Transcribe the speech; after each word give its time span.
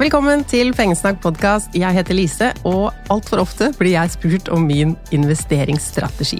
Velkommen 0.00 0.46
til 0.48 0.70
Pengesnakk 0.72 1.18
podkast. 1.20 1.74
Jeg 1.76 1.92
heter 1.92 2.16
Lise, 2.16 2.46
og 2.64 2.86
altfor 3.12 3.42
ofte 3.42 3.66
blir 3.76 3.98
jeg 3.98 4.12
spurt 4.14 4.48
om 4.48 4.62
min 4.64 4.94
investeringsstrategi. 5.12 6.38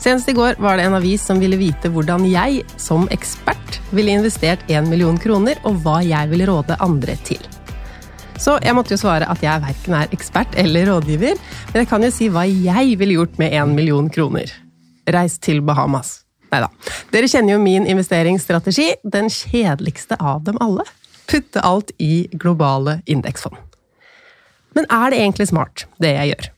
Senest 0.00 0.30
i 0.32 0.34
går 0.38 0.56
var 0.64 0.80
det 0.80 0.86
en 0.88 0.96
avis 0.96 1.26
som 1.28 1.36
ville 1.42 1.58
vite 1.60 1.90
hvordan 1.92 2.24
jeg, 2.30 2.62
som 2.80 3.04
ekspert, 3.12 3.76
ville 3.92 4.16
investert 4.16 4.64
1 4.72 4.88
million 4.88 5.20
kroner, 5.20 5.60
og 5.68 5.84
hva 5.84 5.98
jeg 6.08 6.32
ville 6.32 6.48
råde 6.48 6.80
andre 6.80 7.20
til. 7.28 7.44
Så 8.40 8.56
jeg 8.64 8.72
måtte 8.80 8.96
jo 8.96 9.02
svare 9.04 9.28
at 9.28 9.44
jeg 9.44 9.66
verken 9.68 10.00
er 10.00 10.16
ekspert 10.16 10.56
eller 10.56 10.88
rådgiver, 10.94 11.36
men 11.74 11.80
jeg 11.82 11.92
kan 11.92 12.00
jo 12.00 12.14
si 12.16 12.32
hva 12.32 12.48
jeg 12.48 12.96
ville 12.96 13.20
gjort 13.20 13.36
med 13.36 13.60
1 13.60 13.76
million 13.76 14.08
kroner. 14.08 14.48
Reis 15.04 15.36
til 15.36 15.60
Bahamas. 15.60 16.22
Nei 16.48 16.64
da. 16.64 16.72
Dere 17.12 17.28
kjenner 17.28 17.58
jo 17.58 17.60
min 17.60 17.84
investeringsstrategi, 17.84 18.94
den 19.04 19.28
kjedeligste 19.28 20.16
av 20.16 20.46
dem 20.48 20.56
alle. 20.64 20.88
Putte 21.26 21.60
alt 21.60 21.90
i 21.98 22.28
globale 22.32 23.00
indeksfond. 23.06 23.56
Men 24.76 24.86
er 24.92 25.10
det 25.10 25.18
egentlig 25.22 25.48
smart, 25.50 25.86
det 26.02 26.12
jeg 26.14 26.32
gjør? 26.34 26.48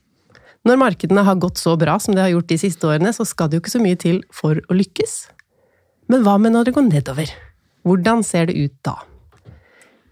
Når 0.68 0.80
markedene 0.82 1.24
har 1.24 1.38
gått 1.40 1.60
så 1.60 1.76
bra 1.80 1.94
som 2.02 2.16
det 2.16 2.24
har 2.24 2.32
gjort 2.34 2.50
de 2.50 2.58
siste 2.60 2.88
årene, 2.88 3.12
så 3.14 3.24
skal 3.24 3.48
det 3.48 3.56
jo 3.56 3.62
ikke 3.62 3.76
så 3.76 3.80
mye 3.80 3.98
til 4.00 4.18
for 4.34 4.58
å 4.58 4.76
lykkes. 4.76 5.14
Men 6.12 6.24
hva 6.26 6.36
med 6.42 6.52
når 6.52 6.68
det 6.68 6.74
går 6.76 6.88
nedover? 6.88 7.32
Hvordan 7.88 8.24
ser 8.26 8.50
det 8.50 8.58
ut 8.58 8.74
da? 8.84 8.98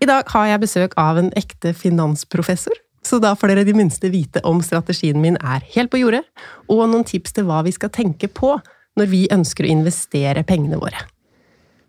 I 0.01 0.09
dag 0.09 0.29
har 0.33 0.49
jeg 0.49 0.63
besøk 0.63 0.97
av 1.01 1.19
en 1.21 1.33
ekte 1.37 1.73
finansprofessor, 1.77 2.79
så 3.07 3.19
da 3.23 3.35
får 3.39 3.53
dere 3.53 3.67
de 3.69 3.75
minste 3.77 4.09
vite 4.13 4.43
om 4.49 4.63
strategien 4.65 5.21
min 5.21 5.37
er 5.41 5.65
helt 5.75 5.93
på 5.93 6.01
jordet, 6.01 6.23
og 6.69 6.87
noen 6.89 7.05
tips 7.07 7.37
til 7.37 7.47
hva 7.49 7.63
vi 7.67 7.75
skal 7.77 7.93
tenke 7.93 8.29
på 8.29 8.57
når 8.97 9.13
vi 9.13 9.27
ønsker 9.33 9.67
å 9.67 9.73
investere 9.73 10.45
pengene 10.49 10.81
våre. 10.81 11.05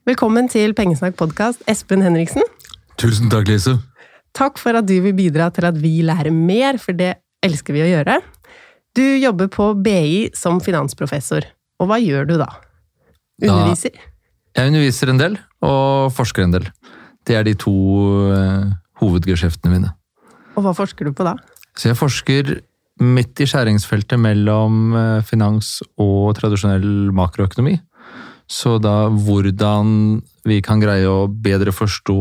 Velkommen 0.08 0.48
til 0.48 0.72
Pengesnakk 0.76 1.18
podkast, 1.20 1.64
Espen 1.68 2.04
Henriksen. 2.06 2.46
Tusen 2.98 3.30
takk, 3.30 3.50
Lise. 3.52 3.76
Takk 4.38 4.58
for 4.62 4.78
at 4.78 4.86
du 4.90 4.96
vil 5.06 5.16
bidra 5.18 5.52
til 5.54 5.68
at 5.70 5.78
vi 5.78 6.00
lærer 6.06 6.34
mer, 6.34 6.80
for 6.82 6.98
det 6.98 7.16
elsker 7.46 7.76
vi 7.76 7.86
å 7.86 7.90
gjøre. 7.92 8.20
Du 8.98 9.06
jobber 9.22 9.50
på 9.54 9.72
BI 9.86 10.30
som 10.38 10.58
finansprofessor, 10.64 11.46
og 11.78 11.90
hva 11.90 12.00
gjør 12.02 12.26
du 12.30 12.38
da? 12.42 12.50
Underviser? 13.44 13.94
Da, 13.94 14.14
jeg 14.58 14.72
underviser 14.72 15.12
en 15.14 15.22
del, 15.22 15.38
og 15.62 16.10
forsker 16.18 16.48
en 16.48 16.56
del. 16.56 16.66
Det 17.28 17.38
er 17.38 17.46
de 17.46 17.54
to 17.60 17.74
uh, 18.34 18.66
hovedgeskjeftene 19.02 19.76
mine. 19.76 19.92
Og 20.58 20.66
hva 20.66 20.74
forsker 20.74 21.06
du 21.06 21.14
på 21.14 21.28
da? 21.28 21.36
Så 21.78 21.92
jeg 21.92 22.00
forsker 22.00 22.56
midt 23.06 23.38
i 23.44 23.46
skjæringsfeltet 23.46 24.18
mellom 24.18 24.96
uh, 24.98 25.22
finans 25.28 25.76
og 26.02 26.34
tradisjonell 26.40 27.12
makroøkonomi. 27.14 27.76
Så 28.50 28.78
da 28.82 29.12
hvordan 29.12 30.18
vi 30.48 30.62
kan 30.66 30.82
greie 30.82 31.06
å 31.06 31.28
bedre 31.28 31.76
forstå 31.76 32.18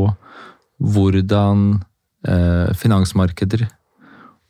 hvordan 0.83 1.81
uh, 2.29 2.69
finansmarkeder 2.77 3.67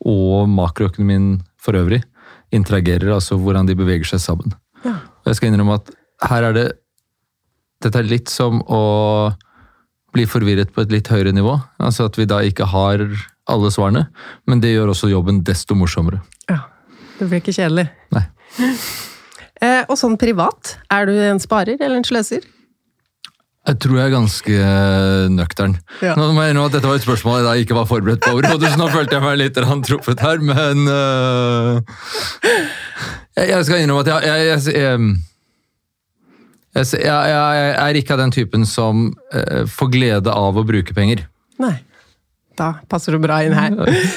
og 0.07 0.49
makroøkonomien 0.51 1.37
for 1.61 1.77
øvrig 1.79 2.03
interagerer, 2.55 3.09
altså 3.13 3.37
hvordan 3.39 3.67
de 3.67 3.75
beveger 3.75 4.07
seg 4.07 4.21
sammen. 4.23 4.53
Ja. 4.85 4.95
Jeg 5.27 5.39
skal 5.39 5.51
innrømme 5.51 5.79
at 5.81 5.91
her 6.29 6.49
er 6.49 6.57
det 6.57 6.67
Dette 7.83 7.99
er 8.01 8.07
litt 8.09 8.31
som 8.33 8.63
å 8.73 8.81
bli 10.15 10.23
forvirret 10.25 10.71
på 10.73 10.81
et 10.81 10.89
litt 10.89 11.11
høyere 11.13 11.29
nivå. 11.29 11.51
Altså 11.77 12.07
at 12.09 12.15
vi 12.17 12.25
da 12.25 12.39
ikke 12.41 12.65
har 12.71 13.03
alle 13.45 13.69
svarene. 13.69 14.07
Men 14.49 14.63
det 14.63 14.71
gjør 14.71 14.95
også 14.95 15.11
jobben 15.11 15.43
desto 15.45 15.77
morsommere. 15.77 16.23
Ja, 16.49 16.63
Det 17.19 17.27
blir 17.29 17.43
ikke 17.43 17.53
kjedelig. 17.53 17.85
Nei. 18.13 18.23
Eh, 19.61 19.83
og 19.85 19.95
sånn 19.97 20.17
privat, 20.21 20.75
er 20.93 21.07
du 21.09 21.13
en 21.17 21.39
sparer 21.41 21.77
eller 21.77 21.97
en 21.97 22.05
sløser? 22.05 22.43
Jeg 23.67 23.79
tror 23.83 23.97
jeg 23.97 24.05
er 24.07 24.13
ganske 24.13 24.67
nøktern. 25.35 25.73
Ja. 25.99 26.13
Nå 26.15 26.29
må 26.31 26.43
jeg 26.45 26.53
innrømme 26.53 26.69
at 26.71 26.75
Dette 26.77 26.87
var 26.87 26.99
et 26.99 27.03
spørsmål 27.03 27.47
jeg 27.49 27.65
ikke 27.65 27.75
var 27.75 27.87
forberedt 27.89 28.21
på 28.23 28.35
overhodet, 28.37 28.69
så 28.71 28.79
nå 28.79 28.87
følte 28.95 29.17
jeg 29.17 29.25
meg 29.25 29.39
litt 29.41 29.59
truffet 29.87 30.23
her, 30.23 30.39
men 30.39 30.87
uh, 30.87 31.81
jeg, 33.35 33.65
skal 33.67 33.83
innrømme 33.83 34.05
at 34.05 34.11
jeg 34.13 34.53
jeg, 36.77 36.93
jeg, 36.93 37.73
er 37.81 37.99
ikke 37.99 38.15
av 38.15 38.21
den 38.21 38.31
typen 38.31 38.63
som 38.69 39.09
uh, 39.33 39.65
får 39.67 39.91
glede 39.97 40.31
av 40.31 40.55
å 40.55 40.63
bruke 40.67 40.95
penger. 40.95 41.25
Nei. 41.59 41.75
Da 42.57 42.71
passer 42.89 43.13
du 43.13 43.21
bra 43.21 43.43
inn 43.45 43.53
her. 43.53 43.75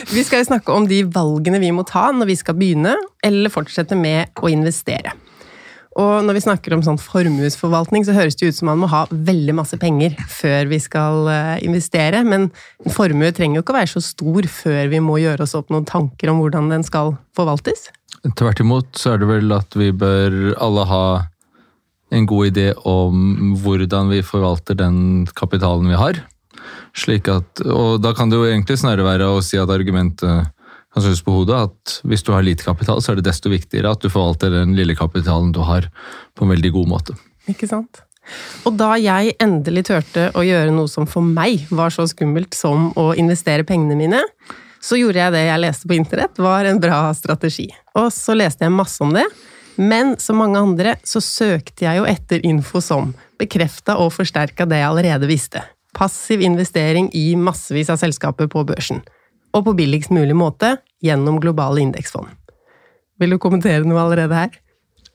Vi 0.08 0.22
skal 0.24 0.46
snakke 0.46 0.72
om 0.72 0.86
de 0.88 1.02
valgene 1.12 1.60
vi 1.60 1.72
må 1.76 1.84
ta 1.88 2.06
når 2.14 2.30
vi 2.30 2.38
skal 2.40 2.56
begynne 2.56 2.94
eller 3.26 3.52
fortsette 3.52 3.98
med 3.98 4.32
å 4.40 4.48
investere. 4.48 5.12
Og 5.98 6.22
når 6.22 6.36
vi 6.36 6.42
snakker 6.44 6.74
om 6.76 6.84
sånn 6.86 7.00
formuesforvaltning, 7.02 8.04
så 8.06 8.14
høres 8.14 8.36
det 8.38 8.52
ut 8.52 8.58
som 8.60 8.68
man 8.70 8.78
må 8.78 8.88
ha 8.92 9.02
veldig 9.10 9.56
masse 9.58 9.74
penger 9.80 10.14
før 10.30 10.68
vi 10.70 10.78
skal 10.82 11.26
eh, 11.32 11.56
investere, 11.66 12.22
men 12.22 12.46
en 12.84 12.94
formue 12.94 13.32
trenger 13.34 13.58
jo 13.58 13.64
ikke 13.64 13.74
å 13.74 13.80
være 13.80 13.92
så 13.96 14.04
stor 14.04 14.46
før 14.54 14.92
vi 14.92 15.02
må 15.02 15.18
gjøre 15.18 15.48
oss 15.48 15.56
opp 15.58 15.72
noen 15.74 15.88
tanker 15.88 16.30
om 16.30 16.38
hvordan 16.44 16.70
den 16.70 16.86
skal 16.86 17.16
forvaltes. 17.36 17.88
Tvert 18.38 18.62
imot 18.62 18.94
så 19.00 19.14
er 19.14 19.22
det 19.22 19.30
vel 19.32 19.56
at 19.56 19.74
vi 19.74 19.90
bør 19.90 20.54
alle 20.62 20.86
ha 20.86 21.04
en 22.14 22.26
god 22.26 22.52
idé 22.52 22.70
om 22.86 23.56
hvordan 23.62 24.10
vi 24.14 24.22
forvalter 24.26 24.78
den 24.78 25.26
kapitalen 25.38 25.90
vi 25.90 25.98
har. 25.98 26.22
Slik 26.96 27.30
at, 27.30 27.62
og 27.66 28.00
Da 28.02 28.12
kan 28.14 28.30
det 28.30 28.38
jo 28.38 28.48
egentlig 28.48 28.78
snarere 28.80 29.06
være 29.06 29.28
å 29.30 29.42
si 29.44 29.58
at 29.58 29.70
argumentet 29.70 30.50
kan 30.94 31.04
synes 31.04 31.22
på 31.22 31.34
hodet, 31.34 31.70
at 31.70 32.00
hvis 32.08 32.24
du 32.26 32.32
har 32.34 32.42
lite 32.42 32.66
kapital, 32.66 33.00
så 33.02 33.12
er 33.12 33.20
det 33.20 33.28
desto 33.28 33.50
viktigere 33.52 33.92
at 33.94 34.02
du 34.02 34.10
forvalter 34.10 34.50
den 34.52 34.74
lille 34.78 34.96
kapitalen 34.98 35.52
du 35.54 35.62
har, 35.66 35.86
på 36.34 36.46
en 36.46 36.54
veldig 36.54 36.72
god 36.74 36.90
måte. 36.90 37.18
Ikke 37.50 37.68
sant? 37.70 38.02
Og 38.68 38.74
da 38.78 38.94
jeg 39.00 39.36
endelig 39.42 39.86
turte 39.88 40.28
å 40.36 40.42
gjøre 40.46 40.74
noe 40.74 40.90
som 40.90 41.06
for 41.10 41.24
meg 41.24 41.64
var 41.74 41.94
så 41.94 42.06
skummelt 42.10 42.54
som 42.58 42.90
å 42.98 43.10
investere 43.18 43.66
pengene 43.66 43.98
mine, 43.98 44.20
så 44.80 44.96
gjorde 44.96 45.20
jeg 45.20 45.34
det 45.34 45.44
jeg 45.44 45.62
leste 45.62 45.88
på 45.88 45.96
internett, 45.96 46.40
var 46.40 46.66
en 46.66 46.80
bra 46.80 47.00
strategi. 47.16 47.68
Og 48.00 48.08
så 48.14 48.36
leste 48.38 48.64
jeg 48.64 48.74
masse 48.74 49.02
om 49.04 49.12
det, 49.14 49.26
men 49.80 50.14
som 50.20 50.40
mange 50.40 50.60
andre 50.60 50.96
så 51.06 51.22
søkte 51.24 51.86
jeg 51.86 52.00
jo 52.00 52.08
etter 52.08 52.42
info 52.46 52.82
som 52.84 53.12
bekrefta 53.40 53.96
og 54.00 54.12
forsterka 54.14 54.66
det 54.68 54.80
jeg 54.80 54.88
allerede 54.90 55.30
visste. 55.30 55.62
Passiv 55.96 56.42
investering 56.44 57.08
i 57.16 57.32
massevis 57.36 57.90
av 57.92 58.00
selskaper 58.00 58.50
på 58.50 58.64
børsen. 58.68 59.02
Og 59.56 59.64
på 59.66 59.74
billigst 59.78 60.12
mulig 60.14 60.36
måte 60.36 60.76
gjennom 61.02 61.40
globale 61.42 61.82
indeksfond. 61.82 62.28
Vil 63.20 63.34
du 63.34 63.40
kommentere 63.42 63.84
noe 63.84 64.00
allerede 64.02 64.36
her? 64.36 64.58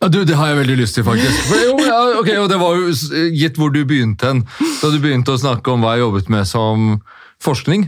Ja, 0.02 0.10
du, 0.12 0.24
Det 0.28 0.36
har 0.36 0.52
jeg 0.52 0.58
veldig 0.60 0.78
lyst 0.82 0.98
til, 0.98 1.06
faktisk. 1.08 1.52
Jo, 1.66 1.76
ja, 1.80 2.00
ok, 2.20 2.32
og 2.44 2.50
Det 2.52 2.60
var 2.60 2.76
jo 2.76 3.30
gitt 3.34 3.58
hvor 3.58 3.72
du 3.74 3.84
begynte 3.88 4.28
hen. 4.28 4.44
Da 4.82 4.92
du 4.92 5.00
begynte 5.00 5.34
å 5.34 5.42
snakke 5.42 5.72
om 5.72 5.86
hva 5.86 5.96
jeg 5.96 6.06
jobbet 6.06 6.32
med 6.34 6.50
som 6.50 6.98
forskning, 7.42 7.88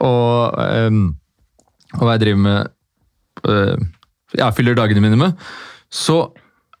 og, 0.00 0.58
um, 0.88 1.02
og 1.98 2.04
hva 2.04 2.14
jeg 2.16 2.22
driver 2.24 2.40
med 2.44 2.70
uh, 3.46 3.76
Jeg 4.34 4.56
fyller 4.56 4.78
dagene 4.78 5.02
mine 5.04 5.18
med 5.20 5.50
så 5.88 6.28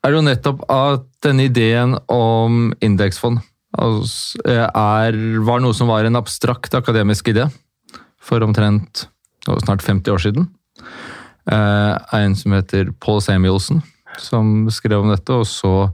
er 0.04 0.12
det 0.12 0.18
jo 0.18 0.26
nettopp 0.26 0.64
at 0.70 1.06
denne 1.24 1.48
ideen 1.48 1.96
om 2.12 2.68
indeksfond 2.84 3.40
altså, 3.76 4.38
er, 4.46 5.16
var 5.44 5.62
noe 5.64 5.76
som 5.76 5.90
var 5.90 6.06
en 6.06 6.18
abstrakt 6.20 6.76
akademisk 6.78 7.32
idé 7.32 7.48
for 8.28 8.44
omtrent 8.44 9.06
snart 9.64 9.82
50 9.82 10.12
år 10.12 10.22
siden. 10.22 10.48
Eh, 11.48 11.94
en 12.18 12.36
som 12.36 12.52
heter 12.52 12.92
Paul 13.00 13.22
Samuelsen, 13.24 13.82
som 14.20 14.68
skrev 14.72 15.00
om 15.00 15.12
dette. 15.12 15.32
Og 15.32 15.46
så 15.48 15.88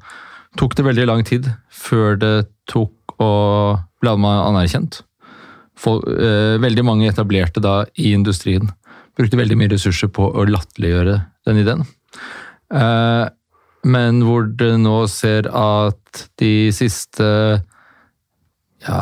tok 0.58 0.74
det 0.76 0.86
veldig 0.88 1.06
lang 1.10 1.24
tid 1.26 1.48
før 1.70 2.18
det 2.18 2.34
tok 2.70 3.16
og 3.22 3.84
ble 4.02 4.16
anerkjent. 4.18 5.02
For, 5.78 6.02
eh, 6.06 6.58
veldig 6.58 6.84
mange 6.84 7.08
etablerte 7.10 7.62
da 7.62 7.84
i 7.98 8.12
industrien 8.14 8.70
brukte 9.16 9.38
veldig 9.38 9.56
mye 9.58 9.70
ressurser 9.70 10.10
på 10.10 10.26
å 10.34 10.46
latterliggjøre 10.46 11.26
den 11.46 11.62
ideen. 11.62 11.86
Eh, 12.74 13.28
men 13.84 14.22
hvor 14.22 14.46
det 14.56 14.72
nå 14.80 15.06
ser 15.08 15.46
at 15.50 16.28
de 16.40 16.70
siste 16.72 17.62
ja 18.84 19.00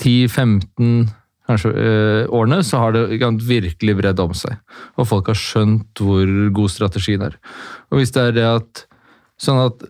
10-15 0.00 1.08
kanskje 1.46 1.72
øh, 1.72 2.22
årene, 2.34 2.62
så 2.66 2.80
har 2.82 2.96
det 2.96 3.20
virkelig 3.46 3.96
bredd 3.98 4.20
om 4.22 4.34
seg. 4.34 4.58
Og 4.96 5.08
folk 5.08 5.30
har 5.30 5.38
skjønt 5.38 6.02
hvor 6.02 6.32
god 6.56 6.72
strategien 6.72 7.22
er. 7.28 7.38
Og 7.90 8.00
hvis 8.00 8.14
det 8.14 8.24
er 8.24 8.36
det 8.36 8.48
at 8.48 8.84
sånn 9.40 9.62
at 9.68 9.86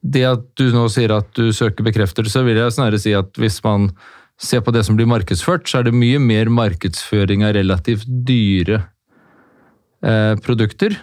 det 0.00 0.24
at 0.24 0.46
du 0.56 0.70
nå 0.72 0.86
sier 0.88 1.12
at 1.12 1.28
du 1.36 1.50
søker 1.52 1.84
bekreftelse, 1.84 2.44
vil 2.46 2.56
jeg 2.56 2.72
snarere 2.72 3.00
si 3.00 3.12
at 3.16 3.36
hvis 3.36 3.58
man 3.66 3.90
ser 4.40 4.62
på 4.64 4.72
det 4.72 4.86
som 4.86 4.96
blir 4.96 5.08
markedsført, 5.10 5.68
så 5.68 5.80
er 5.80 5.90
det 5.90 5.98
mye 5.98 6.20
mer 6.22 6.48
markedsføring 6.48 7.44
av 7.44 7.52
relativt 7.58 8.08
dyre 8.08 8.80
eh, 10.00 10.38
produkter 10.40 10.96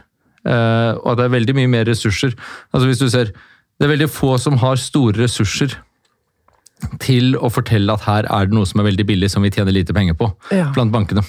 Eh, 0.47 0.91
og 1.01 1.11
at 1.11 1.19
det 1.19 1.25
er 1.27 1.35
veldig 1.35 1.55
mye 1.57 1.71
mer 1.71 1.87
ressurser. 1.89 2.35
Altså 2.71 2.87
hvis 2.89 3.01
du 3.03 3.09
ser, 3.09 3.33
Det 3.77 3.85
er 3.85 3.91
veldig 3.93 4.09
få 4.09 4.39
som 4.41 4.55
har 4.57 4.79
store 4.81 5.21
ressurser 5.21 5.75
til 7.01 7.33
å 7.41 7.49
fortelle 7.49 7.93
at 7.93 8.03
her 8.05 8.27
er 8.29 8.47
det 8.47 8.55
noe 8.55 8.67
som 8.69 8.81
er 8.81 8.87
veldig 8.91 9.05
billig, 9.09 9.29
som 9.33 9.45
vi 9.45 9.51
tjener 9.53 9.73
lite 9.73 9.95
penger 9.97 10.17
på 10.17 10.29
ja. 10.53 10.69
blant 10.75 10.93
bankene. 10.93 11.23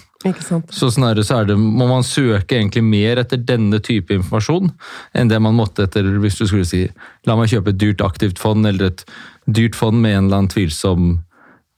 Så 0.74 0.90
snarere 0.92 1.24
så 1.24 1.40
det, 1.46 1.56
må 1.56 1.86
man 1.88 2.04
søke 2.06 2.58
egentlig 2.58 2.82
mer 2.84 3.22
etter 3.22 3.40
denne 3.40 3.80
type 3.84 4.12
informasjon 4.14 4.72
enn 5.16 5.30
det 5.30 5.38
man 5.42 5.56
måtte 5.56 5.86
etter 5.86 6.08
hvis 6.20 6.40
du 6.40 6.44
skulle 6.44 6.68
si 6.68 6.84
la 7.28 7.38
meg 7.38 7.52
kjøpe 7.52 7.72
et 7.72 7.80
dyrt 7.80 8.04
aktivt 8.04 8.42
fond 8.42 8.66
eller 8.68 8.90
et 8.90 9.06
dyrt 9.46 9.78
fond 9.78 9.96
med 10.02 10.16
en 10.16 10.26
eller 10.26 10.42
annen 10.42 10.52
tvilsom 10.52 11.10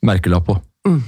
merkelapp 0.06 0.48
på. 0.48 0.56
Mm. 0.88 1.02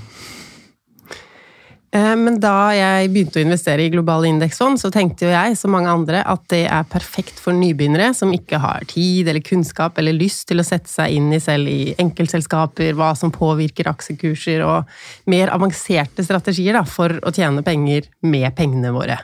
Eh, 1.93 2.15
men 2.17 2.39
da 2.41 2.73
jeg 2.73 3.11
begynte 3.13 3.37
å 3.41 3.45
investere 3.45 3.85
i 3.85 3.91
globale 3.93 4.31
indeksfond, 4.31 4.81
så 4.81 4.89
tenkte 4.93 5.27
jo 5.27 5.33
jeg, 5.33 5.57
som 5.61 5.75
mange 5.75 5.93
andre, 5.93 6.23
at 6.25 6.47
det 6.49 6.63
er 6.65 6.89
perfekt 6.89 7.41
for 7.43 7.53
nybegynnere 7.57 8.15
som 8.17 8.33
ikke 8.33 8.63
har 8.63 8.87
tid 8.89 9.29
eller 9.29 9.45
kunnskap 9.45 10.01
eller 10.01 10.17
lyst 10.17 10.47
til 10.49 10.63
å 10.63 10.67
sette 10.67 10.89
seg 10.89 11.19
inn 11.19 11.29
i 11.37 11.41
selv 11.43 11.69
i 11.69 11.93
enkeltselskaper, 12.01 12.95
hva 12.97 13.13
som 13.19 13.35
påvirker 13.35 13.91
aksjekurser 13.93 14.65
og 14.65 14.89
mer 15.29 15.53
avanserte 15.53 16.25
strategier 16.25 16.81
da, 16.81 16.87
for 16.89 17.19
å 17.21 17.35
tjene 17.35 17.65
penger 17.67 18.09
med 18.25 18.49
pengene 18.57 18.95
våre. 18.97 19.21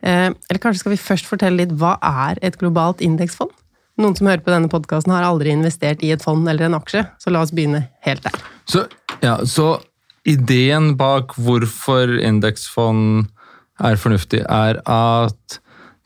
Eh, 0.00 0.30
eller 0.32 0.64
kanskje 0.64 0.86
skal 0.86 0.96
vi 0.96 1.02
først 1.04 1.28
fortelle 1.28 1.60
litt 1.60 1.76
hva 1.76 1.98
er 2.00 2.40
et 2.40 2.56
globalt 2.60 3.04
indeksfond? 3.04 3.52
Noen 4.00 4.16
som 4.16 4.30
hører 4.30 4.40
på 4.40 4.50
denne 4.54 4.72
podkasten, 4.72 5.12
har 5.12 5.28
aldri 5.28 5.52
investert 5.52 6.00
i 6.00 6.14
et 6.14 6.24
fond 6.24 6.48
eller 6.48 6.70
en 6.70 6.80
aksje, 6.80 7.04
så 7.20 7.30
la 7.30 7.44
oss 7.44 7.52
begynne 7.52 7.84
helt 8.08 8.24
der. 8.24 8.44
Så, 8.64 8.86
ja, 9.20 9.36
så 9.44 9.74
ideen 10.28 10.92
bak 10.98 11.34
hvorfor 11.40 12.12
indeksfond 12.22 13.26
er 13.82 13.98
fornuftig, 13.98 14.44
er 14.46 14.78
at 14.86 15.58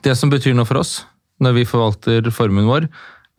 det 0.07 0.15
som 0.17 0.33
betyr 0.33 0.57
noe 0.57 0.69
for 0.69 0.81
oss 0.81 1.01
når 1.43 1.59
vi 1.59 1.69
forvalter 1.69 2.31
formuen 2.33 2.69
vår, 2.69 2.87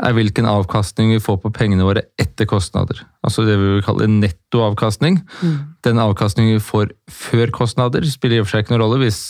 er 0.06 0.14
hvilken 0.14 0.46
avkastning 0.46 1.10
vi 1.16 1.22
får 1.24 1.40
på 1.42 1.50
pengene 1.56 1.86
våre 1.88 2.04
etter 2.22 2.46
kostnader. 2.50 3.00
Altså 3.26 3.48
det 3.48 3.56
vi 3.58 3.72
vil 3.72 3.86
kalle 3.86 4.10
nettoavkastning. 4.12 5.18
Mm. 5.42 5.56
Den 5.88 6.02
avkastningen 6.04 6.60
vi 6.60 6.64
får 6.68 6.94
før 7.10 7.54
kostnader, 7.56 8.06
spiller 8.06 8.38
i 8.38 8.44
og 8.44 8.46
for 8.46 8.58
seg 8.58 8.66
ikke 8.66 8.76
noen 8.76 8.84
rolle 8.84 9.02
hvis, 9.02 9.22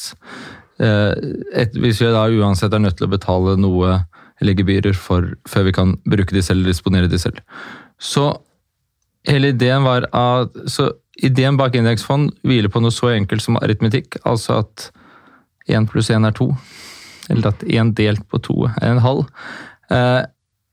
eh, 0.84 1.14
et, 1.56 1.78
hvis 1.80 2.02
vi 2.04 2.12
da 2.12 2.26
uansett 2.28 2.76
er 2.76 2.84
nødt 2.84 3.00
til 3.00 3.08
å 3.08 3.14
betale 3.16 3.56
noe 3.62 4.02
eller 4.42 4.58
gebyrer 4.60 4.98
for, 5.00 5.32
før 5.50 5.70
vi 5.70 5.76
kan 5.80 5.96
bruke 6.04 6.36
de 6.36 6.44
selv 6.44 6.60
eller 6.60 6.76
disponere 6.76 7.10
de 7.10 7.22
selv. 7.22 7.40
Så 7.98 8.28
hele 9.28 9.54
ideen 9.56 9.88
var 9.88 10.10
at 10.12 10.68
så 10.70 10.92
Ideen 11.26 11.58
bak 11.58 11.76
indeksfond 11.76 12.36
hviler 12.46 12.70
på 12.70 12.82
noe 12.84 12.94
så 12.94 13.12
enkelt 13.16 13.42
som 13.42 13.58
aritmetikk, 13.58 14.20
altså 14.28 14.62
at 14.62 14.90
én 15.72 15.88
pluss 15.90 16.12
én 16.14 16.28
er 16.28 16.36
to. 16.38 16.52
Eller 17.30 17.52
at 17.52 17.64
én 17.66 17.94
delt 17.98 18.24
på 18.30 18.40
to 18.46 18.68
er 18.70 18.92
en 18.92 19.04
halv. 19.04 19.26
Eh, 19.92 20.24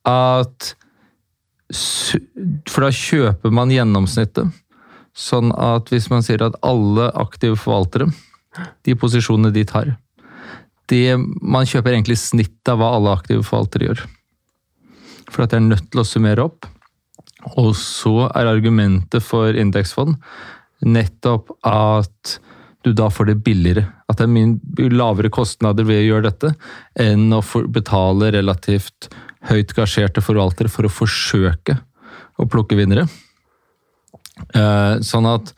at 0.05 0.75
For 2.69 2.85
da 2.85 2.91
kjøper 2.93 3.51
man 3.51 3.73
gjennomsnittet. 3.73 4.53
Sånn 5.15 5.53
at 5.57 5.89
hvis 5.91 6.11
man 6.11 6.23
sier 6.27 6.43
at 6.45 6.59
alle 6.67 7.09
aktive 7.17 7.57
forvaltere, 7.59 8.11
de 8.85 8.95
posisjonene 8.99 9.53
de 9.55 9.65
tar 9.67 9.95
det, 10.91 11.17
Man 11.17 11.67
kjøper 11.67 11.95
egentlig 11.95 12.19
snittet 12.21 12.69
av 12.69 12.79
hva 12.79 12.93
alle 12.99 13.15
aktive 13.17 13.43
forvaltere 13.47 13.89
gjør. 13.89 14.05
For 15.31 15.45
at 15.45 15.55
det 15.55 15.59
er 15.59 15.69
nødt 15.71 15.91
til 15.91 16.03
å 16.03 16.07
summere 16.07 16.45
opp. 16.45 16.69
Og 17.61 17.75
så 17.77 18.29
er 18.31 18.51
argumentet 18.51 19.25
for 19.25 19.57
indeksfond 19.59 20.17
nettopp 20.85 21.53
at 21.65 22.39
du 22.85 22.93
da 22.93 23.09
får 23.13 23.31
det 23.31 23.39
billigere. 23.45 23.87
At 24.11 24.21
det 24.21 24.27
er 24.27 24.33
mye 24.35 24.91
lavere 24.93 25.31
kostnader 25.33 25.87
ved 25.89 26.03
å 26.03 26.09
gjøre 26.09 26.29
dette 26.29 26.53
enn 27.01 27.33
å 27.33 27.41
betale 27.73 28.33
relativt 28.35 29.09
høyt 29.49 29.73
gasjerte 29.77 30.25
forvaltere 30.25 30.73
for 30.73 30.85
å 30.85 30.93
forsøke 30.93 31.79
å 32.41 32.49
plukke 32.51 32.77
vinnere. 32.77 33.07
Eh, 34.53 35.01
sånn 35.05 35.29
at 35.31 35.55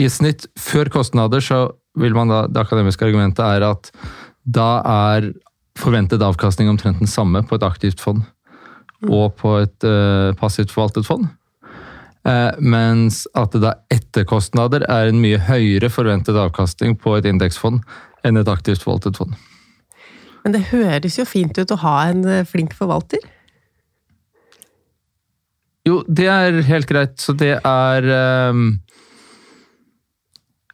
i 0.00 0.08
snitt, 0.10 0.48
før 0.58 0.90
kostnader, 0.90 1.42
så 1.44 1.68
vil 1.94 2.14
man 2.16 2.30
da 2.32 2.46
Det 2.50 2.64
akademiske 2.64 3.06
argumentet 3.06 3.44
er 3.44 3.62
at 3.62 3.92
da 4.42 4.82
er 4.82 5.30
forventet 5.78 6.22
avkastning 6.22 6.68
omtrent 6.68 6.98
den 6.98 7.10
samme 7.10 7.44
på 7.46 7.54
et 7.54 7.66
aktivt 7.66 8.02
fond 8.02 8.24
og 9.08 9.34
på 9.40 9.56
et 9.62 9.86
uh, 9.86 10.34
passivt 10.38 10.72
forvaltet 10.74 11.06
fond. 11.06 11.26
Uh, 12.24 12.56
mens 12.58 13.24
at 13.36 13.52
det 13.52 13.60
da 13.66 13.74
etterkostnader 13.92 14.86
er 14.88 15.10
en 15.10 15.20
mye 15.20 15.40
høyere 15.44 15.90
forventet 15.92 16.38
avkastning 16.40 16.96
på 16.96 17.18
et 17.18 17.28
indeksfond 17.28 17.82
enn 18.24 18.40
et 18.40 18.48
aktivt 18.48 18.84
forvaltet 18.84 19.20
fond. 19.20 19.34
Men 20.44 20.56
det 20.56 20.66
høres 20.70 21.18
jo 21.18 21.24
fint 21.28 21.56
ut 21.56 21.72
å 21.72 21.80
ha 21.80 21.94
en 22.10 22.24
eh, 22.28 22.44
flink 22.44 22.74
forvalter? 22.76 23.22
Jo, 25.88 26.02
det 26.08 26.28
er 26.28 26.60
helt 26.68 26.88
greit. 26.88 27.16
Så 27.20 27.32
det 27.36 27.54
er 27.58 28.08
um, 28.52 28.66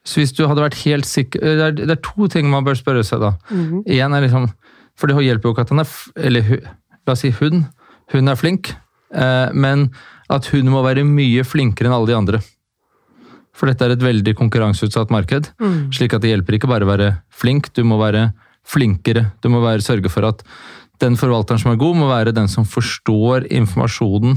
Så 0.07 0.21
hvis 0.21 0.35
du 0.35 0.45
hadde 0.47 0.65
vært 0.65 0.81
helt 0.83 1.07
sikker 1.07 1.43
det 1.43 1.67
er, 1.67 1.77
det 1.79 1.91
er, 1.95 2.03
to 2.03 2.27
ting 2.31 2.51
man 2.51 2.67
bør 2.67 2.79
spørre 2.79 3.05
seg, 3.07 3.23
da. 3.23 3.35
Mm 3.51 3.85
-hmm. 3.87 4.15
er 4.17 4.21
liksom 4.21 4.49
For 4.99 5.07
det 5.07 5.23
hjelper 5.23 5.49
jo 5.49 5.55
ikke 5.55 5.67
at 5.67 5.71
han 5.71 5.79
er 5.79 5.89
Eller 6.17 6.43
la 7.07 7.13
oss 7.13 7.21
si 7.21 7.31
hun 7.31 7.67
hun 8.15 8.31
er 8.31 8.39
flink, 8.39 8.73
eh, 9.15 9.53
men 9.53 9.89
at 10.31 10.51
hun 10.55 10.71
må 10.73 10.83
være 10.87 11.07
mye 11.07 11.45
flinkere 11.47 11.91
enn 11.91 11.97
alle 11.97 12.11
de 12.11 12.19
andre. 12.19 12.43
For 13.57 13.69
dette 13.69 13.85
er 13.85 13.95
et 13.95 14.05
veldig 14.05 14.35
konkurranseutsatt 14.39 15.11
marked. 15.13 15.51
Mm. 15.61 15.91
Slik 15.95 16.15
at 16.17 16.23
det 16.25 16.33
hjelper 16.33 16.57
ikke 16.57 16.71
bare 16.71 16.87
å 16.87 16.91
være 16.91 17.11
flink, 17.35 17.73
du 17.77 17.83
må 17.85 17.99
være 18.01 18.31
flinkere. 18.67 19.31
Du 19.43 19.51
må 19.53 19.61
være, 19.65 19.85
sørge 19.85 20.13
for 20.13 20.29
at 20.29 20.45
den 21.01 21.17
forvalteren 21.17 21.61
som 21.61 21.73
er 21.73 21.81
god, 21.81 21.97
må 21.97 22.09
være 22.11 22.35
den 22.37 22.49
som 22.53 22.67
forstår 22.69 23.47
informasjonen 23.57 24.37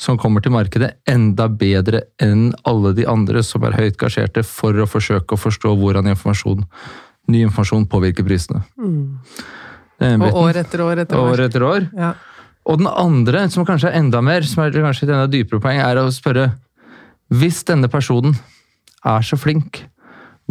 som 0.00 0.18
kommer 0.18 0.42
til 0.42 0.54
markedet, 0.54 0.96
enda 1.08 1.46
bedre 1.48 2.02
enn 2.22 2.50
alle 2.66 2.92
de 2.98 3.06
andre 3.10 3.44
som 3.46 3.62
er 3.66 3.78
høyt 3.78 3.98
gasjerte, 4.00 4.42
for 4.46 4.74
å 4.74 4.88
forsøke 4.90 5.36
å 5.36 5.40
forstå 5.40 5.74
hvordan 5.78 6.10
informasjon, 6.10 6.66
ny 7.30 7.44
informasjon 7.46 7.86
påvirker 7.90 8.26
prisene. 8.26 8.64
Mm. 8.80 9.20
Og 10.00 10.42
år 10.46 10.62
etter 10.64 10.82
år 10.82 11.04
etter 11.04 11.20
år. 11.20 11.30
år, 11.34 11.44
etter 11.46 11.66
år. 11.66 11.88
Ja. 11.94 12.14
Og 12.68 12.80
den 12.80 12.90
andre, 12.90 13.46
som 13.50 13.66
kanskje 13.66 13.90
er 13.90 14.00
enda 14.00 14.20
mer, 14.24 14.44
som 14.46 14.64
er 14.64 14.74
kanskje 14.74 15.08
et 15.08 15.14
enda 15.14 15.28
dypere 15.30 15.62
poeng, 15.62 15.80
er 15.80 16.00
å 16.00 16.10
spørre 16.12 16.52
Hvis 17.30 17.62
denne 17.64 17.88
personen 17.88 18.34
er 19.06 19.22
så 19.22 19.38
flink, 19.38 19.84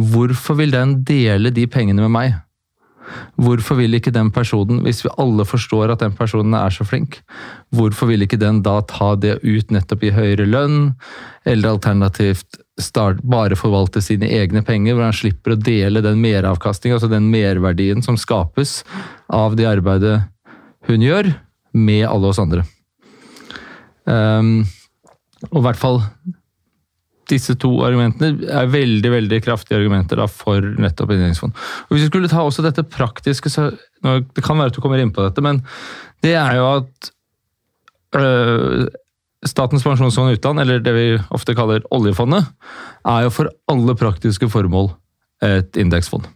hvorfor 0.00 0.56
vil 0.58 0.72
den 0.72 1.02
dele 1.04 1.52
de 1.52 1.66
pengene 1.68 2.06
med 2.06 2.14
meg? 2.14 2.38
Hvorfor 3.40 3.78
vil 3.80 3.96
ikke 3.96 4.12
den 4.14 4.30
personen, 4.32 4.82
hvis 4.84 5.02
vi 5.04 5.12
alle 5.20 5.44
forstår 5.44 5.92
at 5.92 6.02
den 6.04 6.14
personen 6.16 6.54
er 6.54 6.72
så 6.72 6.86
flink, 6.86 7.18
hvorfor 7.74 8.10
vil 8.10 8.24
ikke 8.24 8.38
den 8.40 8.62
da 8.62 8.78
ta 8.86 9.12
det 9.18 9.40
ut 9.42 9.72
nettopp 9.74 10.04
i 10.06 10.12
høyere 10.14 10.46
lønn, 10.46 10.92
eller 11.44 11.74
alternativt 11.74 12.60
start, 12.80 13.20
bare 13.26 13.58
forvalte 13.58 14.02
sine 14.04 14.30
egne 14.30 14.62
penger, 14.66 14.94
hvor 14.94 15.08
han 15.08 15.16
slipper 15.16 15.56
å 15.56 15.60
dele 15.60 16.04
den 16.04 16.22
meravkastningen, 16.22 16.96
altså 16.96 17.10
den 17.10 17.28
merverdien 17.32 18.04
som 18.06 18.18
skapes 18.20 18.80
av 19.28 19.58
det 19.58 19.68
arbeidet 19.68 20.20
hun 20.88 21.04
gjør, 21.04 21.34
med 21.76 22.06
alle 22.08 22.30
oss 22.30 22.40
andre. 22.42 22.64
Um, 24.04 24.64
og 25.50 25.60
i 25.60 25.64
hvert 25.68 25.80
fall 25.80 26.00
disse 27.30 27.54
to 27.62 27.68
argumentene 27.86 28.48
er 28.50 28.70
veldig 28.72 29.10
veldig 29.12 29.38
kraftige 29.44 29.78
argumenter 29.78 30.18
da, 30.18 30.26
for 30.26 30.64
nettopp 30.82 31.12
inndelingsfond. 31.14 31.54
Og 31.54 31.94
Hvis 31.94 32.06
vi 32.06 32.10
skulle 32.10 32.30
ta 32.30 32.42
også 32.42 32.64
dette 32.66 32.82
praktiske, 32.82 33.50
så 33.50 33.70
Det 34.02 34.42
kan 34.42 34.58
være 34.58 34.72
at 34.72 34.74
du 34.74 34.80
kommer 34.80 34.98
inn 34.98 35.12
på 35.12 35.22
dette, 35.22 35.42
men 35.44 35.62
det 36.22 36.34
er 36.34 36.56
jo 36.56 36.64
at 36.80 37.10
øh, 38.16 38.88
Statens 39.46 39.82
pensjonsfond 39.84 40.34
utland, 40.36 40.60
eller 40.60 40.80
det 40.80 40.92
vi 40.92 41.18
ofte 41.30 41.54
kaller 41.54 41.80
oljefondet, 41.90 42.44
er 43.08 43.22
jo 43.24 43.30
for 43.30 43.48
alle 43.68 43.94
praktiske 43.96 44.48
formål 44.52 44.90
et 45.40 45.76
indeksfond. 45.80 46.26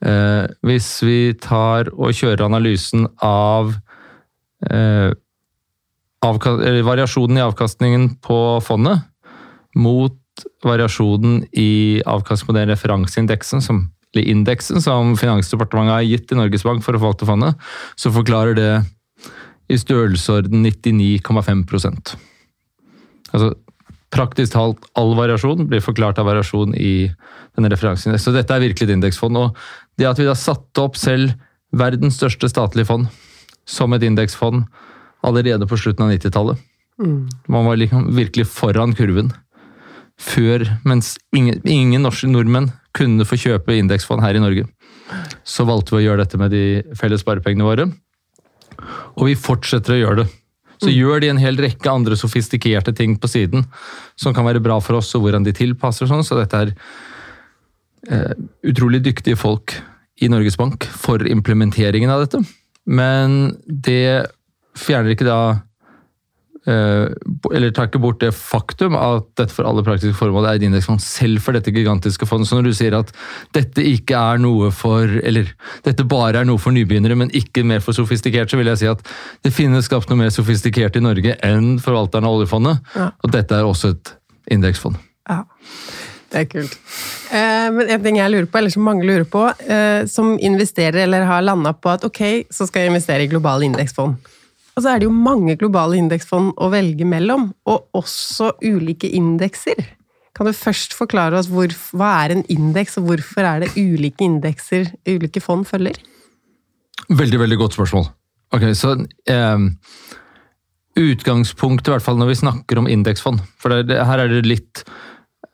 Eh, 0.00 0.46
hvis 0.64 0.88
vi 1.04 1.34
tar 1.36 1.90
og 1.92 2.16
kjører 2.16 2.46
analysen 2.46 3.04
av 3.22 3.74
variasjonen 6.22 7.38
i 7.38 7.44
avkastningen 7.44 8.08
på 8.22 8.38
fondet 8.64 9.02
mot 9.74 10.18
variasjonen 10.64 11.42
i 11.52 12.02
avkastning 12.06 12.52
på 12.52 12.56
den 12.56 12.70
referanseindeksen 12.72 13.62
som, 13.64 13.84
eller 14.14 14.28
indeksen 14.30 14.82
som 14.82 15.16
Finansdepartementet 15.18 15.94
har 15.94 16.06
gitt 16.06 16.28
til 16.28 16.40
Norges 16.40 16.64
Bank 16.66 16.84
for 16.84 16.96
å 16.96 17.02
forvalte 17.02 17.28
fondet, 17.28 17.58
så 17.96 18.12
forklarer 18.14 18.56
det 18.58 18.70
i 19.72 19.78
størrelsesorden 19.80 20.64
99,5% 20.66 22.16
Altså 23.32 23.54
praktisk 24.12 24.52
talt 24.52 24.82
all 25.00 25.14
variasjon 25.16 25.64
blir 25.70 25.80
forklart 25.80 26.18
av 26.20 26.26
variasjon 26.28 26.74
i 26.76 27.08
denne 27.56 27.70
referanseindeksen. 27.72 28.20
Så 28.20 28.34
dette 28.34 28.52
er 28.52 28.60
virkelig 28.60 28.84
et 28.84 28.92
indeksfond. 28.92 29.38
Og 29.40 29.56
det 29.96 30.04
at 30.10 30.20
vi 30.20 30.26
da 30.28 30.34
satte 30.36 30.84
opp 30.84 30.98
selv 31.00 31.32
verdens 31.72 32.18
største 32.20 32.50
statlige 32.52 32.90
fond 32.90 33.08
som 33.68 33.92
et 33.94 34.04
indeksfond 34.06 34.64
allerede 35.22 35.66
på 35.70 35.78
slutten 35.78 36.06
av 36.06 36.12
90-tallet. 36.14 36.60
Mm. 37.02 37.28
Man 37.48 37.64
var 37.64 37.78
liksom 37.78 38.10
virkelig 38.16 38.46
foran 38.50 38.94
kurven. 38.94 39.32
Før, 40.20 40.66
mens 40.84 41.16
ingen, 41.34 41.60
ingen 41.66 42.04
norske 42.04 42.28
nordmenn 42.30 42.70
kunne 42.96 43.26
få 43.26 43.38
kjøpe 43.40 43.76
indeksfond 43.78 44.22
her 44.22 44.36
i 44.36 44.42
Norge. 44.42 44.66
Så 45.44 45.66
valgte 45.68 45.96
vi 45.96 46.02
å 46.02 46.06
gjøre 46.06 46.24
dette 46.24 46.40
med 46.40 46.52
de 46.54 46.64
felles 46.98 47.24
sparepengene 47.24 47.66
våre. 47.66 47.88
Og 49.18 49.28
vi 49.30 49.38
fortsetter 49.38 49.96
å 49.96 50.00
gjøre 50.00 50.22
det. 50.22 50.28
Så 50.82 50.90
mm. 50.90 50.96
gjør 50.96 51.22
de 51.22 51.30
en 51.30 51.40
hel 51.42 51.58
rekke 51.62 51.90
andre 51.90 52.18
sofistikerte 52.18 52.94
ting 52.96 53.16
på 53.20 53.30
siden 53.30 53.66
som 54.18 54.34
kan 54.34 54.46
være 54.46 54.62
bra 54.62 54.80
for 54.82 54.98
oss, 54.98 55.12
og 55.16 55.26
hvordan 55.26 55.46
de 55.46 55.54
tilpasser 55.56 56.10
sånn. 56.10 56.24
Så 56.26 56.38
dette 56.38 56.58
er 56.58 56.74
eh, 58.10 58.34
utrolig 58.66 59.02
dyktige 59.04 59.38
folk 59.38 59.76
i 60.22 60.30
Norges 60.30 60.58
Bank 60.58 60.86
for 60.86 61.22
implementeringen 61.26 62.10
av 62.12 62.26
dette. 62.26 62.42
Men 62.86 63.56
det 63.66 64.26
fjerner 64.78 65.12
ikke 65.12 65.26
da 65.28 65.40
eh, 66.66 67.12
eller 67.52 67.72
tar 67.74 67.88
ikke 67.90 68.00
bort 68.02 68.20
det 68.22 68.32
faktum 68.34 68.96
at 68.98 69.28
dette 69.38 69.54
for 69.54 69.68
alle 69.68 69.84
praktiske 69.86 70.16
formål 70.18 70.48
er 70.48 70.58
et 70.58 70.66
indeksfond, 70.66 71.02
selv 71.04 71.42
for 71.44 71.56
dette 71.56 71.74
gigantiske 71.74 72.26
fondet. 72.28 72.48
Så 72.50 72.58
når 72.58 72.68
du 72.68 72.72
sier 72.76 72.96
at 72.98 73.12
dette 73.56 73.84
ikke 73.86 74.18
er 74.18 74.42
noe 74.42 74.72
for 74.74 75.06
Eller 75.22 75.52
dette 75.86 76.06
bare 76.08 76.42
er 76.42 76.48
noe 76.48 76.60
for 76.62 76.74
nybegynnere, 76.74 77.18
men 77.18 77.32
ikke 77.36 77.64
mer 77.66 77.84
for 77.84 77.96
sofistikert, 77.96 78.50
så 78.50 78.60
vil 78.60 78.72
jeg 78.72 78.82
si 78.82 78.90
at 78.90 79.04
det 79.44 79.54
finnes 79.54 79.86
skapt 79.88 80.10
noe 80.10 80.24
mer 80.24 80.32
sofistikert 80.34 80.98
i 80.98 81.04
Norge 81.04 81.36
enn 81.44 81.76
forvalteren 81.82 82.28
av 82.28 82.40
oljefondet. 82.40 82.82
Ja. 82.96 83.12
Og 83.22 83.34
dette 83.34 83.58
er 83.58 83.68
også 83.68 83.94
et 83.96 84.16
indeksfond. 84.52 84.98
Ja, 85.30 85.44
det 86.32 86.42
er 86.42 86.48
kult. 86.50 86.76
Eh, 87.32 87.68
men 87.76 87.90
en 87.92 88.04
ting 88.04 88.18
jeg 88.18 88.32
lurer 88.32 88.48
på, 88.48 88.60
eller 88.60 88.72
som 88.72 88.86
mange 88.86 89.06
lurer 89.06 89.26
på, 89.28 89.44
eh, 89.68 90.04
som 90.10 90.34
investerer 90.40 91.04
eller 91.04 91.26
har 91.28 91.44
landa 91.44 91.74
på 91.76 91.92
at 91.92 92.06
ok, 92.08 92.22
så 92.50 92.66
skal 92.68 92.86
jeg 92.86 92.94
investere 92.94 93.26
i 93.26 93.30
globale 93.30 93.68
indeksfond. 93.68 94.16
Og 94.72 94.80
så 94.80 94.88
er 94.88 95.00
det 95.00 95.08
jo 95.08 95.12
mange 95.14 95.58
globale 95.60 95.98
indeksfond 96.00 96.54
å 96.56 96.70
velge 96.72 97.04
mellom, 97.08 97.50
og 97.68 97.92
også 97.98 98.54
ulike 98.64 99.10
indekser. 99.12 99.84
Kan 100.32 100.48
du 100.48 100.56
først 100.56 100.96
forklare 100.96 101.36
oss 101.36 101.50
hvor, 101.52 101.68
hva 101.92 102.14
er 102.22 102.38
en 102.38 102.46
indeks, 102.52 102.96
og 102.96 103.10
hvorfor 103.10 103.44
er 103.44 103.66
det 103.66 103.74
ulike 103.76 104.24
indekser 104.24 104.88
ulike 105.04 105.42
fond 105.44 105.66
følger? 105.68 106.00
Veldig, 107.12 107.40
veldig 107.42 107.58
godt 107.60 107.76
spørsmål. 107.76 108.08
Ok, 108.56 108.64
så 108.76 108.96
eh, 109.28 109.68
Utgangspunktet, 111.02 111.88
i 111.88 111.94
hvert 111.94 112.04
fall 112.04 112.18
når 112.20 112.32
vi 112.32 112.40
snakker 112.42 112.76
om 112.82 112.88
indeksfond 112.90 113.40
For 113.56 113.72
det, 113.72 113.86
det, 113.88 114.02
her 114.04 114.20
er 114.20 114.28
det 114.28 114.42
litt 114.44 114.82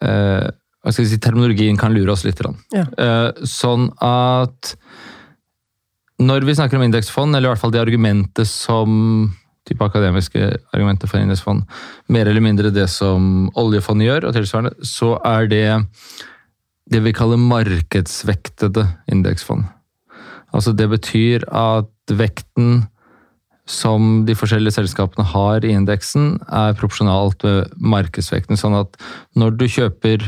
eh, 0.02 0.48
hva 0.88 0.94
skal 0.94 1.04
jeg 1.04 1.12
si, 1.12 1.20
Terminologien 1.20 1.76
kan 1.76 1.92
lure 1.92 2.14
oss 2.14 2.24
litt. 2.24 2.40
Ja. 2.72 2.86
Eh, 2.88 3.44
sånn 3.44 3.90
at 4.00 4.72
når 6.18 6.46
vi 6.48 6.54
snakker 6.56 6.80
om 6.80 6.86
indeksfond, 6.86 7.36
eller 7.36 7.50
i 7.50 7.52
hvert 7.52 7.60
fall 7.60 7.74
det 7.74 7.82
argumentet 7.82 8.48
som 8.48 9.28
type 9.68 9.84
akademiske 9.84 10.46
argumenter 10.72 11.10
for 11.10 11.20
indeksfond, 11.20 11.66
mer 12.08 12.30
eller 12.30 12.40
mindre 12.40 12.72
det 12.72 12.86
som 12.88 13.50
oljefondet 13.60 14.08
gjør, 14.08 14.28
og 14.30 14.38
tilsvarende, 14.38 14.72
så 14.80 15.18
er 15.28 15.50
det 15.52 15.66
det 16.88 17.04
vi 17.04 17.12
kaller 17.12 17.36
markedsvektede 17.36 18.86
indeksfond. 19.12 19.68
Altså 20.56 20.72
det 20.72 20.88
betyr 20.88 21.44
at 21.52 22.16
vekten 22.16 22.86
som 23.68 24.22
de 24.24 24.32
forskjellige 24.32 24.78
selskapene 24.78 25.28
har 25.28 25.60
i 25.60 25.74
indeksen, 25.76 26.38
er 26.48 26.76
proporsjonalt 26.80 27.44
med 27.44 27.76
markedsvekten. 27.76 28.56
Sånn 28.56 28.78
at 28.80 28.96
når 29.36 29.58
du 29.60 29.66
kjøper 29.68 30.24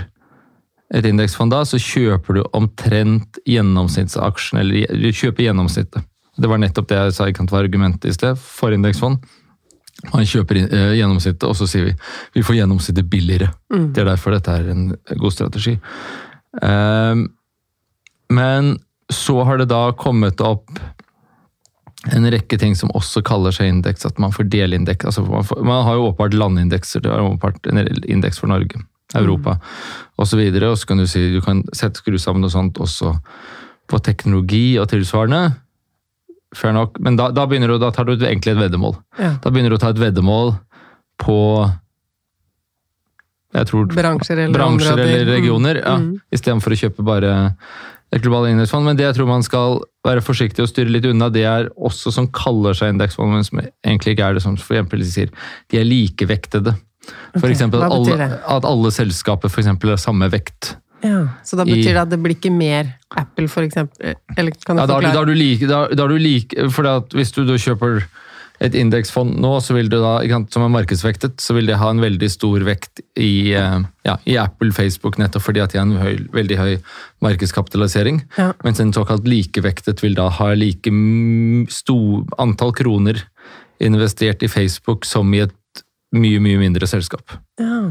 et 0.95 1.07
indeksfond 1.07 1.53
da, 1.55 1.63
så 1.67 1.79
kjøper 1.79 2.41
du 2.41 2.45
omtrent 2.57 3.39
gjennomsnittsaksjen, 3.47 4.63
eller 4.63 4.97
du 4.99 5.11
kjøper 5.15 5.47
gjennomsnittet. 5.47 6.07
Det 6.41 6.49
var 6.51 6.61
nettopp 6.63 6.89
det 6.91 6.99
jeg 6.99 7.15
sa 7.17 7.29
ikke 7.31 7.47
var 7.51 7.67
argumentet 7.67 8.11
i 8.11 8.17
sted, 8.17 8.39
for 8.41 8.75
indeksfond. 8.75 9.21
Man 10.15 10.27
kjøper 10.27 10.63
eh, 10.63 10.95
gjennomsnittet, 10.97 11.45
og 11.47 11.57
så 11.59 11.69
sier 11.69 11.91
vi 11.91 11.97
vi 12.35 12.45
får 12.47 12.63
gjennomsnittet 12.63 13.11
billigere. 13.13 13.51
Det 13.95 14.03
er 14.03 14.09
derfor 14.09 14.35
dette 14.35 14.55
er 14.55 14.71
en 14.73 14.87
god 15.21 15.35
strategi. 15.35 15.77
Ehm, 16.63 17.27
men 18.33 18.79
så 19.13 19.43
har 19.45 19.61
det 19.61 19.69
da 19.71 19.91
kommet 19.99 20.41
opp 20.41 20.71
en 22.15 22.31
rekke 22.33 22.57
ting 22.59 22.77
som 22.79 22.93
også 22.97 23.21
kaller 23.27 23.53
seg 23.53 23.69
indeks, 23.69 24.07
at 24.09 24.19
man 24.23 24.33
får 24.33 24.49
delindeks. 24.53 25.05
Altså 25.11 25.27
man, 25.27 25.45
får, 25.45 25.61
man 25.67 25.85
har 25.85 25.99
jo 25.99 26.07
åpenbart 26.09 26.39
landindekser, 26.39 27.05
det 27.05 27.13
er 27.13 27.21
åpenbart 27.21 27.69
en 27.69 27.83
indeks 28.09 28.41
for 28.41 28.49
Norge, 28.49 28.81
Europa 29.15 29.57
osv. 30.21 30.39
Og, 30.39 30.55
så 30.61 30.71
og 30.71 30.79
så 30.79 30.87
kan 30.87 30.99
du 31.03 31.07
si 31.11 31.25
du 31.35 31.41
kan 31.45 31.65
sette 31.73 32.03
skru 32.03 32.19
sammen 32.19 32.45
noe 32.45 32.53
sånt 32.53 32.79
også 32.79 33.17
på 33.91 33.99
teknologi 34.07 34.79
og 34.79 34.89
tilsvarende. 34.93 35.57
Fair 36.55 36.75
nok, 36.75 36.99
men 37.03 37.17
da, 37.19 37.31
da, 37.35 37.47
du, 37.47 37.79
da 37.79 37.91
tar 37.95 38.07
du 38.07 38.15
egentlig 38.17 38.55
et 38.55 38.63
veddemål. 38.65 38.97
Ja. 39.19 39.37
Da 39.43 39.51
begynner 39.51 39.71
du 39.71 39.79
å 39.79 39.83
ta 39.83 39.93
et 39.95 40.03
veddemål 40.03 40.55
på 41.21 41.39
jeg 43.51 43.67
tror, 43.67 43.87
Bransjer 43.91 44.45
eller 44.45 44.55
bransjer 44.55 45.01
eller 45.03 45.25
regioner, 45.27 45.81
ja, 45.83 45.97
Mm. 45.99 46.21
istedenfor 46.31 46.71
å 46.71 46.79
kjøpe 46.79 47.03
bare 47.03 47.33
et 48.13 48.23
globalt 48.23 48.51
indeksfond. 48.51 48.85
Men 48.85 48.97
det 48.97 49.07
jeg 49.09 49.17
tror 49.17 49.27
man 49.27 49.43
skal 49.43 49.81
være 50.07 50.23
forsiktig 50.23 50.63
og 50.63 50.69
styre 50.71 50.91
litt 50.91 51.07
unna, 51.07 51.29
det 51.31 51.43
er 51.47 51.69
også 51.75 52.13
som 52.15 52.29
kaller 52.31 52.75
seg 52.75 52.95
indeksfond, 52.95 53.33
men 53.33 53.45
som 53.47 53.59
egentlig 53.61 54.15
ikke 54.15 54.29
er 54.29 54.35
det, 54.35 54.43
som 54.43 54.57
for 54.57 54.75
eksempel 54.75 55.03
de 55.03 55.11
sier. 55.11 55.31
De 55.71 55.79
er 55.79 55.85
likevektede. 55.87 56.77
For 57.33 57.45
okay. 57.45 57.55
eksempel 57.55 57.83
at 57.87 57.95
alle, 57.95 58.31
at 58.57 58.69
alle 58.69 58.93
selskaper 58.95 59.53
for 59.53 59.63
eksempel 59.63 59.95
har 59.95 60.01
samme 60.01 60.31
vekt. 60.33 60.75
Ja, 61.01 61.27
så 61.47 61.57
da 61.57 61.65
betyr 61.65 61.95
det 61.95 62.01
at 62.03 62.11
det 62.13 62.19
blir 62.21 62.37
ikke 62.37 62.53
mer 62.53 62.91
Apple, 63.17 63.49
for 63.49 63.65
eksempel? 63.65 64.17
Eller 64.37 64.53
kan 64.65 64.77
du 64.77 64.83
Ja, 64.83 64.87
da, 64.87 64.99
forklare? 64.99 65.15
da, 65.15 65.23
er 65.23 65.31
du 65.31 65.39
like, 65.39 65.69
da, 65.69 65.87
da 65.89 66.05
er 66.05 66.13
du 66.13 66.21
like, 66.21 66.69
for 66.75 67.17
hvis 67.17 67.33
du 67.33 67.47
du 67.49 67.57
kjøper 67.57 68.05
et 68.61 68.77
indeksfond 68.77 69.39
nå, 69.41 69.55
så 69.65 69.73
vil 69.73 69.89
det 69.89 69.99
da, 70.03 70.19
som 70.53 70.67
er 70.67 70.73
markedsvektet, 70.75 71.41
så 71.41 71.57
vil 71.57 71.71
det 71.71 71.79
ha 71.81 71.89
en 71.91 72.03
veldig 72.03 72.29
stor 72.29 72.61
vekt 72.67 73.01
i, 73.17 73.55
eh, 73.57 73.79
ja, 74.05 74.17
i 74.29 74.37
Apple, 74.37 74.75
Facebook, 74.77 75.17
nettopp 75.17 75.47
fordi 75.47 75.63
at 75.65 75.73
de 75.73 75.81
har 75.81 75.89
en 75.89 75.97
høy, 75.97 76.27
veldig 76.35 76.59
høy 76.61 76.75
markedskapitalisering. 77.25 78.21
Ja. 78.37 78.53
Mens 78.67 78.83
en 78.85 78.93
såkalt 78.93 79.25
likevektet 79.25 80.05
vil 80.05 80.19
da 80.19 80.29
ha 80.37 80.53
like 80.53 80.93
stor 81.73 82.27
antall 82.39 82.77
kroner 82.77 83.25
investert 83.81 84.45
i 84.45 84.53
Facebook 84.53 85.09
som 85.09 85.33
i 85.33 85.41
et 85.47 85.57
mye, 86.17 86.41
mye 86.43 86.59
mindre 86.61 86.87
selskap. 86.91 87.37
Ja. 87.61 87.83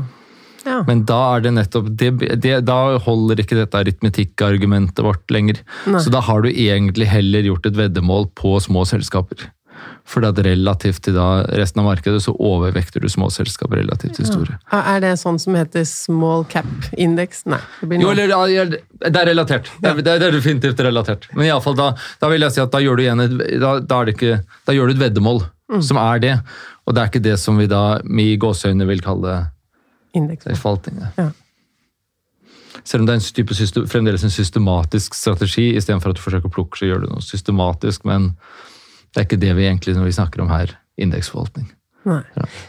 ja. 0.65 0.79
Men 0.87 1.05
da 1.09 1.19
er 1.35 1.45
det 1.45 1.53
nettopp 1.55 1.87
det, 1.99 2.11
det, 2.43 2.55
Da 2.67 2.97
holder 3.05 3.39
ikke 3.43 3.57
dette 3.59 3.79
aritmetikkargumentet 3.79 5.03
vårt 5.05 5.31
lenger. 5.31 5.61
Nei. 5.87 6.01
Så 6.03 6.11
da 6.13 6.21
har 6.25 6.43
du 6.43 6.49
egentlig 6.51 7.07
heller 7.11 7.47
gjort 7.47 7.69
et 7.69 7.79
veddemål 7.79 8.29
på 8.39 8.57
små 8.63 8.85
selskaper. 8.89 9.47
For 10.09 10.25
at 10.27 10.39
relativt 10.43 11.03
til 11.05 11.15
resten 11.55 11.79
av 11.79 11.85
markedet, 11.87 12.19
så 12.25 12.33
overvekter 12.35 12.99
du 13.03 13.07
små 13.11 13.29
selskaper 13.31 13.79
relativt 13.79 14.17
til 14.17 14.27
store. 14.27 14.57
Ja, 14.73 14.81
Er 14.95 15.03
det 15.03 15.11
sånn 15.21 15.37
som 15.39 15.55
heter 15.55 15.85
small 15.87 16.43
cap 16.49 16.67
index? 16.97 17.45
Nei. 17.45 17.61
Det 17.81 18.01
Jo, 18.01 18.09
eller 18.11 18.27
ja, 18.27 18.65
Det 18.65 19.15
er 19.15 19.29
relatert. 19.31 19.69
Det 19.79 19.89
er, 19.89 20.01
det 20.01 20.07
er- 20.07 20.19
det 20.19 20.27
er 20.27 20.31
definitivt 20.35 20.79
relatert. 20.83 21.27
Men 21.33 21.45
i 21.45 21.49
alle 21.49 21.61
fall 21.61 21.75
da, 21.75 21.93
da 22.19 22.27
vil 22.27 22.41
jeg 22.41 22.51
si 22.51 22.61
at 22.61 22.71
da 22.71 22.79
gjør 22.79 22.97
du 22.97 23.03
et, 23.07 23.59
da, 23.61 23.79
da 23.79 24.01
er 24.01 24.05
det 24.05 24.15
ikke, 24.17 24.43
da 24.65 24.73
gjør 24.73 24.87
du 24.87 24.93
et 24.97 25.03
veddemål, 25.05 25.43
Mm. 25.69 25.81
som 25.85 25.97
er 26.01 26.19
det. 26.19 26.33
Og 26.87 26.95
det 26.95 27.01
er 27.01 27.09
ikke 27.11 27.21
det 27.23 27.35
som 27.39 27.57
vi 27.57 27.67
da 27.69 27.99
i 28.01 28.37
gåseøyne 28.41 28.87
vil 28.89 29.01
kalle 29.05 29.51
forvaltning. 30.57 31.03
Ja. 31.17 31.29
Selv 32.83 33.01
om 33.03 33.05
det 33.05 33.13
er 33.13 33.19
en 33.19 33.35
type 33.37 33.53
system, 33.53 33.85
fremdeles 33.91 34.23
en 34.23 34.33
systematisk 34.33 35.13
strategi, 35.13 35.75
istedenfor 35.77 36.09
at 36.13 36.17
du 36.17 36.23
forsøker 36.23 36.49
å 36.49 36.53
plukke, 36.53 36.79
så 36.79 36.87
gjør 36.89 37.03
du 37.03 37.09
noe 37.11 37.21
systematisk. 37.21 38.05
Men 38.09 38.31
det 39.13 39.21
er 39.21 39.27
ikke 39.27 39.41
det 39.41 39.53
vi 39.57 39.67
egentlig 39.67 39.95
når 39.97 40.07
vi 40.09 40.15
snakker 40.17 40.41
om 40.41 40.49
her, 40.49 40.73
indeksforvaltning. 40.97 41.67
Ja. 42.09 42.21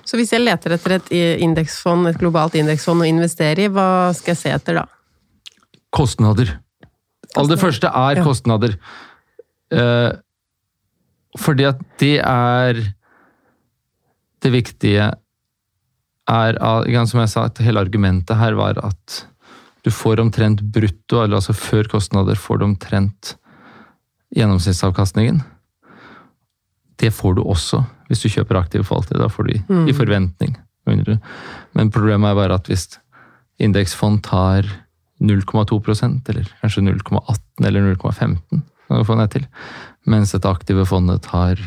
Så 0.05 0.19
hvis 0.19 0.33
jeg 0.35 0.43
leter 0.43 0.75
etter 0.77 0.97
et 0.99 1.11
indeksfond, 1.41 2.09
et 2.11 2.19
globalt 2.21 2.57
indeksfond 2.59 3.01
å 3.05 3.09
investere 3.09 3.65
i, 3.65 3.71
hva 3.73 4.11
skal 4.17 4.35
jeg 4.35 4.43
se 4.43 4.53
etter 4.59 4.81
da? 4.83 4.85
Kostnader. 5.95 6.59
Aller 7.39 7.55
det 7.55 7.61
første 7.63 7.87
er 7.89 8.17
Ja. 8.19 8.25
kostnader. 8.27 8.77
Eh, 9.71 10.13
fordi 11.39 11.67
at 11.69 11.83
det 12.03 12.19
er 12.25 12.81
Det 14.41 14.51
viktige 14.53 15.11
er 16.31 17.07
Som 17.07 17.21
jeg 17.21 17.29
sa, 17.29 17.45
at 17.45 17.59
hele 17.59 17.81
argumentet 17.81 18.37
her 18.37 18.55
var 18.55 18.79
at 18.83 19.27
du 19.85 19.91
får 19.91 20.21
omtrent 20.21 20.61
brutto, 20.61 21.23
eller 21.23 21.37
altså 21.37 21.53
før 21.53 21.89
kostnader, 21.89 22.35
får 22.35 22.59
du 22.59 22.65
omtrent 22.65 23.37
gjennomsnittsavkastningen. 24.37 25.41
Det 27.01 27.11
får 27.13 27.35
du 27.35 27.43
også 27.43 27.83
hvis 28.09 28.23
du 28.23 28.29
kjøper 28.29 28.59
aktive 28.61 28.85
forvaltere. 28.85 29.23
Da 29.23 29.29
får 29.29 29.47
du 29.47 29.53
i, 29.55 29.63
i 29.91 29.97
forventning. 29.97 30.57
Men 31.73 31.91
problemet 31.91 32.31
er 32.31 32.35
bare 32.35 32.59
at 32.59 32.67
hvis 32.69 32.99
indeksfond 33.61 34.23
tar 34.27 34.69
0,2% 35.21 36.31
eller 36.33 36.49
kanskje 36.61 36.83
0,18 36.83 37.67
eller 37.69 37.95
0,15, 37.95 38.63
kan 38.91 39.01
du 39.01 39.07
få 39.09 39.17
ned 39.19 39.31
til. 39.33 39.47
Mens 40.11 40.35
dette 40.35 40.51
aktive 40.51 40.87
fondet 40.89 41.23
tar 41.29 41.61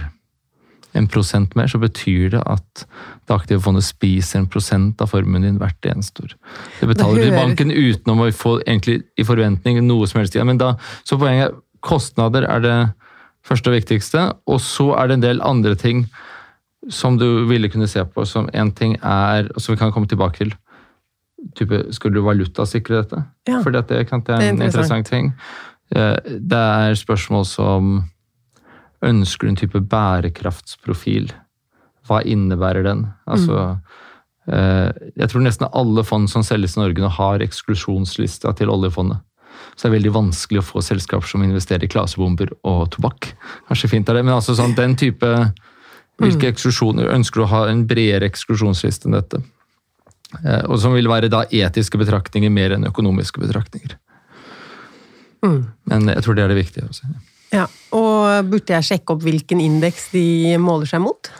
en 0.93 1.07
prosent 1.09 1.55
mer, 1.57 1.69
så 1.71 1.79
betyr 1.81 2.35
det 2.35 2.41
at 2.45 2.83
det 3.25 3.33
aktive 3.33 3.63
fondet 3.65 3.85
spiser 3.87 4.41
en 4.41 4.49
prosent 4.51 5.01
av 5.01 5.09
formuen 5.09 5.45
din 5.45 5.57
hvert 5.61 5.87
eneste 5.89 6.25
år. 6.25 6.35
Det 6.79 6.89
betaler 6.91 7.25
til 7.25 7.33
banken 7.33 7.73
uten 7.73 8.13
å 8.13 8.27
få 8.35 8.59
egentlig 8.61 8.99
i 9.17 9.25
forventning 9.25 9.81
noe 9.87 10.09
som 10.09 10.21
helst. 10.21 10.37
Men 10.45 10.61
da, 10.61 10.75
så 11.07 11.17
poenget 11.17 11.49
er 11.49 11.57
kostnader 11.83 12.45
er 12.47 12.61
det 12.63 12.77
første 13.43 13.71
og 13.71 13.77
viktigste, 13.77 14.27
og 14.47 14.61
så 14.63 14.93
er 14.99 15.09
det 15.09 15.17
en 15.17 15.25
del 15.25 15.41
andre 15.43 15.75
ting 15.79 16.05
som 16.91 17.17
du 17.17 17.45
ville 17.47 17.69
kunne 17.71 17.87
se 17.87 18.03
på 18.05 18.25
som 18.27 18.49
en 18.53 18.71
ting 18.75 18.95
er, 18.99 19.49
som 19.57 19.73
vi 19.73 19.79
kan 19.79 19.91
komme 19.95 20.09
tilbake 20.11 20.43
til. 20.43 20.53
Type, 21.57 21.79
skulle 21.91 22.19
du 22.19 22.23
valutasikre 22.23 23.01
dette? 23.01 23.23
Ja. 23.49 23.59
Fordi 23.63 23.81
at 23.81 23.89
det 23.89 24.05
kan 24.07 24.23
er 24.27 24.39
en 24.39 24.61
interessant. 24.61 24.69
interessant 24.69 25.09
ting. 25.11 25.33
Eh, 25.91 26.17
Det 26.23 26.63
er 26.79 26.95
spørsmål 26.95 27.45
som 27.45 28.09
Ønsker 29.03 29.47
du 29.47 29.49
en 29.51 29.59
type 29.59 29.79
bærekraftsprofil? 29.91 31.33
Hva 32.07 32.21
innebærer 32.23 32.83
den? 32.83 33.01
Altså, 33.27 33.79
mm. 34.47 35.11
jeg 35.19 35.27
tror 35.27 35.43
nesten 35.43 35.67
alle 35.75 36.05
fond 36.07 36.29
som 36.31 36.43
selges 36.43 36.77
i 36.77 36.79
Norge 36.79 37.03
nå 37.03 37.09
har 37.11 37.43
eksklusjonslista 37.43 38.53
til 38.55 38.71
oljefondet. 38.71 39.19
Så 39.75 39.87
det 39.87 39.89
er 39.89 39.95
veldig 39.97 40.13
vanskelig 40.15 40.61
å 40.61 40.65
få 40.65 40.83
selskaper 40.85 41.27
som 41.27 41.43
investerer 41.43 41.83
i 41.83 41.91
klasebomber 41.91 42.53
og 42.63 42.85
tobakk. 42.95 43.33
Kanskje 43.67 43.91
fint 43.91 44.09
er 44.09 44.19
det, 44.19 44.25
men 44.25 44.37
altså 44.37 44.55
sånn, 44.57 44.75
den 44.77 44.95
type 44.99 45.33
Hvilke 46.21 46.51
eksklusjoner 46.51 47.09
ønsker 47.09 47.41
du 47.41 47.43
å 47.47 47.51
ha 47.51 47.61
en 47.71 47.87
bredere 47.89 48.27
eksklusjonsliste 48.29 49.09
enn 49.09 49.15
dette? 49.17 49.39
Eh, 50.43 50.61
og 50.69 50.77
som 50.81 50.93
vil 50.93 51.09
være 51.09 51.29
da 51.31 51.43
etiske 51.49 51.97
betraktninger 51.97 52.53
mer 52.53 52.75
enn 52.75 52.85
økonomiske 52.85 53.41
betraktninger. 53.41 53.95
Mm. 55.43 55.61
Men 55.91 56.11
jeg 56.13 56.23
tror 56.25 56.37
det 56.37 56.43
er 56.45 56.53
det 56.53 56.59
viktige. 56.61 56.87
Også. 56.89 57.09
Ja, 57.53 57.67
Og 57.93 58.49
burde 58.49 58.75
jeg 58.75 58.87
sjekke 58.87 59.15
opp 59.15 59.25
hvilken 59.25 59.61
indeks 59.61 60.09
de 60.13 60.55
måler 60.61 60.89
seg 60.89 61.03
mot? 61.03 61.31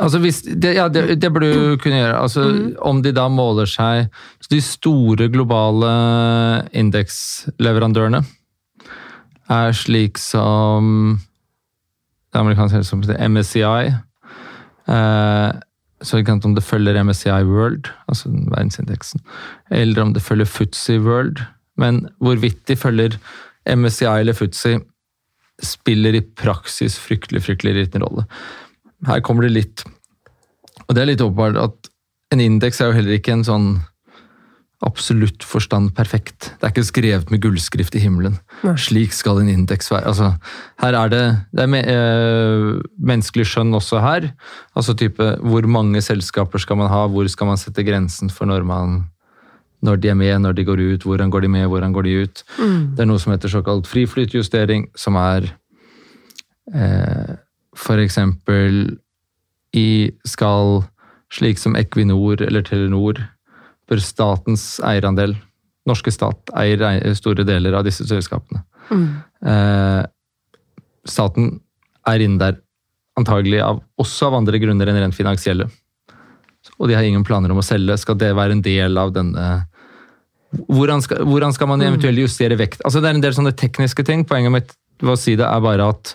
Altså 0.00 0.20
hvis, 0.22 0.42
det, 0.42 0.74
ja, 0.78 0.86
det, 0.88 1.18
det 1.20 1.30
burde 1.32 1.50
du 1.52 1.80
kunne 1.80 1.98
gjøre. 1.98 2.20
Altså, 2.20 2.44
Om 2.80 3.02
de 3.04 3.12
da 3.12 3.26
måler 3.28 3.68
seg 3.68 4.06
så 4.40 4.52
De 4.54 4.60
store 4.64 5.28
globale 5.32 5.90
indeksleverandørene 6.72 8.22
er 9.50 9.74
slik 9.74 10.18
som 10.22 11.18
det 12.30 12.38
amerikanske 12.38 12.78
selskapet 12.78 13.18
MSCI. 13.18 13.90
Eh, 14.94 15.48
så 16.00 16.20
ikke 16.20 16.36
sant 16.36 16.46
om 16.46 16.54
det 16.54 16.62
følger 16.64 17.00
MSCI 17.02 17.42
World, 17.48 17.90
altså 18.08 18.30
verdensindeksen, 18.30 19.20
eller 19.74 20.04
om 20.04 20.14
det 20.14 20.22
følger 20.22 20.46
FTSE 20.46 21.00
World. 21.02 21.42
Men 21.78 22.06
hvorvidt 22.18 22.64
de 22.68 22.76
følger 22.76 23.18
MSCI 23.68 24.08
eller 24.08 24.36
Futsi, 24.36 24.78
spiller 25.60 26.16
i 26.16 26.24
praksis 26.24 26.96
fryktelig, 27.00 27.44
fryktelig 27.44 27.76
liten 27.76 28.04
rolle. 28.04 28.24
Her 29.08 29.20
kommer 29.24 29.46
det 29.46 29.54
litt 29.54 29.84
Og 30.86 30.94
det 30.96 31.02
er 31.02 31.10
litt 31.12 31.22
åpenbart 31.24 31.58
at 31.60 31.90
en 32.32 32.40
indeks 32.40 32.80
er 32.80 32.90
jo 32.90 32.96
heller 32.96 33.18
ikke 33.18 33.34
en 33.34 33.46
sånn 33.46 33.68
absolutt 34.86 35.44
forstand 35.44 35.90
perfekt. 35.96 36.54
Det 36.56 36.64
er 36.64 36.72
ikke 36.72 36.86
skrevet 36.88 37.32
med 37.32 37.42
gullskrift 37.44 37.96
i 37.98 38.00
himmelen. 38.00 38.38
Nei. 38.64 38.76
Slik 38.80 39.12
skal 39.12 39.42
en 39.42 39.50
indeks 39.52 39.90
være. 39.92 40.08
Altså, 40.08 40.30
her 40.80 40.96
er 40.96 41.12
det, 41.12 41.24
det 41.52 41.64
er 41.66 41.70
me, 41.70 41.82
øh, 41.84 42.80
menneskelig 42.96 43.50
skjønn 43.50 43.76
også 43.76 44.00
her. 44.00 44.30
Altså 44.72 44.96
type 44.96 45.26
hvor 45.44 45.68
mange 45.68 46.00
selskaper 46.04 46.62
skal 46.62 46.80
man 46.80 46.88
ha, 46.92 47.04
hvor 47.12 47.28
skal 47.28 47.50
man 47.50 47.60
sette 47.60 47.84
grensen 47.84 48.32
for 48.32 48.48
når 48.48 48.64
man 48.64 49.02
når 49.82 50.00
de 50.00 50.10
er 50.12 50.18
med, 50.18 50.34
når 50.44 50.56
de 50.58 50.64
går 50.68 50.80
ut, 50.80 51.04
hvordan 51.08 51.30
går 51.32 51.40
de 51.46 51.48
med, 51.48 51.66
hvordan 51.72 51.92
går 51.92 52.02
de 52.06 52.16
ut. 52.24 52.42
Mm. 52.58 52.80
Det 52.96 53.04
er 53.04 53.08
noe 53.08 53.22
som 53.22 53.32
heter 53.32 53.52
såkalt 53.52 53.88
friflytjustering, 53.88 54.88
som 54.98 55.16
er 55.16 55.48
eh, 56.74 57.36
eksempel 58.04 58.98
i 59.76 60.10
skal 60.26 60.82
slik 61.32 61.58
som 61.58 61.76
Equinor 61.78 62.42
eller 62.42 62.62
Telenor 62.66 63.20
bør 63.88 64.02
statens 64.02 64.80
eierandel 64.84 65.36
Norske 65.88 66.12
stat 66.12 66.50
eier 66.60 66.82
ei- 66.84 67.14
store 67.16 67.44
deler 67.48 67.72
av 67.72 67.86
disse 67.86 68.04
selskapene. 68.04 68.60
Mm. 68.90 69.06
Eh, 69.48 70.02
staten 71.08 71.54
er 72.06 72.20
inne 72.20 72.38
der 72.38 72.58
antagelig 73.18 73.62
av, 73.64 73.80
også 73.98 74.28
av 74.28 74.36
andre 74.40 74.60
grunner 74.60 74.90
enn 74.90 75.00
rent 75.00 75.16
finansielle. 75.16 75.70
Og 76.78 76.88
de 76.88 76.94
har 76.94 77.06
ingen 77.06 77.24
planer 77.24 77.50
om 77.50 77.60
å 77.60 77.64
selge. 77.64 77.96
Skal 77.98 78.18
det 78.20 78.34
være 78.36 78.52
en 78.58 78.62
del 78.62 78.98
av 79.00 79.14
denne 79.16 79.46
Hvordan 80.50 81.02
skal, 81.04 81.22
hvordan 81.28 81.54
skal 81.54 81.70
man 81.70 81.82
eventuelt 81.84 82.18
justere 82.18 82.58
vekt? 82.58 82.82
Altså 82.84 83.02
Det 83.02 83.10
er 83.10 83.18
en 83.18 83.22
del 83.22 83.36
sånne 83.36 83.54
tekniske 83.54 84.04
ting. 84.06 84.24
Poenget 84.26 84.54
mitt 84.54 84.74
ved 85.00 85.14
å 85.14 85.18
si 85.20 85.36
det 85.38 85.46
er 85.46 85.62
bare 85.64 85.90
at 85.92 86.14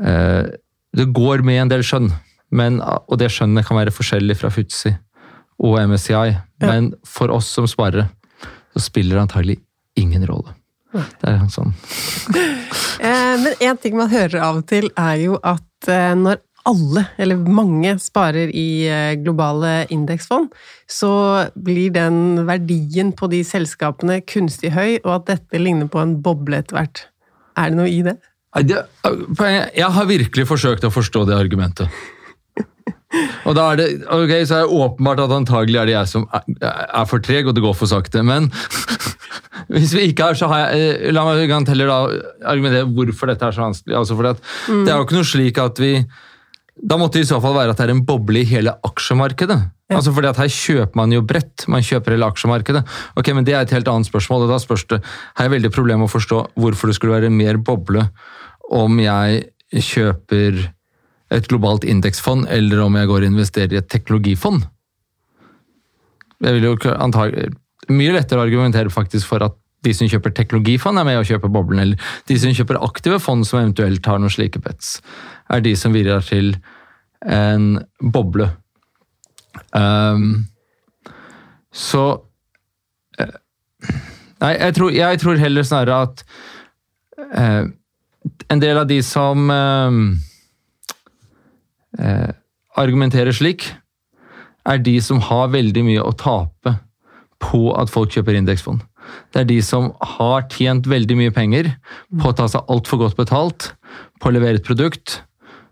eh, 0.00 0.48
det 0.96 1.06
går 1.14 1.44
med 1.46 1.64
en 1.64 1.72
del 1.74 1.84
skjønn. 1.86 2.08
Men, 2.56 2.80
og 2.82 3.20
det 3.20 3.30
skjønnet 3.30 3.68
kan 3.68 3.78
være 3.78 3.94
forskjellig 3.94 4.38
fra 4.40 4.50
Futsi 4.50 4.94
og 5.60 5.76
MSCI. 5.90 6.32
Men 6.64 6.94
for 7.06 7.32
oss 7.34 7.50
som 7.52 7.68
sparere 7.70 8.08
så 8.74 8.82
spiller 8.82 9.18
det 9.18 9.26
antagelig 9.26 9.58
ingen 9.98 10.24
rolle. 10.26 10.54
Det 10.92 11.28
er 11.30 11.44
sånn. 11.52 11.74
Eh, 13.00 13.36
men 13.40 13.54
en 13.64 13.78
ting 13.80 13.94
man 13.96 14.10
hører 14.12 14.42
av 14.44 14.58
og 14.58 14.66
til, 14.68 14.90
er 14.92 15.14
jo 15.22 15.38
at 15.40 15.88
eh, 15.88 16.10
når 16.20 16.36
alle, 16.70 17.04
eller 17.20 17.40
mange, 17.60 17.96
sparer 18.02 18.52
i 18.56 18.66
eh, 18.88 19.14
globale 19.20 19.86
indeksfond, 19.92 20.50
så 20.90 21.12
blir 21.54 21.92
den 21.94 22.46
verdien 22.48 23.12
på 23.16 23.28
de 23.32 23.42
selskapene 23.46 24.20
kunstig 24.26 24.72
høy, 24.76 24.98
og 25.04 25.12
at 25.20 25.28
dette 25.34 25.60
ligner 25.62 25.90
på 25.90 26.02
en 26.02 26.16
boble 26.24 26.62
etter 26.62 26.78
hvert. 26.78 27.04
Er 27.58 27.72
det 27.72 27.80
noe 27.80 27.90
i 27.90 28.00
det? 28.06 28.16
Poenget- 29.38 29.76
jeg 29.78 29.90
har 29.94 30.08
virkelig 30.10 30.46
forsøkt 30.48 30.86
å 30.86 30.90
forstå 30.94 31.26
det 31.28 31.36
argumentet. 31.38 31.90
Og 33.48 33.56
da 33.56 33.72
er 33.72 33.78
det, 33.80 33.86
ok, 34.06 34.32
så 34.46 34.54
er 34.60 34.66
det 34.66 34.76
åpenbart 34.76 35.22
at 35.24 35.32
antagelig 35.34 35.78
er 35.80 35.88
det 35.88 35.94
jeg 35.96 36.10
som 36.12 36.26
er, 36.30 37.06
for 37.10 37.18
treg, 37.24 37.48
og 37.48 37.56
det 37.56 37.62
går 37.64 37.74
for 37.74 37.90
sakte. 37.90 38.22
Men 38.22 38.46
hvis 39.72 39.94
vi 39.96 40.04
ikke 40.10 40.30
er, 40.30 40.38
så 40.38 40.46
har 40.50 40.60
jeg 40.68 40.90
eh, 41.08 41.14
La 41.14 41.24
meg 41.26 41.50
heller 41.50 41.90
da 41.90 41.98
argumentere 42.52 42.86
hvorfor 42.86 43.32
dette 43.32 43.48
er 43.48 43.56
så 43.56 43.64
vanskelig. 43.64 43.96
Altså 43.98 44.18
fordi 44.18 44.34
at 44.36 44.44
Det 44.68 44.92
er 44.92 44.96
jo 45.00 45.06
ikke 45.08 45.18
noe 45.18 45.30
slik 45.32 45.58
at 45.62 45.82
vi 45.82 45.92
Da 46.80 46.96
måtte 46.96 47.18
det 47.18 47.26
i 47.26 47.28
så 47.28 47.40
fall 47.42 47.54
være 47.56 47.74
at 47.74 47.80
det 47.80 47.88
er 47.88 47.92
en 47.92 48.06
boble 48.08 48.40
i 48.40 48.48
hele 48.48 48.72
aksjemarkedet. 48.86 49.58
Altså 49.90 50.14
fordi 50.14 50.30
at 50.30 50.38
Her 50.40 50.48
kjøper 50.54 50.96
man 50.96 51.12
jo 51.12 51.20
bredt. 51.26 51.66
Man 51.68 51.84
kjøper 51.84 52.14
hele 52.14 52.28
aksjemarkedet. 52.30 52.84
Ok, 53.18 53.32
men 53.34 53.44
Det 53.44 53.54
er 53.54 53.62
et 53.62 53.74
helt 53.74 53.88
annet 53.88 54.06
spørsmål. 54.06 54.42
og 54.42 54.48
da 54.48 54.58
spørs 54.58 54.86
det, 54.88 55.02
Har 55.34 55.44
jeg 55.44 55.60
veldig 55.60 55.72
problem 55.72 56.02
å 56.02 56.08
forstå 56.08 56.54
hvorfor 56.56 56.86
det 56.86 56.94
skulle 56.94 57.20
være 57.20 57.30
mer 57.30 57.56
boble 57.58 58.08
om 58.70 58.98
jeg 58.98 59.50
kjøper 59.74 60.70
et 61.30 61.48
globalt 61.48 61.84
indeksfond, 61.84 62.46
eller 62.48 62.80
om 62.80 62.94
jeg 62.94 63.06
går 63.06 63.22
og 63.22 63.30
investerer 63.32 63.72
i 63.72 63.76
et 63.76 63.88
teknologifond. 63.88 64.66
Jeg 66.40 66.54
vil 66.54 66.70
jo 66.70 66.76
Mye 67.90 68.12
lettere 68.12 68.38
å 68.38 68.44
argumentere 68.44 68.92
faktisk 68.92 69.26
for 69.26 69.42
at 69.42 69.56
de 69.82 69.92
som 69.96 70.06
kjøper 70.06 70.34
teknologifond, 70.36 71.00
er 71.00 71.06
med 71.08 71.18
å 71.18 71.24
kjøpe 71.26 71.48
boblen. 71.50 71.80
Eller 71.80 71.96
de 72.28 72.36
som 72.38 72.52
kjøper 72.54 72.78
aktive 72.84 73.18
fond 73.18 73.46
som 73.48 73.58
eventuelt 73.58 74.04
har 74.06 74.20
noen 74.20 74.30
slike 74.30 74.60
bets, 74.62 75.00
er 75.50 75.64
de 75.64 75.74
som 75.76 75.94
bidrar 75.94 76.24
til 76.26 76.54
en 77.26 77.80
boble. 78.00 78.48
Um, 79.74 80.46
så 81.74 82.04
eh, 83.20 83.36
Nei, 84.40 84.54
jeg 84.56 84.74
tror, 84.78 84.90
jeg 84.94 85.20
tror 85.20 85.36
heller 85.36 85.66
snarere 85.68 85.96
at 86.06 86.22
uh, 87.36 87.66
en 88.48 88.62
del 88.62 88.78
av 88.80 88.86
de 88.88 88.96
som 89.04 89.50
uh, 89.52 89.98
uh, 92.00 92.30
argumenterer 92.80 93.36
slik, 93.36 93.66
er 94.64 94.80
de 94.80 94.96
som 95.04 95.20
har 95.28 95.52
veldig 95.52 95.84
mye 95.84 96.04
å 96.04 96.14
tape 96.16 96.72
på 97.40 97.66
at 97.76 97.92
folk 97.92 98.16
kjøper 98.16 98.38
indeksfond. 98.38 98.80
Det 99.32 99.42
er 99.42 99.48
de 99.48 99.58
som 99.64 99.90
har 100.16 100.46
tjent 100.52 100.88
veldig 100.88 101.16
mye 101.18 101.34
penger 101.34 101.72
på 102.20 102.30
å 102.30 102.36
ta 102.36 102.48
seg 102.48 102.68
altfor 102.72 103.04
godt 103.04 103.18
betalt 103.20 103.72
på 104.20 104.30
å 104.30 104.34
levere 104.36 104.60
et 104.60 104.66
produkt 104.66 105.20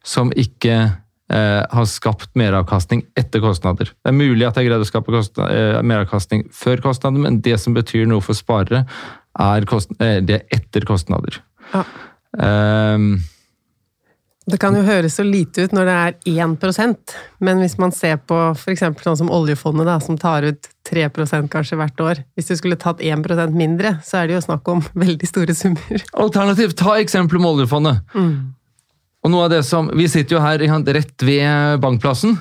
som 0.07 0.33
ikke 0.37 0.77
eh, 1.33 1.63
har 1.71 1.89
skapt 1.89 2.35
meravkastning 2.39 3.05
etter 3.19 3.43
kostnader. 3.45 3.93
Det 3.93 4.13
er 4.13 4.17
mulig 4.17 4.47
at 4.49 4.59
jeg 4.59 4.69
greide 4.69 4.87
å 4.87 4.89
skape 4.89 5.13
kostna- 5.15 5.49
eh, 5.53 5.81
meravkastning 5.83 6.47
før 6.55 6.83
kostnader, 6.89 7.25
men 7.25 7.41
det 7.45 7.59
som 7.61 7.77
betyr 7.77 8.07
noe 8.09 8.25
for 8.25 8.39
sparere, 8.39 8.87
er, 9.39 9.67
kost, 9.71 9.91
eh, 10.01 10.21
det 10.21 10.41
er 10.41 10.61
etter 10.61 10.87
kostnader. 10.89 11.41
Ja. 11.73 11.85
Um, 12.39 13.23
Det 14.49 14.57
kan 14.61 14.73
jo 14.77 14.81
høres 14.81 15.19
så 15.19 15.25
lite 15.25 15.67
ut 15.67 15.73
når 15.77 15.85
det 15.85 15.95
er 15.95 16.15
1% 16.49 17.15
men 17.45 17.59
hvis 17.61 17.77
man 17.81 17.93
ser 17.93 18.17
på 18.17 18.37
f.eks. 18.55 18.81
sånn 19.05 19.19
som 19.21 19.31
oljefondet, 19.33 19.85
da, 19.85 19.99
som 20.01 20.17
tar 20.17 20.47
ut 20.49 20.69
3% 20.89 21.51
kanskje 21.53 21.77
hvert 21.77 22.01
år 22.01 22.23
Hvis 22.37 22.49
du 22.49 22.57
skulle 22.57 22.79
tatt 22.81 23.01
1% 23.05 23.53
mindre, 23.53 23.99
så 24.05 24.23
er 24.23 24.29
det 24.29 24.39
jo 24.39 24.45
snakk 24.47 24.69
om 24.73 24.81
veldig 25.05 25.29
store 25.29 25.55
summer. 25.57 26.05
Alternativt, 26.17 26.79
ta 26.81 26.97
eksempelet 26.97 27.45
med 27.45 27.59
oljefondet. 27.59 28.01
Og 29.29 29.35
noe 29.35 29.45
av 29.45 29.53
det 29.53 29.61
som, 29.69 29.91
Vi 29.93 30.07
sitter 30.09 30.39
jo 30.39 30.41
her 30.41 30.63
rett 30.65 31.23
ved 31.23 31.81
bankplassen, 31.85 32.39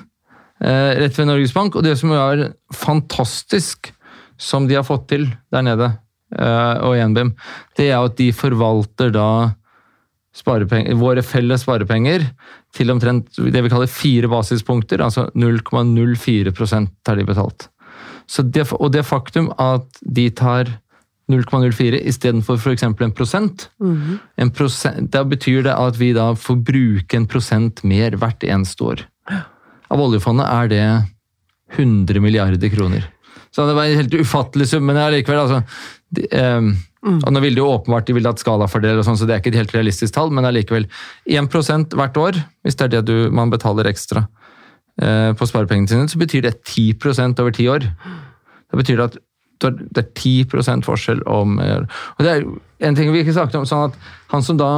eh, 0.64 0.96
rett 1.04 1.18
ved 1.20 1.28
Norges 1.28 1.52
Bank, 1.52 1.76
og 1.76 1.84
det 1.84 1.98
som 2.00 2.14
er 2.16 2.54
fantastisk 2.72 3.92
som 4.40 4.68
de 4.68 4.76
har 4.76 4.88
fått 4.88 5.10
til 5.10 5.28
der 5.52 5.64
nede, 5.68 6.00
eh, 6.32 6.78
og 6.88 6.96
NBIM, 6.96 7.36
det 7.76 7.92
er 7.92 8.00
at 8.00 8.16
de 8.16 8.32
forvalter 8.32 9.12
da 9.12 9.54
våre 10.48 11.24
felles 11.24 11.66
sparepenger 11.66 12.24
til 12.72 12.92
omtrent 12.92 13.36
det 13.36 13.64
vi 13.64 13.70
kaller 13.70 13.88
fire 13.88 14.30
basispunkter, 14.30 15.02
altså 15.02 15.30
0,04 15.36 16.88
har 17.08 17.16
de 17.18 17.26
betalt. 17.26 17.68
Det, 18.28 18.72
og 18.72 18.92
det 18.94 19.04
faktum 19.04 19.52
at 19.58 19.88
de 20.04 20.30
tar 20.30 20.70
0,04 21.32 22.00
istedenfor 22.08 22.56
f.eks. 22.58 22.84
en 22.84 22.94
prosent, 23.12 23.70
en 24.38 24.52
prosent, 24.56 25.10
Da 25.12 25.24
betyr 25.28 25.64
det 25.66 25.74
at 25.76 25.98
vi 26.00 26.14
da 26.16 26.30
får 26.40 26.62
bruke 26.64 27.18
en 27.18 27.28
prosent 27.28 27.84
mer 27.84 28.16
hvert 28.16 28.44
eneste 28.48 28.84
år. 28.84 29.04
Av 29.92 30.00
oljefondet 30.00 30.48
er 30.48 30.68
det 30.72 30.84
100 31.76 32.22
milliarder 32.24 32.70
kroner. 32.72 33.10
Så 33.52 33.66
det 33.68 33.76
var 33.76 33.86
en 33.90 33.98
helt 34.00 34.14
ufattelig 34.14 34.70
sum, 34.72 34.86
men 34.88 35.00
allikevel 35.02 35.40
altså, 35.40 35.64
de, 36.16 36.28
eh, 36.32 36.72
og 37.08 37.30
Nå 37.32 37.42
vil 37.44 37.56
det 37.56 37.62
jo 37.62 37.70
åpenbart 37.72 38.08
de 38.08 38.16
vil 38.18 38.26
ha 38.28 38.34
et 38.36 38.42
skalafordeler, 38.42 39.00
og 39.00 39.06
sånn, 39.08 39.18
så 39.20 39.28
det 39.28 39.36
er 39.36 39.42
ikke 39.42 39.54
et 39.54 39.62
helt 39.62 39.76
realistisk 39.76 40.16
tall, 40.16 40.32
men 40.34 40.48
allikevel 40.48 40.88
1 41.28 41.94
hvert 41.96 42.18
år, 42.20 42.40
hvis 42.64 42.76
det 42.76 42.88
er 42.88 42.94
det 42.98 43.06
du, 43.08 43.30
man 43.32 43.52
betaler 43.54 43.88
ekstra 43.88 44.26
eh, 45.02 45.32
på 45.38 45.48
sparepengene 45.48 45.92
sine, 45.92 46.08
så 46.12 46.20
betyr 46.20 46.48
det 46.48 46.58
10% 46.68 47.40
over 47.44 47.56
ti 47.56 47.68
år. 47.72 47.86
Da 48.72 48.80
betyr 48.80 48.98
det 48.98 49.06
er- 49.12 49.24
det 49.64 50.04
er 50.04 50.10
10 50.14 50.84
forskjell 50.86 51.24
om 51.26 51.60
eh, 51.64 51.82
Og 52.18 52.26
det 52.26 52.34
er 52.36 52.46
en 52.88 52.96
ting 52.96 53.12
vi 53.14 53.24
ikke 53.24 53.34
snakket 53.34 53.60
om, 53.62 53.66
sånn 53.66 53.90
at 53.90 53.98
han 54.34 54.46
som 54.46 54.58
da 54.60 54.72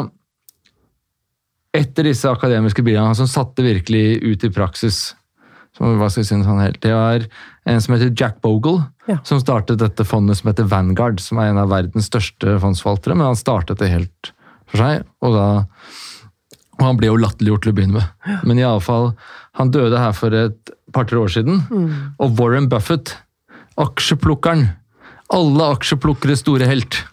etter 1.76 2.08
disse 2.10 2.26
akademiske 2.30 2.82
bilene, 2.86 3.12
han 3.12 3.18
som 3.18 3.30
satte 3.30 3.62
virkelig 3.66 4.20
ut 4.26 4.44
i 4.48 4.52
praksis 4.54 5.12
som, 5.78 5.92
hva 6.00 6.08
skal 6.10 6.24
jeg 6.24 6.30
si, 6.32 6.40
sånn 6.42 6.64
helt, 6.64 6.80
Det 6.82 6.94
var 6.96 7.26
en 7.70 7.82
som 7.84 7.94
heter 7.94 8.14
Jack 8.18 8.40
Bogle, 8.42 8.88
Ja. 9.08 9.20
som 9.24 9.40
startet 9.40 9.78
dette 9.78 10.04
fondet 10.06 10.38
som 10.38 10.50
heter 10.50 10.66
Vanguard, 10.70 11.20
som 11.22 11.38
er 11.38 11.52
en 11.52 11.62
av 11.62 11.70
verdens 11.70 12.10
største 12.10 12.58
fondsforvaltere, 12.60 13.16
men 13.16 13.30
han 13.30 13.38
startet 13.38 13.78
det 13.80 13.90
helt 13.92 14.32
for 14.70 14.78
seg, 14.82 15.06
og 15.22 15.34
da 15.38 15.50
og 16.80 16.86
han 16.86 16.96
ble 17.00 17.10
jo 17.10 17.18
latterliggjort 17.20 17.66
til 17.66 17.74
å 17.74 17.76
begynne 17.76 18.00
med. 18.00 18.44
Men 18.48 18.60
i 18.62 18.64
alle 18.64 18.80
fall, 18.80 19.10
han 19.60 19.72
døde 19.76 20.00
her 20.00 20.14
for 20.16 20.32
et 20.32 20.70
par-tre 20.96 21.20
år 21.20 21.28
siden. 21.28 21.58
Og 22.24 22.38
Warren 22.40 22.70
Buffett, 22.72 23.18
aksjeplukkeren, 23.80 24.68
alle 25.34 25.72
aksjeplukkeres 25.76 26.44
store 26.44 26.68
helt, 26.70 27.04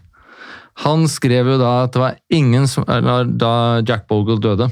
han 0.84 1.06
skrev 1.08 1.48
jo 1.54 1.60
da 1.60 1.70
at 1.86 1.94
det 1.94 2.02
var 2.02 2.18
ingen 2.32 2.66
som, 2.68 2.84
eller 2.88 3.24
da 3.24 3.80
Jack 3.86 4.04
Bogle 4.10 4.36
døde, 4.42 4.68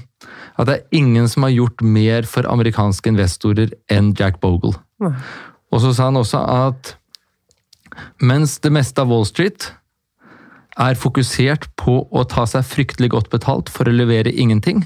at 0.54 0.68
det 0.68 0.74
er 0.74 0.98
ingen 1.00 1.28
som 1.30 1.46
har 1.46 1.54
gjort 1.54 1.80
mer 1.80 2.28
for 2.28 2.48
amerikanske 2.50 3.08
investorer 3.08 3.72
enn 3.92 4.12
Jack 4.18 4.36
Bogle. 4.42 4.76
Og 5.72 5.80
så 5.80 5.94
sa 5.96 6.10
han 6.10 6.20
også 6.20 6.42
at 6.44 6.94
mens 8.20 8.58
det 8.60 8.72
meste 8.74 9.00
av 9.00 9.08
Wall 9.10 9.24
Street 9.28 9.70
er 10.80 10.98
fokusert 10.98 11.70
på 11.80 12.02
å 12.10 12.24
ta 12.28 12.44
seg 12.50 12.66
fryktelig 12.66 13.12
godt 13.14 13.30
betalt 13.32 13.72
for 13.72 13.88
å 13.88 13.94
levere 13.94 14.32
ingenting, 14.32 14.84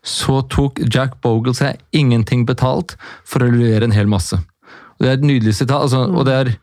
så 0.00 0.40
tok 0.48 0.80
Jack 0.88 1.18
Bogle 1.20 1.52
seg 1.58 1.82
ingenting 1.92 2.46
betalt 2.48 2.96
for 3.26 3.44
å 3.44 3.50
levere 3.52 3.88
en 3.88 3.96
hel 3.96 4.08
masse. 4.08 4.38
Det 4.98 5.08
er 5.08 5.18
et 5.18 5.26
nydelig 5.26 5.54
sitat. 5.58 5.80
Altså, 5.80 6.04
og 6.10 6.26
det 6.26 6.34
er 6.34 6.54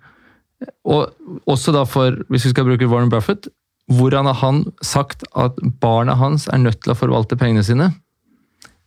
og 0.85 1.11
også 1.51 1.73
da 1.75 1.83
for, 1.87 2.15
hvis 2.31 2.45
vi 2.47 2.53
skal 2.53 2.67
bruke 2.67 2.87
Warren 2.89 3.11
Buffett, 3.11 3.49
hvordan 3.91 4.25
har 4.29 4.37
han 4.39 4.63
sagt 4.81 5.25
at 5.37 5.57
barna 5.81 6.15
hans 6.17 6.47
er 6.47 6.61
nødt 6.61 6.81
til 6.83 6.93
å 6.93 6.97
forvalte 6.97 7.37
pengene 7.37 7.65
sine 7.65 7.91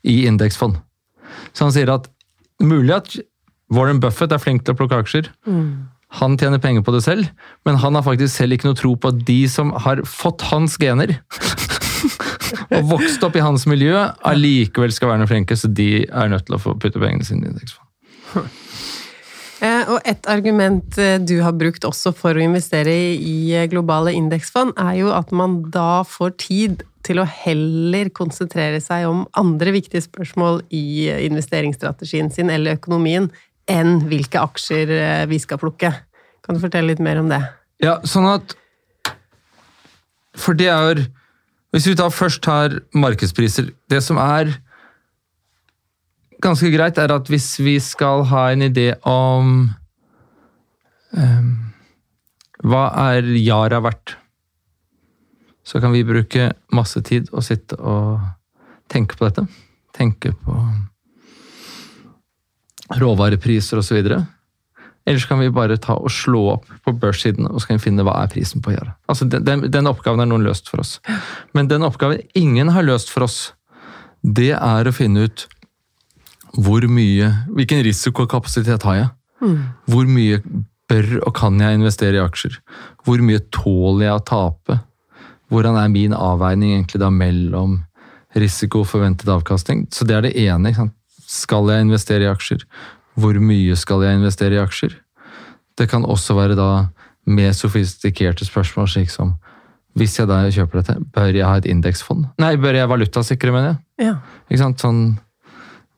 i 0.03 0.25
indeksfond? 0.27 0.79
Så 1.53 1.69
han 1.69 1.75
sier 1.75 1.93
at 1.93 2.09
mulig 2.63 2.95
at 2.97 3.19
Warren 3.75 4.01
Buffett 4.03 4.33
er 4.33 4.43
flink 4.43 4.65
til 4.65 4.75
å 4.75 4.79
plukke 4.81 4.99
aksjer. 4.99 5.31
Han 6.19 6.39
tjener 6.41 6.59
penger 6.59 6.83
på 6.83 6.95
det 6.95 7.03
selv, 7.05 7.29
men 7.69 7.77
han 7.77 7.95
har 7.95 8.07
faktisk 8.07 8.33
selv 8.33 8.57
ikke 8.57 8.71
noe 8.71 8.79
tro 8.79 8.95
på 8.97 9.13
at 9.13 9.27
de 9.29 9.43
som 9.53 9.75
har 9.85 10.01
fått 10.09 10.47
hans 10.49 10.79
gener 10.81 11.19
og 12.75 12.89
vokst 12.95 13.23
opp 13.27 13.37
i 13.37 13.45
hans 13.45 13.67
miljø, 13.69 13.93
allikevel 14.25 14.95
skal 14.95 15.13
være 15.13 15.23
noe 15.23 15.31
flinke, 15.31 15.59
så 15.59 15.69
de 15.69 16.07
er 16.09 16.33
nødt 16.33 16.49
til 16.49 16.57
å 16.57 16.63
få 16.63 16.75
putte 16.81 17.03
pengene 17.03 17.29
sine 17.29 17.45
i 17.45 17.53
indeksfond. 17.53 18.49
Og 19.89 20.05
et 20.09 20.27
argument 20.29 20.99
eh, 21.01 21.17
du 21.21 21.39
har 21.41 21.57
brukt 21.57 21.85
også 21.89 22.13
for 22.17 22.37
å 22.37 22.45
investere 22.45 22.93
i 23.17 23.55
eh, 23.57 23.69
globale 23.73 24.13
indeksfond, 24.17 24.75
er 24.77 24.99
jo 25.01 25.13
at 25.17 25.33
man 25.33 25.63
da 25.73 26.05
får 26.05 26.35
tid 26.43 26.85
til 27.07 27.23
å 27.23 27.29
heller 27.29 28.11
konsentrere 28.13 28.83
seg 28.85 29.07
om 29.09 29.25
andre 29.39 29.73
viktige 29.79 30.05
spørsmål 30.05 30.61
i 30.75 31.09
eh, 31.09 31.23
investeringsstrategien 31.29 32.29
sin 32.35 32.53
eller 32.53 32.77
økonomien, 32.77 33.31
enn 33.69 34.03
hvilke 34.09 34.41
aksjer 34.41 34.91
vi 35.29 35.37
skal 35.41 35.61
plukke. 35.61 35.91
Kan 36.45 36.57
du 36.57 36.63
fortelle 36.63 36.89
litt 36.89 37.03
mer 37.05 37.21
om 37.21 37.29
det? 37.29 37.43
Ja, 37.85 37.99
sånn 38.09 38.27
at 38.27 38.57
For 40.39 40.57
det 40.57 40.71
er 40.73 41.03
Hvis 41.75 41.85
vi 41.87 41.93
da 41.99 42.09
først 42.11 42.41
tar 42.43 42.73
markedspriser 42.97 43.69
Det 43.91 44.01
som 44.03 44.19
er 44.19 44.51
ganske 46.43 46.71
greit, 46.73 46.99
er 46.99 47.13
at 47.13 47.29
hvis 47.31 47.59
vi 47.61 47.77
skal 47.83 48.25
ha 48.31 48.49
en 48.53 48.65
idé 48.67 48.93
om 49.07 49.69
Hva 51.13 52.85
er 53.09 53.29
Yara 53.39 53.81
verdt? 53.85 54.17
Så 55.69 55.81
kan 55.81 55.93
vi 55.93 56.07
bruke 56.07 56.53
masse 56.73 57.01
tid 57.05 57.29
og 57.33 57.45
sitte 57.45 57.77
og 57.77 58.21
tenke 58.89 59.19
på 59.19 59.29
dette. 59.29 59.45
Tenke 59.97 60.33
på 60.33 60.57
råvarepriser 62.99 63.81
osv. 63.81 63.99
Eller 65.09 65.21
så 65.21 65.29
kan 65.29 65.41
vi 65.41 65.51
bare 65.53 65.77
ta 65.81 65.97
og 65.97 66.13
slå 66.13 66.41
opp 66.55 66.71
på 66.85 66.93
børssiden 67.01 67.49
og 67.49 67.61
så 67.61 67.71
kan 67.71 67.79
vi 67.79 67.87
finne 67.87 68.05
hva 68.05 68.17
er 68.23 68.33
prisen 68.33 68.65
på 68.65 68.73
Yara. 68.75 68.97
Altså, 69.09 69.29
den, 69.29 69.67
den, 69.69 69.89
oppgaven 69.89 70.21
er 70.25 70.29
noen 70.29 70.45
løst 70.45 70.69
for 70.69 70.83
oss. 70.83 70.99
Men 71.57 71.69
den 71.69 71.85
oppgaven 71.87 72.25
ingen 72.37 72.73
har 72.75 72.85
løst 72.85 73.13
for 73.13 73.29
oss, 73.29 73.39
det 74.23 74.55
er 74.57 74.89
å 74.89 74.93
finne 74.93 75.29
ut 75.29 75.47
hvor 76.57 76.81
mye 76.89 77.29
Hvilken 77.55 77.83
risikokapasitet 77.85 78.83
har 78.89 78.97
jeg? 78.97 79.09
Hvor 79.87 80.09
mye 80.09 80.41
bør 80.89 81.19
og 81.23 81.35
kan 81.37 81.59
jeg 81.61 81.79
investere 81.79 82.19
i 82.19 82.23
aksjer? 82.23 82.59
Hvor 83.05 83.25
mye 83.25 83.43
tåler 83.55 84.07
jeg 84.09 84.17
å 84.17 84.25
tape? 84.31 84.79
Hvordan 85.53 85.79
er 85.81 85.93
min 85.93 86.15
avveining 86.17 86.75
egentlig 86.75 87.01
da 87.03 87.11
mellom 87.13 87.79
risiko 88.37 88.85
og 88.85 88.91
forventet 88.91 89.31
avkastning? 89.33 89.87
Så 89.93 90.07
det 90.09 90.17
er 90.17 90.27
det 90.27 90.37
ene. 90.37 90.71
Ikke 90.71 90.85
sant? 90.85 90.97
Skal 91.29 91.69
jeg 91.73 91.85
investere 91.85 92.25
i 92.25 92.31
aksjer? 92.31 92.65
Hvor 93.19 93.37
mye 93.43 93.77
skal 93.77 94.05
jeg 94.07 94.21
investere 94.21 94.57
i 94.57 94.63
aksjer? 94.63 94.97
Det 95.79 95.89
kan 95.91 96.07
også 96.09 96.37
være 96.39 96.57
da 96.59 96.71
mer 97.29 97.53
sofistikerte 97.57 98.47
spørsmål, 98.49 98.89
slik 98.89 99.13
som 99.13 99.37
hvis 99.99 100.19
jeg 100.19 100.29
da 100.31 100.43
kjøper 100.53 100.81
dette, 100.81 100.95
bør 101.15 101.33
jeg 101.35 101.47
ha 101.47 101.57
et 101.59 101.67
indeksfond? 101.67 102.29
Nei, 102.39 102.53
bør 102.61 102.77
jeg 102.77 102.91
valutasikre, 102.91 103.55
mener 103.55 103.73
jeg? 103.73 104.11
Ja. 104.11 104.15
Ikke 104.47 104.61
sant? 104.61 104.85
Sånn, 104.85 105.01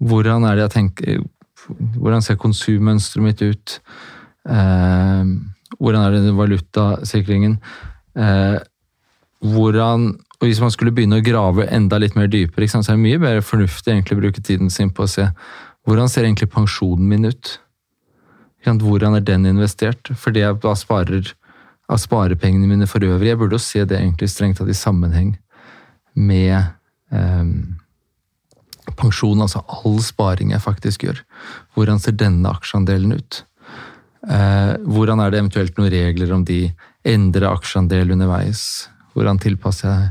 hvordan 0.01 0.47
er 0.49 0.57
det 0.57 0.69
jeg 0.69 0.77
tenker 0.79 1.21
Hvordan 1.71 2.25
ser 2.25 2.39
konsummønsteret 2.41 3.23
mitt 3.23 3.43
ut? 3.45 3.75
Eh, 4.51 5.31
hvordan 5.79 6.03
er 6.07 6.17
det 6.17 6.35
valutasikringen? 6.37 7.61
Eh, 8.17 8.59
hvordan 9.41 10.13
og 10.41 10.47
Hvis 10.49 10.61
man 10.61 10.71
skulle 10.73 10.93
begynne 10.97 11.19
å 11.21 11.25
grave 11.25 11.67
enda 11.69 11.99
litt 12.01 12.15
mer 12.17 12.31
dypere, 12.33 12.65
så 12.65 12.81
er 12.81 12.95
det 12.95 13.03
mye 13.03 13.19
mer 13.21 13.43
fornuftig 13.45 13.93
egentlig 13.93 14.17
å 14.17 14.21
bruke 14.23 14.41
tiden 14.41 14.71
sin 14.73 14.89
på 14.89 15.05
å 15.05 15.11
se 15.13 15.27
hvordan 15.85 16.09
ser 16.09 16.25
egentlig 16.25 16.49
pensjonen 16.55 17.09
min 17.09 17.29
ut? 17.29 17.59
Hvordan 18.65 19.19
er 19.19 19.25
den 19.25 19.45
investert? 19.45 20.09
Fordi 20.17 20.41
jeg 20.41 20.57
da 20.63 20.73
sparer 20.77 21.29
av 21.91 22.01
sparepengene 22.01 22.71
mine 22.71 22.89
for 22.89 23.05
øvrig. 23.05 23.33
Jeg 23.33 23.41
burde 23.41 23.59
jo 23.59 23.65
se 23.65 23.85
det 23.85 23.99
egentlig 23.99 24.31
strengt 24.33 24.61
tatt 24.61 24.73
i 24.73 24.77
sammenheng 24.77 25.35
med 26.15 26.57
eh, 27.13 27.53
pensjon, 28.97 29.41
altså 29.45 29.65
all 29.67 30.01
sparing 30.05 30.55
jeg 30.55 30.65
faktisk 30.65 31.05
gjør. 31.05 31.21
Hvordan 31.77 32.01
ser 32.01 32.17
denne 32.17 32.53
aksjeandelen 32.53 33.17
ut? 33.17 33.43
Eh, 34.29 34.73
hvordan 34.85 35.23
er 35.23 35.33
det 35.33 35.39
eventuelt 35.41 35.79
noen 35.79 35.93
regler 35.95 36.33
om 36.37 36.45
de 36.45 36.67
endrer 37.09 37.49
aksjeandel 37.49 38.13
underveis? 38.13 38.63
Hvordan 39.15 39.41
tilpasser 39.41 39.89
jeg 39.89 40.11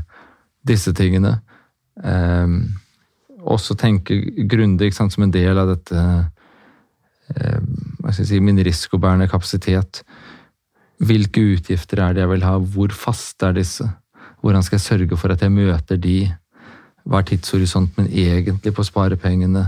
disse 0.72 0.94
tingene? 0.98 1.36
Eh, 2.02 2.56
også 3.40 3.76
tenke 3.78 4.18
grundig 4.50 4.92
som 4.96 5.10
en 5.22 5.32
del 5.32 5.62
av 5.62 5.70
dette 5.70 6.02
eh, 7.36 7.62
si, 8.18 8.42
min 8.42 8.58
risikobærende 8.58 9.30
kapasitet. 9.30 10.02
Hvilke 11.00 11.46
utgifter 11.54 12.02
er 12.02 12.14
det 12.14 12.26
jeg 12.26 12.34
vil 12.34 12.44
ha? 12.48 12.58
Hvor 12.58 12.92
faste 12.92 13.46
er 13.46 13.56
disse? 13.62 13.86
Hvordan 14.42 14.64
skal 14.66 14.80
jeg 14.80 14.88
sørge 14.88 15.16
for 15.20 15.32
at 15.32 15.42
jeg 15.44 15.54
møter 15.54 15.96
de? 16.00 16.24
Hva 17.06 17.22
er 17.22 17.30
tidshorisonten 17.30 18.04
min 18.04 18.12
egentlig 18.12 18.74
på 18.76 18.84
sparepengene? 18.84 19.62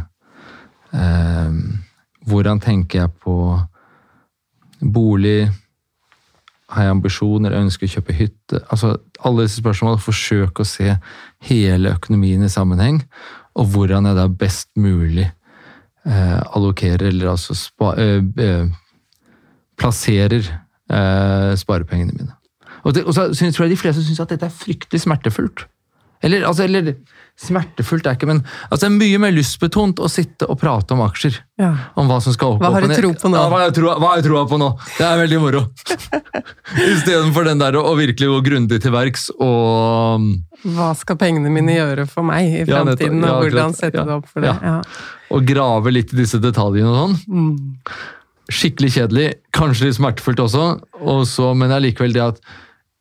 Hvordan 2.28 2.60
tenker 2.60 2.98
jeg 3.00 3.12
på 3.24 3.34
bolig? 4.82 5.50
Har 6.72 6.86
jeg 6.86 6.94
ambisjoner? 6.96 7.56
Ønsker 7.58 7.88
å 7.88 7.94
kjøpe 7.96 8.16
hytte? 8.16 8.62
Altså, 8.72 8.94
alle 9.24 9.46
disse 9.46 9.60
spørsmålene. 9.60 10.02
Forsøke 10.02 10.64
å 10.64 10.68
se 10.68 10.96
hele 11.48 11.94
økonomien 11.96 12.42
i 12.44 12.50
sammenheng, 12.52 13.02
og 13.58 13.72
hvordan 13.74 14.08
jeg 14.08 14.18
da 14.18 14.28
best 14.28 14.70
mulig 14.80 15.26
eh, 15.26 16.38
allokerer, 16.56 17.10
eller 17.10 17.34
altså 17.34 17.56
spa, 17.58 17.92
eh, 18.00 18.22
eh, 18.40 18.70
plasserer 19.80 20.46
eh, 20.48 21.52
sparepengene 21.60 22.16
mine. 22.16 22.38
Og, 22.82 22.94
det, 22.96 23.04
og 23.04 23.14
så 23.14 23.28
synes, 23.34 23.54
tror 23.54 23.68
jeg 23.68 23.76
de 23.76 23.82
fleste 23.82 24.02
syns 24.02 24.22
at 24.24 24.32
dette 24.32 24.48
er 24.48 24.56
fryktelig 24.62 25.04
smertefullt. 25.04 25.66
Eller, 26.22 26.46
altså, 26.46 26.64
eller 26.64 26.94
smertefullt 27.40 28.06
er 28.06 28.16
ikke, 28.16 28.28
men 28.28 28.40
altså, 28.68 28.84
det 28.84 28.88
er 28.90 28.94
mye 28.98 29.20
mer 29.24 29.32
lystbetont 29.34 30.00
å 30.02 30.08
sitte 30.10 30.46
og 30.52 30.58
prate 30.60 30.94
om 30.94 31.02
aksjer. 31.04 31.38
Ja. 31.60 31.70
Om 31.98 32.10
hva 32.10 32.18
som 32.22 32.34
skal 32.34 32.54
opp 32.54 32.62
Hva 32.62 32.70
har 32.74 32.84
du 32.86 32.94
tro 32.94 33.12
på 33.18 33.30
nå? 33.32 33.38
Ja, 33.38 33.48
hva 33.50 33.60
har 33.60 33.68
jeg 33.70 33.76
troa- 33.78 34.22
troa 34.26 34.44
på 34.50 34.58
nå? 34.60 34.68
Det 34.98 35.06
er 35.06 35.20
veldig 35.22 35.40
moro. 35.42 35.62
Istedenfor 36.92 37.48
den 37.48 37.62
der 37.62 37.78
å, 37.80 37.84
virkelig 37.98 38.30
gå 38.30 38.40
grundig 38.46 38.80
til 38.84 38.94
verks 38.94 39.28
og 39.36 40.26
Hva 40.76 40.90
skal 40.98 41.18
pengene 41.20 41.52
mine 41.52 41.76
gjøre 41.76 42.06
for 42.10 42.26
meg 42.26 42.48
i 42.48 42.64
fremtiden, 42.68 43.20
framtiden, 43.20 43.22
Ja, 43.26 43.36
og 43.36 43.46
hvordan 43.48 43.76
setter 43.78 44.08
du 44.08 44.16
opp 44.18 44.28
for 44.30 44.44
det? 44.44 44.56
Og 45.32 45.46
grave 45.48 45.94
litt 45.94 46.12
i 46.12 46.20
disse 46.22 46.40
detaljene 46.42 46.90
og 46.92 46.98
sånn. 46.98 47.16
Mm. 47.32 47.88
Skikkelig 48.52 48.92
kjedelig, 48.98 49.26
kanskje 49.56 49.88
litt 49.88 49.96
smertefullt 49.96 50.42
også, 50.44 50.66
og 51.00 51.22
så, 51.30 51.52
men 51.56 51.72
allikevel 51.72 52.12
det 52.14 52.24
at 52.26 52.40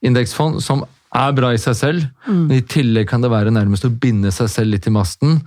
indeksfond, 0.05 0.61
som 0.63 0.85
er 1.11 1.35
bra 1.35 1.51
i 1.51 1.59
seg 1.59 1.75
selv, 1.75 2.03
men 2.27 2.53
i 2.55 2.63
tillegg 2.63 3.09
kan 3.09 3.23
det 3.23 3.31
være 3.33 3.51
nærmest 3.51 3.87
å 3.87 3.91
binde 3.91 4.31
seg 4.31 4.47
selv 4.51 4.75
litt 4.75 4.87
i 4.87 4.93
masten, 4.95 5.41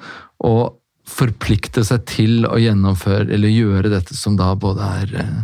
og 0.44 0.76
forplikte 1.08 1.84
seg 1.84 2.04
til 2.08 2.46
å 2.48 2.58
gjennomføre, 2.60 3.28
eller 3.32 3.52
gjøre 3.52 3.92
dette 3.92 4.16
som 4.16 4.38
da 4.40 4.50
både 4.56 4.88
er 5.02 5.14
eh, 5.20 5.42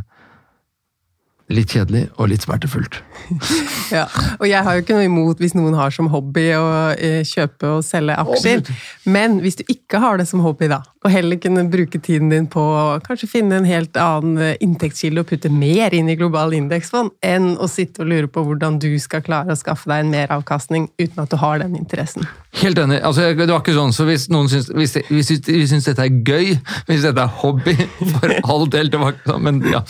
litt 1.53 1.75
kjedelig 1.75 2.07
og 2.17 2.31
litt 2.33 2.47
smertefullt. 2.47 3.01
Ja, 3.91 4.05
og 4.39 4.45
jeg 4.47 4.63
har 4.63 4.77
jo 4.77 4.85
ikke 4.85 4.95
noe 4.95 5.07
imot 5.09 5.41
hvis 5.43 5.57
noen 5.59 5.75
har 5.75 5.91
som 5.91 6.07
hobby 6.13 6.45
å 6.55 6.67
eh, 6.95 7.25
kjøpe 7.27 7.73
og 7.75 7.81
selge 7.83 8.15
aksjer. 8.23 8.63
Men 9.11 9.41
hvis 9.43 9.59
du 9.59 9.65
ikke 9.67 9.99
har 9.99 10.21
det 10.21 10.29
som 10.31 10.45
hobby, 10.45 10.69
da, 10.71 10.79
og 11.01 11.09
heller 11.15 11.39
kunne 11.41 11.63
bruke 11.73 11.97
tiden 12.03 12.29
din 12.29 12.47
på 12.51 12.61
å 12.61 12.99
kanskje 13.01 13.29
finne 13.31 13.57
en 13.57 13.69
helt 13.69 13.97
annen 13.97 14.37
eh, 14.45 14.59
inntektskilde 14.61 15.23
og 15.23 15.31
putte 15.31 15.49
mer 15.53 15.95
inn 15.97 16.11
i 16.13 16.17
global 16.21 16.53
indeksfond, 16.57 17.15
enn 17.25 17.55
å 17.57 17.69
sitte 17.73 18.05
og 18.05 18.11
lure 18.13 18.29
på 18.29 18.45
hvordan 18.45 18.77
du 18.83 18.91
skal 19.01 19.25
klare 19.25 19.57
å 19.57 19.59
skaffe 19.59 19.89
deg 19.89 20.05
en 20.05 20.13
meravkastning 20.13 20.91
uten 21.01 21.25
at 21.25 21.33
du 21.33 21.39
har 21.41 21.63
den 21.63 21.79
interessen. 21.81 22.29
Helt 22.61 22.81
enig. 22.83 23.01
Altså, 23.07 23.31
det 23.33 23.49
var 23.49 23.63
ikke 23.63 23.77
sånn, 23.79 23.95
så 23.97 24.05
Hvis 24.11 24.29
noen 24.33 24.51
syns, 24.53 24.69
hvis, 24.77 24.99
hvis, 25.09 25.33
hvis 25.49 25.73
syns 25.73 25.89
dette 25.89 26.05
er 26.05 26.21
gøy, 26.27 26.55
hvis 26.91 27.05
dette 27.07 27.25
er 27.25 27.37
hobby, 27.41 27.77
for 28.19 28.37
all 28.43 28.69
del, 28.69 28.93
det 28.93 29.01
var 29.01 29.17
ikke 29.17 29.33
sånn, 29.33 29.47
men 29.47 29.63
ja. 29.71 29.85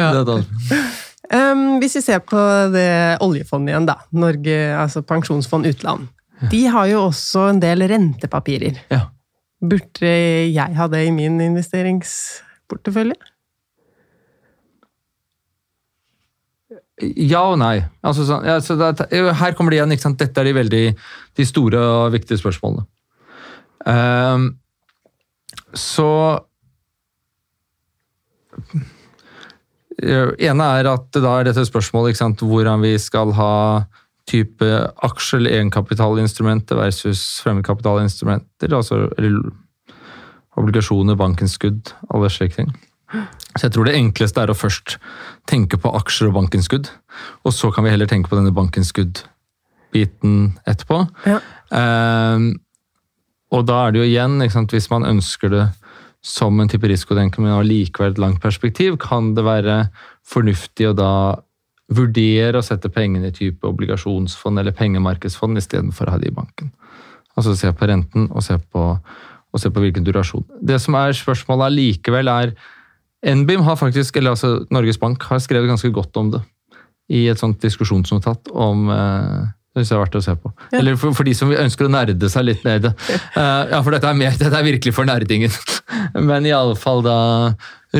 Ja. 0.00 0.22
Um, 1.26 1.78
hvis 1.82 1.96
vi 1.98 2.04
ser 2.06 2.22
på 2.22 2.38
det 2.74 3.18
oljefondet 3.22 3.74
igjen, 3.74 3.86
da. 3.86 4.00
Norge, 4.14 4.56
altså 4.78 5.02
Pensjonsfond 5.06 5.66
utland. 5.70 6.10
De 6.50 6.66
har 6.70 6.90
jo 6.90 7.06
også 7.06 7.52
en 7.52 7.60
del 7.62 7.86
rentepapirer. 7.90 8.82
Ja. 8.92 9.06
Burde 9.70 10.12
jeg 10.52 10.76
ha 10.76 10.86
det 10.92 11.06
i 11.06 11.14
min 11.14 11.40
investeringsportefølje? 11.44 13.16
Ja 16.96 17.42
og 17.50 17.58
nei. 17.60 17.84
Altså, 18.00 18.24
så, 18.24 18.38
ja, 18.46 18.56
så 18.64 18.76
det, 18.80 19.08
her 19.12 19.56
kommer 19.56 19.72
det 19.72 19.80
igjen. 19.80 19.92
Ikke 19.92 20.06
sant? 20.06 20.20
Dette 20.20 20.40
er 20.40 20.48
de 20.48 20.54
veldig 20.56 20.84
de 21.36 21.46
store 21.48 21.80
og 21.80 22.14
viktige 22.14 22.40
spørsmålene. 22.40 22.86
Um, 23.86 24.48
så 25.76 26.08
eh, 30.00 30.32
ene 30.48 30.70
er 30.80 30.88
at 30.90 31.20
da 31.20 31.36
er 31.36 31.50
dette 31.50 31.66
spørsmålet 31.68 32.14
ikke 32.14 32.22
sant, 32.22 32.42
hvordan 32.42 32.82
vi 32.82 32.96
skal 33.02 33.34
ha 33.36 33.52
type 34.26 34.66
aksje- 35.06 35.38
eller 35.38 35.60
egenkapitalinstrumenter 35.60 36.78
versus 36.78 37.22
fremmedkapitalinstrumenter. 37.44 38.74
Altså, 38.74 39.06
obligasjoner, 40.56 41.18
bankinnskudd, 41.18 41.94
alle 42.10 42.30
slike 42.32 42.58
ting. 42.58 42.74
Så 43.56 43.68
jeg 43.68 43.76
tror 43.76 43.86
det 43.86 43.96
enkleste 43.96 44.42
er 44.42 44.50
å 44.50 44.58
først 44.58 44.96
tenke 45.48 45.78
på 45.80 45.92
aksjer 45.94 46.30
og 46.30 46.36
bankinnskudd, 46.40 46.90
og 47.46 47.54
så 47.54 47.70
kan 47.72 47.86
vi 47.86 47.92
heller 47.94 48.10
tenke 48.10 48.30
på 48.32 48.38
denne 48.38 48.54
bankinnskudd-biten 48.56 50.36
etterpå. 50.66 51.04
Ja. 51.28 51.38
Ehm, 51.70 52.56
og 53.54 53.66
da 53.68 53.84
er 53.86 53.94
det 53.94 54.02
jo 54.02 54.08
igjen, 54.10 54.40
sant, 54.50 54.74
hvis 54.74 54.90
man 54.90 55.06
ønsker 55.06 55.52
det 55.52 55.66
som 56.26 56.58
en 56.58 56.68
type 56.68 56.88
risikodenker, 56.90 57.40
men 57.40 57.54
har 57.54 57.66
likevel 57.66 58.10
et 58.10 58.20
langt 58.20 58.42
perspektiv, 58.42 58.98
kan 58.98 59.34
det 59.36 59.46
være 59.46 59.84
fornuftig 60.26 60.90
å 60.90 60.96
da 60.98 61.12
vurdere 61.92 62.58
å 62.58 62.66
sette 62.66 62.90
pengene 62.90 63.30
i 63.30 63.34
type 63.34 63.66
obligasjonsfond 63.68 64.58
eller 64.58 64.74
pengemarkedsfond 64.74 65.58
istedenfor 65.60 66.08
å 66.08 66.16
ha 66.16 66.22
det 66.22 66.32
i 66.32 66.34
banken. 66.34 66.72
Altså 67.36 67.54
se 67.58 67.70
på 67.76 67.88
renten 67.88 68.30
og 68.32 68.42
se 68.42 68.56
på, 68.58 68.86
og 68.96 69.62
se 69.62 69.70
på 69.70 69.82
hvilken 69.84 70.06
durasjon. 70.06 70.46
Det 70.58 70.80
som 70.82 70.96
er 70.98 71.14
spørsmålet 71.16 71.70
allikevel 71.70 72.32
er 72.32 72.56
NBIM 73.26 73.64
har 73.66 73.78
faktisk, 73.78 74.16
eller 74.16 74.34
altså 74.34 74.66
Norges 74.70 74.98
Bank 75.02 75.22
har 75.30 75.40
skrevet 75.42 75.70
ganske 75.70 75.90
godt 75.94 76.16
om 76.20 76.32
det 76.34 76.42
i 77.12 77.26
et 77.30 77.38
sånt 77.38 77.62
diskusjonsnotat 77.62 78.50
om 78.50 78.90
eh, 78.90 79.46
det 79.76 79.84
jeg 79.84 79.94
er 79.94 80.00
verdt 80.00 80.18
å 80.18 80.24
se 80.24 80.34
på. 80.40 80.50
Ja. 80.72 80.80
Eller 80.80 80.96
for, 80.98 81.14
for 81.14 81.28
de 81.28 81.34
som 81.36 81.52
ønsker 81.52 81.86
å 81.86 81.92
nerde 81.92 82.30
seg 82.32 82.48
litt 82.48 82.66
ned 82.66 82.80
i 82.80 82.88
det. 82.88 82.94
Uh, 83.36 83.68
ja, 83.68 83.82
for 83.84 83.92
dette 83.92 84.08
er, 84.08 84.16
mer, 84.16 84.32
dette 84.40 84.56
er 84.56 84.64
virkelig 84.64 84.94
for 84.96 85.04
nerdingen. 85.04 85.52
Men 86.28 86.46
i 86.48 86.54
alle 86.56 86.72
fall 86.80 87.02
da 87.04 87.18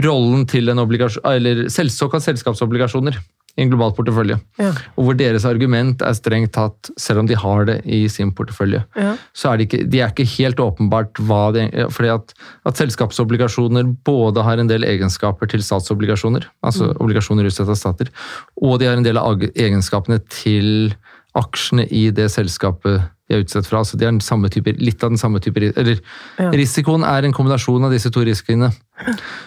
rollen 0.01 0.47
til 0.49 0.73
en 0.73 0.81
obligasjon, 0.81 1.21
eller 1.29 1.67
såkalt 1.69 2.25
selskapsobligasjoner 2.25 3.19
i 3.57 3.63
en 3.65 3.71
global 3.73 3.93
portefølje. 3.97 4.37
Ja. 4.61 4.71
Og 4.99 5.07
hvor 5.07 5.17
deres 5.17 5.47
argument 5.49 6.03
er 6.05 6.13
strengt 6.19 6.53
tatt, 6.53 6.91
selv 7.01 7.23
om 7.23 7.27
de 7.31 7.39
har 7.41 7.65
det 7.65 7.79
i 7.89 8.03
sin 8.13 8.33
portefølje, 8.37 8.83
Ja. 8.97 9.15
så 9.33 9.53
er 9.53 9.57
de, 9.57 9.65
ikke, 9.67 9.81
de 9.91 10.01
er 10.05 10.13
ikke 10.13 10.29
helt 10.37 10.61
åpenbart 10.61 11.17
hva 11.25 11.53
det 11.57 11.67
fordi 11.91 12.11
at, 12.13 12.35
at 12.69 12.77
selskapsobligasjoner 12.77 13.89
både 14.05 14.45
har 14.45 14.59
en 14.61 14.69
del 14.69 14.85
egenskaper 14.85 15.49
til 15.49 15.65
statsobligasjoner, 15.65 16.45
altså 16.63 16.93
obligasjoner 17.01 17.49
utstedt 17.49 17.73
av 17.73 17.81
stater, 17.81 18.13
og 18.61 18.79
de 18.81 18.87
har 18.91 18.97
en 19.01 19.07
del 19.07 19.17
av 19.17 19.41
egenskapene 19.55 20.21
til 20.29 20.95
aksjene 21.37 21.87
i 21.93 22.11
det 22.11 22.31
selskapet 22.33 23.03
de 23.27 23.35
er 23.35 23.43
utsatt 23.43 23.67
fra. 23.67 23.81
Altså 23.83 23.99
de 23.99 24.07
type, 24.55 24.73
litt 24.79 25.03
av 25.03 25.11
den 25.11 25.19
samme 25.19 25.41
type 25.43 25.59
Eller 25.77 25.99
Ja. 26.39 26.51
risikoen 26.51 27.03
er 27.05 27.25
en 27.25 27.33
kombinasjon 27.33 27.85
av 27.85 27.91
disse 27.91 28.11
to 28.11 28.21
risikoene. 28.21 28.71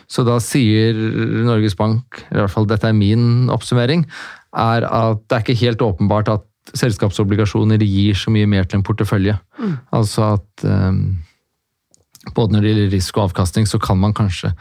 Så 0.10 0.26
da 0.28 0.38
sier 0.44 0.98
Norges 1.46 1.78
Bank, 1.78 2.22
i 2.30 2.38
hvert 2.38 2.54
fall 2.54 2.68
dette 2.70 2.90
er 2.90 2.98
min 2.98 3.50
oppsummering, 3.54 4.06
er 4.58 4.86
at 4.86 5.24
det 5.26 5.38
er 5.38 5.46
ikke 5.46 5.62
helt 5.64 5.84
åpenbart 5.86 6.32
at 6.34 6.46
selskapsobligasjoner 6.78 7.82
gir 7.82 8.18
så 8.18 8.32
mye 8.34 8.50
mer 8.50 8.68
til 8.70 8.80
en 8.80 8.86
portefølje. 8.86 9.36
Altså 9.96 10.36
at 10.36 10.66
um, 10.66 11.18
både 12.36 12.54
når 12.54 12.62
det 12.62 12.74
gjelder 12.74 12.94
risiko 12.94 13.24
og 13.24 13.32
avkastning, 13.32 13.66
så 13.70 13.82
kan 13.82 14.00
man 14.02 14.16
kanskje 14.18 14.54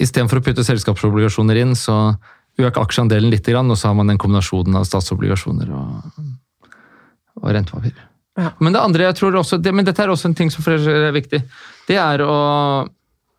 Istedenfor 0.00 0.40
å 0.40 0.42
putte 0.42 0.62
selskapsobligasjoner 0.64 1.58
inn, 1.60 1.74
så 1.76 2.14
øk 2.58 2.78
aksjeandelen 2.80 3.30
litt, 3.30 3.46
og 3.52 3.74
så 3.76 3.90
har 3.90 3.98
man 3.98 4.08
den 4.08 4.18
kombinasjonen 4.18 4.78
av 4.80 4.86
statsobligasjoner 4.88 5.68
og, 5.76 6.22
og 7.36 7.52
rentepapir. 7.52 7.92
Ja. 8.40 8.54
Men 8.64 8.72
det 8.72 8.80
andre 8.80 9.10
jeg 9.10 9.18
tror 9.20 9.36
også, 9.42 9.60
det, 9.60 9.74
men 9.76 9.84
dette 9.84 10.02
er 10.02 10.10
også 10.10 10.30
en 10.30 10.38
ting 10.38 10.50
som 10.50 10.64
er 10.72 11.12
viktig. 11.12 11.42
Det 11.84 11.98
er 12.00 12.24
å 12.24 12.32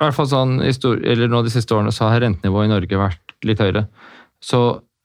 i 0.03 0.09
hvert 0.09 0.17
fall 0.17 0.29
sånn, 0.31 0.57
eller 0.63 1.31
nå 1.31 1.43
De 1.45 1.53
siste 1.53 1.75
årene 1.75 1.93
så 1.93 2.09
har 2.11 2.21
rentenivået 2.23 2.69
i 2.69 2.73
Norge 2.73 2.99
vært 2.99 3.33
litt 3.47 3.61
høyere. 3.63 3.87
Så 4.43 4.59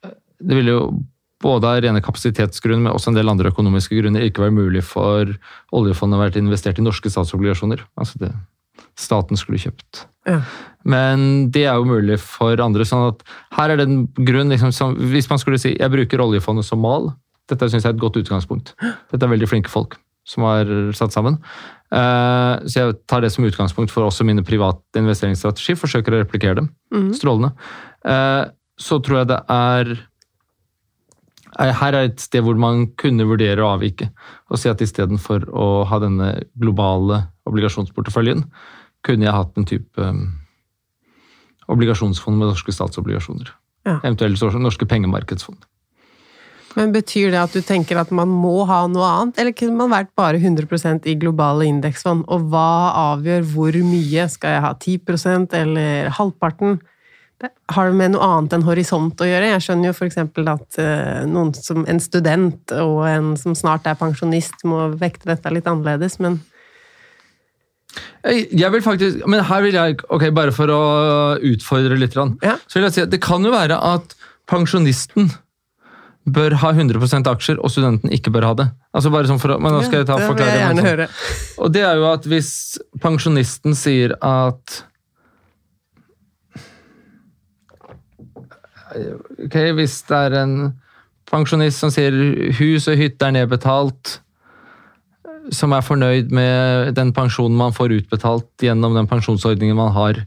eh, 0.05 0.13
det 0.41 0.59
ville 0.59 0.75
jo 0.77 0.83
både 1.43 1.71
av 1.71 1.81
rene 1.85 2.03
kapasitetsgrunner, 2.03 2.83
men 2.83 2.95
også 2.95 3.13
en 3.13 3.19
del 3.19 3.31
andre 3.31 3.53
økonomiske 3.53 3.99
grunner 4.01 4.25
ikke 4.27 4.43
være 4.43 4.57
mulig 4.57 4.83
for 4.87 5.31
oljefondet 5.77 6.19
å 6.19 6.23
være 6.25 6.43
investert 6.43 6.81
i 6.81 6.87
norske 6.87 7.11
statsobligasjoner. 7.13 7.85
Altså 8.01 8.19
det 8.25 8.33
staten 8.99 9.39
skulle 9.39 9.61
kjøpt. 9.63 10.05
Ja. 10.27 10.41
Men 10.89 11.49
det 11.55 11.65
er 11.69 11.79
jo 11.79 11.89
mulig 11.89 12.19
for 12.23 12.59
andre. 12.63 12.87
sånn 12.87 13.13
at 13.13 13.23
her 13.55 13.71
er 13.71 13.81
det 13.81 13.87
en 13.89 14.05
grunn, 14.17 14.51
liksom, 14.51 14.73
som, 14.75 14.97
Hvis 15.13 15.31
man 15.31 15.39
skulle 15.39 15.61
si 15.63 15.77
jeg 15.77 15.95
bruker 15.95 16.23
oljefondet 16.25 16.67
som 16.67 16.83
mal, 16.83 17.13
dette 17.49 17.71
synes 17.71 17.85
jeg 17.85 17.93
er 17.93 17.97
et 17.97 18.03
godt 18.03 18.19
utgangspunkt. 18.21 18.75
Dette 19.11 19.25
er 19.25 19.33
veldig 19.33 19.49
flinke 19.49 19.73
folk 19.73 19.99
som 20.29 20.45
har 20.45 20.69
satt 20.93 21.15
sammen. 21.15 21.39
Eh, 21.93 22.55
så 22.69 22.75
jeg 22.83 22.97
tar 23.09 23.25
det 23.25 23.31
som 23.33 23.47
utgangspunkt 23.49 23.91
for 23.95 24.05
også 24.05 24.27
mine 24.29 24.45
private 24.45 25.01
investeringsstrategi. 25.01 25.77
Forsøker 25.79 26.13
å 26.15 26.23
replikere 26.23 26.59
dem. 26.61 26.71
Mm. 26.93 27.11
Strålende. 27.17 27.53
Eh, 28.05 28.45
så 28.79 29.01
tror 29.03 29.23
jeg 29.23 29.29
det 29.33 29.41
er 29.49 29.99
er- 31.59 31.73
her 31.73 31.95
er 31.95 32.05
et 32.05 32.21
sted 32.21 32.45
hvor 32.45 32.57
man 32.59 32.87
kunne 33.01 33.25
vurdere 33.27 33.65
å 33.65 33.73
avvike. 33.79 34.11
Og 34.51 34.59
si 34.59 34.69
at 34.69 34.79
istedenfor 34.85 35.49
å 35.51 35.87
ha 35.87 35.99
denne 35.99 36.45
globale 36.61 37.29
obligasjonsporteføljen, 37.49 38.45
kunne 39.03 39.25
jeg 39.25 39.33
hatt 39.33 39.57
en 39.57 39.65
type 39.65 40.13
obligasjonsfond 41.69 42.39
med 42.39 42.49
norske 42.53 42.73
statsobligasjoner. 42.73 43.51
Ja. 43.87 43.99
Eventuelt 44.03 44.41
norske 44.61 44.87
pengemarkedsfond. 44.87 45.65
Men 46.77 46.93
betyr 46.93 47.33
det 47.33 47.41
at 47.41 47.55
du 47.57 47.63
tenker 47.65 47.99
at 48.01 48.11
man 48.15 48.29
må 48.29 48.61
ha 48.69 48.83
noe 48.91 49.07
annet, 49.09 49.39
eller 49.41 49.55
kunne 49.57 49.79
man 49.79 49.93
vært 49.95 50.11
bare 50.19 50.37
100 50.41 51.09
i 51.09 51.17
globale 51.19 51.67
indeksfond? 51.69 52.27
Og 52.29 52.51
hva 52.53 52.93
avgjør 53.15 53.47
hvor 53.55 53.79
mye? 53.87 54.29
Skal 54.31 54.57
jeg 54.59 54.65
ha 54.67 54.75
10 54.77 55.57
eller 55.57 56.13
halvparten? 56.19 56.79
Det 57.39 57.53
har 57.71 57.87
det 57.87 57.95
med 57.95 58.13
noe 58.17 58.27
annet 58.27 58.57
enn 58.57 58.67
horisont 58.67 59.21
å 59.23 59.27
gjøre? 59.29 59.53
Jeg 59.55 59.65
skjønner 59.65 59.89
jo 59.89 59.95
f.eks. 59.95 60.17
at 60.19 60.79
eh, 60.83 61.59
som 61.63 61.85
en 61.87 62.01
student 62.03 62.73
og 62.83 63.05
en 63.07 63.33
som 63.39 63.55
snart 63.55 63.87
er 63.87 63.99
pensjonist, 63.99 64.65
må 64.67 64.89
vekte 64.99 65.31
dette 65.31 65.53
litt 65.55 65.69
annerledes, 65.71 66.19
men 66.19 66.41
Jeg 68.27 68.49
jeg 68.53 68.71
vil 68.75 68.83
faktisk, 68.83 69.23
men 69.27 69.41
her 69.47 69.63
vil 69.63 69.75
jeg, 69.79 70.01
ok, 70.11 70.25
bare 70.35 70.53
for 70.53 70.69
å 70.69 70.81
utfordre 71.39 71.97
litt, 71.97 72.15
Ja. 72.43 72.59
så 72.67 72.79
vil 72.79 72.89
jeg 72.89 72.93
si 72.93 73.01
at 73.07 73.11
det 73.11 73.23
kan 73.23 73.43
jo 73.43 73.55
være 73.55 73.79
at 73.79 74.15
pensjonisten 74.51 75.31
bør 76.35 76.57
ha 76.63 76.73
100% 76.75 77.31
aksjer, 77.31 77.61
og 77.63 77.73
studenten 77.73 78.13
ikke 78.15 78.33
bør 78.35 78.49
ha 78.51 78.53
det. 78.59 78.69
Altså 78.97 79.13
bare 79.15 79.31
sånn 79.31 79.41
for 79.43 79.57
men 79.61 79.75
nå 79.75 79.83
skal 79.87 80.03
jeg 80.03 80.09
ta 80.09 80.19
det 80.19 80.27
vil 80.27 80.33
forklare 80.33 80.51
jeg 80.53 80.59
det, 80.59 80.67
gjerne 80.67 80.87
høre. 80.87 81.09
Og 81.63 81.73
det 81.75 81.85
er 81.87 81.99
jo 82.01 82.07
at 82.11 82.29
hvis 82.31 82.53
pensjonisten 83.03 83.79
sier 83.79 84.17
at 84.19 84.85
Ok, 88.89 89.55
hvis 89.77 89.99
det 90.09 90.17
er 90.17 90.35
en 90.41 90.53
pensjonist 91.29 91.83
som 91.83 91.91
sier 91.93 92.15
hus 92.57 92.87
og 92.89 92.97
hytte 92.97 93.27
er 93.27 93.35
nedbetalt, 93.37 94.15
som 95.55 95.75
er 95.77 95.85
fornøyd 95.85 96.33
med 96.35 96.95
den 96.97 97.13
pensjonen 97.17 97.57
man 97.61 97.77
får 97.77 97.95
utbetalt 97.99 98.49
gjennom 98.65 98.97
den 98.97 99.09
pensjonsordningen 99.11 99.77
man 99.77 99.93
har, 99.93 100.23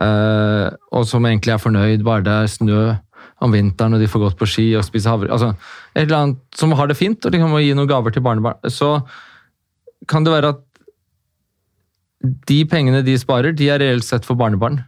eh, 0.00 0.66
og 0.92 1.06
som 1.08 1.28
egentlig 1.28 1.54
er 1.54 1.62
fornøyd 1.62 2.04
bare 2.08 2.24
det 2.26 2.38
er 2.38 2.52
snø 2.56 2.82
om 3.42 3.54
vinteren 3.54 3.96
og 3.96 4.02
de 4.02 4.08
får 4.10 4.22
gått 4.26 4.38
på 4.40 4.48
ski 4.48 4.66
og 4.78 4.86
spise 4.86 5.10
havre 5.10 5.32
altså 5.34 5.52
Et 5.94 6.04
eller 6.04 6.18
annet 6.18 6.58
som 6.58 6.72
har 6.78 6.88
det 6.88 6.98
fint 6.98 7.26
og 7.26 7.34
liksom 7.34 7.52
kan 7.52 7.64
gi 7.64 7.74
noen 7.76 7.90
gaver 7.90 8.14
til 8.14 8.24
barnebarn. 8.24 8.60
Så 8.70 8.94
kan 10.08 10.24
det 10.24 10.32
være 10.32 10.54
at 10.54 10.62
de 12.22 12.62
pengene 12.70 13.02
de 13.04 13.18
sparer, 13.18 13.54
de 13.56 13.68
er 13.72 13.82
reelt 13.82 14.06
sett 14.06 14.26
for 14.28 14.38
barnebarn. 14.38 14.84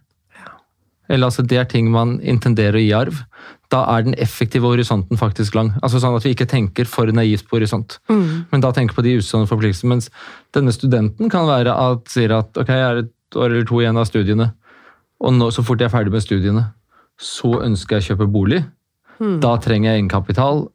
eller 1.08 1.28
altså 1.28 1.42
det 1.44 1.58
er 1.60 1.66
ting 1.68 1.90
man 1.92 2.16
intenderer 2.22 2.78
å 2.78 2.80
gi 2.80 2.92
arv, 2.96 3.18
da 3.68 3.82
er 3.92 4.06
den 4.06 4.14
effektive 4.22 4.70
horisonten 4.70 5.18
faktisk 5.20 5.54
lang. 5.54 5.74
Altså 5.82 6.00
sånn 6.00 6.16
at 6.16 6.24
vi 6.24 6.32
ikke 6.32 6.48
tenker 6.48 6.88
for 6.88 7.10
naivt 7.12 7.44
på 7.48 7.58
horisont, 7.58 7.98
men 8.08 8.62
da 8.64 8.70
tenker 8.72 8.96
på 8.96 9.04
de 9.04 9.18
utstående 9.18 9.50
forpliktelsene. 9.50 9.90
Mens 9.90 10.08
denne 10.56 10.72
studenten 10.72 11.28
kan 11.32 11.44
være 11.50 11.74
at 11.74 12.08
sier 12.08 12.32
at 12.38 12.56
ok, 12.56 12.72
jeg 12.72 12.86
er 12.86 13.02
et 13.02 13.36
år 13.36 13.50
eller 13.50 13.66
to 13.68 13.82
igjen 13.82 14.00
av 14.00 14.08
studiene, 14.08 14.48
og 15.20 15.36
nå, 15.36 15.50
så 15.52 15.64
fort 15.66 15.80
jeg 15.80 15.90
er 15.90 15.94
ferdig 15.94 16.14
med 16.14 16.24
studiene, 16.24 16.64
så 17.24 17.56
ønsker 17.64 17.96
jeg 17.96 18.04
å 18.04 18.08
kjøpe 18.12 18.30
bolig. 18.32 18.62
Da 19.42 19.56
trenger 19.62 19.92
jeg 19.92 20.02
egenkapital. 20.02 20.66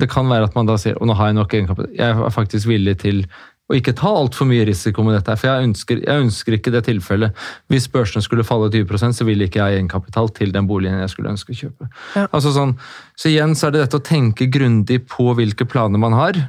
Det 0.00 0.08
kan 0.10 0.26
være 0.30 0.48
at 0.48 0.54
man 0.56 0.66
da 0.66 0.78
sier 0.80 0.96
og 0.98 1.06
nå 1.06 1.14
har 1.18 1.30
jeg 1.30 1.38
nok 1.38 1.52
egenkapital. 1.54 1.92
Jeg 1.94 2.14
er 2.16 2.32
faktisk 2.34 2.66
villig 2.70 2.96
til 3.04 3.26
å 3.70 3.76
ikke 3.78 3.94
ta 3.96 4.10
altfor 4.12 4.48
mye 4.48 4.64
risiko 4.68 5.04
med 5.06 5.14
dette. 5.16 5.36
For 5.40 5.48
jeg 5.48 5.68
ønsker, 5.70 6.00
jeg 6.04 6.24
ønsker 6.26 6.56
ikke 6.56 6.72
det 6.74 6.82
tilfellet. 6.88 7.44
Hvis 7.72 7.86
børsene 7.92 8.24
skulle 8.24 8.44
falle 8.44 8.68
20% 8.72 9.16
så 9.16 9.26
ville 9.28 9.46
ikke 9.48 9.62
jeg 9.62 9.64
ha 9.64 9.78
egenkapital 9.78 10.28
til 10.36 10.52
den 10.52 10.68
boligen 10.68 11.00
jeg 11.00 11.12
skulle 11.14 11.32
ønske 11.32 11.54
å 11.54 11.60
kjøpe. 11.62 11.88
Ja. 12.16 12.26
Altså 12.26 12.52
sånn, 12.56 12.74
så 13.16 13.30
igjen 13.32 13.56
så 13.56 13.68
er 13.68 13.76
det 13.76 13.86
dette 13.86 14.02
å 14.02 14.04
tenke 14.04 14.50
grundig 14.52 15.00
på 15.08 15.30
hvilke 15.38 15.68
planer 15.70 16.02
man 16.02 16.16
har. 16.18 16.42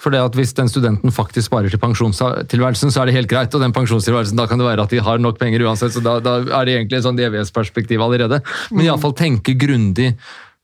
For 0.00 0.12
det 0.12 0.20
at 0.24 0.36
Hvis 0.36 0.54
den 0.56 0.70
studenten 0.72 1.12
faktisk 1.12 1.50
sparer 1.50 1.68
til 1.68 1.80
pensjonstilværelsen, 1.82 2.92
så 2.92 3.02
er 3.02 3.10
det 3.10 3.16
helt 3.18 3.28
greit. 3.28 3.54
Og 3.54 3.60
den 3.60 3.74
pensjonstilværelsen, 3.76 4.38
da 4.38 4.46
kan 4.48 4.60
det 4.60 4.68
være 4.68 4.86
at 4.86 4.94
de 4.94 5.02
har 5.04 5.20
nok 5.20 5.38
penger 5.40 5.66
uansett, 5.66 5.92
så 5.92 6.00
da, 6.04 6.18
da 6.24 6.38
er 6.40 6.68
det 6.68 6.76
egentlig 6.78 7.00
et 7.00 7.06
sånn 7.08 7.20
evighetsperspektiv 7.20 8.00
allerede. 8.00 8.40
Men 8.72 8.86
iallfall 8.86 9.12
tenke 9.18 9.56
grundig 9.60 10.14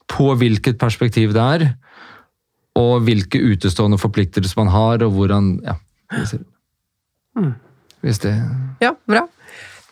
på 0.08 0.30
hvilket 0.40 0.78
perspektiv 0.80 1.34
det 1.36 1.44
er, 1.44 1.68
og 2.78 3.04
hvilke 3.04 3.40
utestående 3.40 3.98
forpliktelser 4.00 4.60
man 4.60 4.72
har, 4.72 5.04
og 5.04 5.16
hvordan 5.16 5.54
ja, 5.64 5.78
ut. 6.16 6.36
Hvis 8.04 8.20
det 8.22 8.36
Ja, 8.80 8.94
bra. 9.08 9.26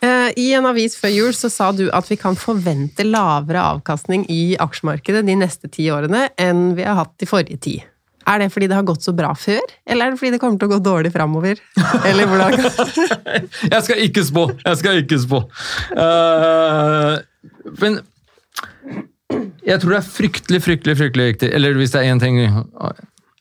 Eh, 0.05 0.29
I 0.37 0.51
en 0.57 0.67
avis 0.69 0.95
før 0.99 1.11
jul 1.13 1.33
så 1.37 1.49
sa 1.51 1.71
du 1.75 1.87
at 1.93 2.07
vi 2.09 2.17
kan 2.19 2.37
forvente 2.37 3.05
lavere 3.07 3.63
avkastning 3.75 4.25
i 4.31 4.55
aksjemarkedet 4.61 5.25
de 5.27 5.37
neste 5.39 5.69
ti 5.71 5.87
årene 5.93 6.27
enn 6.41 6.73
vi 6.77 6.85
har 6.85 6.99
hatt 6.99 7.13
de 7.21 7.29
forrige 7.29 7.61
ti. 7.61 7.75
Er 8.25 8.41
det 8.41 8.49
fordi 8.53 8.69
det 8.71 8.77
har 8.77 8.85
gått 8.87 9.05
så 9.05 9.13
bra 9.13 9.29
før, 9.37 9.61
eller 9.85 10.07
er 10.07 10.13
det 10.15 10.19
fordi 10.21 10.33
det 10.33 10.41
kommer 10.41 10.57
til 10.61 10.69
å 10.69 10.73
gå 10.75 10.81
dårlig 10.85 11.11
framover? 11.13 11.61
Eller 12.09 12.29
hvordan? 12.29 12.57
Jeg 13.73 13.81
skal 13.85 14.01
ikke 14.07 14.25
spå! 14.25 14.47
Jeg 14.65 14.81
skal 14.81 15.01
ikke 15.03 15.19
spå. 15.21 15.41
Uh, 15.93 17.19
men 17.81 18.01
jeg 19.65 19.81
tror 19.81 19.95
det 19.95 19.99
er 19.99 20.07
fryktelig, 20.07 20.61
fryktelig 20.61 20.93
fryktelig 20.99 21.25
viktig 21.31 21.47
Eller 21.57 21.73
hvis 21.79 21.95
det 21.95 22.03
er 22.03 22.11
én 22.13 22.19
ting 22.21 22.37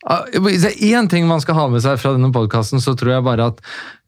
Ah, 0.05 0.25
Hvis 0.33 0.65
det 0.65 0.73
er 0.75 0.99
én 0.99 1.09
ting 1.09 1.29
man 1.29 1.41
skal 1.41 1.57
ha 1.59 1.67
med 1.73 1.81
seg 1.85 1.97
fra 2.01 2.13
denne 2.13 2.33
podkasten, 2.33 2.81
så 2.83 2.93
tror 2.97 3.15
jeg 3.15 3.25
bare 3.25 3.47
at 3.53 3.63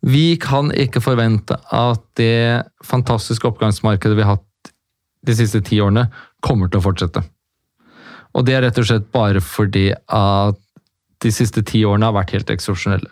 vi 0.04 0.36
kan 0.40 0.68
ikke 0.76 1.00
forvente 1.00 1.56
at 1.72 2.02
det 2.20 2.66
fantastiske 2.84 3.48
oppgangsmarkedet 3.48 4.18
vi 4.18 4.26
har 4.26 4.36
hatt 4.36 4.72
de 5.26 5.36
siste 5.38 5.62
ti 5.64 5.80
årene, 5.80 6.04
kommer 6.44 6.68
til 6.68 6.82
å 6.82 6.84
fortsette. 6.84 7.22
Og 8.36 8.44
det 8.44 8.58
er 8.58 8.66
rett 8.66 8.78
og 8.78 8.86
slett 8.90 9.08
bare 9.14 9.40
fordi 9.40 9.88
at 9.96 10.60
de 11.26 11.34
siste 11.34 11.64
ti 11.66 11.82
årene 11.86 12.08
har 12.08 12.16
vært 12.16 12.34
helt 12.36 12.52
eksepsjonelle. 12.54 13.10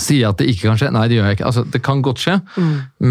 Sier 0.00 0.22
jeg 0.22 0.30
at 0.30 0.40
det 0.40 0.48
ikke 0.48 0.70
kan 0.70 0.78
skje? 0.80 0.90
Nei, 0.94 1.04
det 1.10 1.18
gjør 1.18 1.26
jeg 1.28 1.36
ikke. 1.36 1.48
Altså, 1.50 1.64
det 1.68 1.82
kan 1.84 2.02
godt 2.04 2.22
skje, 2.22 2.36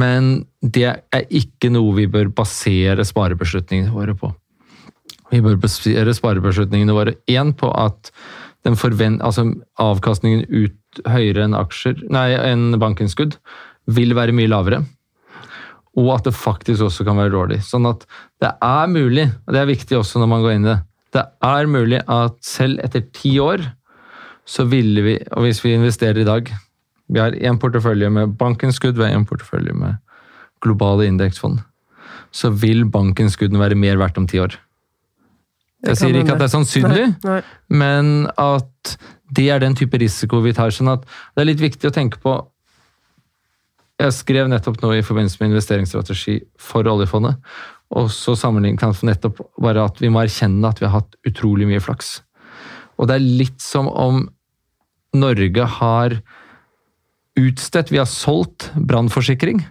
men 0.02 0.32
det 0.62 0.88
er 0.90 1.26
ikke 1.30 1.70
noe 1.74 1.94
vi 2.00 2.08
bør 2.10 2.32
basere 2.42 3.06
sparebeslutningene 3.06 3.94
våre 3.94 4.16
på. 4.18 4.32
Vi 5.32 5.42
bør 5.46 5.60
basere 5.62 6.16
sparebeslutningene 6.18 6.96
våre 6.96 7.16
én 7.30 7.54
på 7.58 7.70
at 7.78 8.12
den 8.66 8.78
forvent, 8.78 9.22
altså 9.26 9.48
avkastningen 9.82 10.44
ut 10.50 11.06
høyere 11.10 11.46
enn 11.48 11.58
aksjer, 11.58 12.02
nei, 12.14 12.32
enn 12.36 12.76
bankinnskudd 12.82 13.38
vil 13.90 14.16
være 14.18 14.36
mye 14.38 14.50
lavere. 14.52 14.82
Og 15.98 16.12
at 16.16 16.28
det 16.28 16.36
faktisk 16.38 16.86
også 16.88 17.06
kan 17.08 17.20
være 17.20 17.34
dårlig. 17.34 17.60
Sånn 17.68 17.88
at 17.90 18.06
det 18.42 18.52
er 18.64 18.92
mulig, 18.92 19.28
og 19.46 19.56
det 19.56 19.62
er 19.62 19.70
viktig 19.70 19.98
også 19.98 20.22
når 20.22 20.32
man 20.34 20.46
går 20.46 20.56
inn 20.56 20.68
i 20.68 20.72
det, 20.72 20.80
det 21.12 21.24
er 21.44 21.68
mulig 21.68 22.00
at 22.08 22.38
selv 22.46 22.80
etter 22.86 23.04
ti 23.16 23.34
år 23.44 23.66
så 24.52 24.66
ville 24.68 25.04
vi, 25.06 25.16
og 25.32 25.46
hvis 25.46 25.62
vi 25.64 25.76
investerer 25.78 26.22
i 26.22 26.28
dag 26.28 26.50
Vi 27.12 27.20
har 27.20 27.36
én 27.36 27.58
portefølje 27.60 28.08
med 28.10 28.38
bankinnskudd, 28.40 28.96
vi 28.96 29.04
har 29.04 29.18
én 29.18 29.26
portefølje 29.28 29.74
med 29.76 29.98
globale 30.64 31.10
indeksfond. 31.10 31.58
Så 32.32 32.54
vil 32.56 32.86
bankinnskuddene 32.88 33.60
være 33.60 33.76
mer 33.76 33.98
verdt 34.00 34.20
om 34.22 34.28
ti 34.32 34.40
år. 34.40 34.56
Jeg 35.84 35.98
sier 36.00 36.16
ikke 36.16 36.38
at 36.38 36.40
det 36.40 36.46
er 36.46 36.54
sannsynlig, 36.54 37.08
Nei, 37.26 37.34
nei. 37.34 37.42
men 37.68 38.30
at 38.40 38.96
det 39.36 39.50
er 39.52 39.60
den 39.60 39.76
type 39.76 39.98
risiko 40.00 40.40
vi 40.40 40.54
tar. 40.56 40.72
sånn 40.72 40.94
at 40.94 41.04
det 41.04 41.44
er 41.44 41.50
litt 41.50 41.64
viktig 41.64 41.90
å 41.90 41.96
tenke 41.96 42.22
på 42.24 42.38
Jeg 44.02 44.16
skrev 44.16 44.48
nettopp 44.50 44.80
nå 44.82 44.96
i 44.96 45.04
forbindelse 45.06 45.38
med 45.42 45.52
investeringsstrategi 45.52 46.40
for 46.58 46.88
oljefondet, 46.90 47.36
og 47.92 48.08
så 48.10 48.34
sammenlignet 48.40 48.82
han 48.82 48.96
nettopp 49.04 49.44
bare 49.62 49.84
at 49.84 50.00
vi 50.02 50.10
må 50.10 50.24
erkjenne 50.24 50.70
at 50.70 50.80
vi 50.80 50.88
har 50.88 51.02
hatt 51.02 51.18
utrolig 51.28 51.68
mye 51.70 51.84
flaks. 51.84 52.22
Og 52.98 53.10
det 53.10 53.20
er 53.20 53.28
litt 53.44 53.62
som 53.62 53.92
om 53.92 54.24
Norge 55.18 55.68
har 55.78 56.18
utstedt, 57.40 57.92
vi 57.92 58.00
har 58.00 58.10
solgt 58.10 58.70
brannforsikring. 58.76 59.64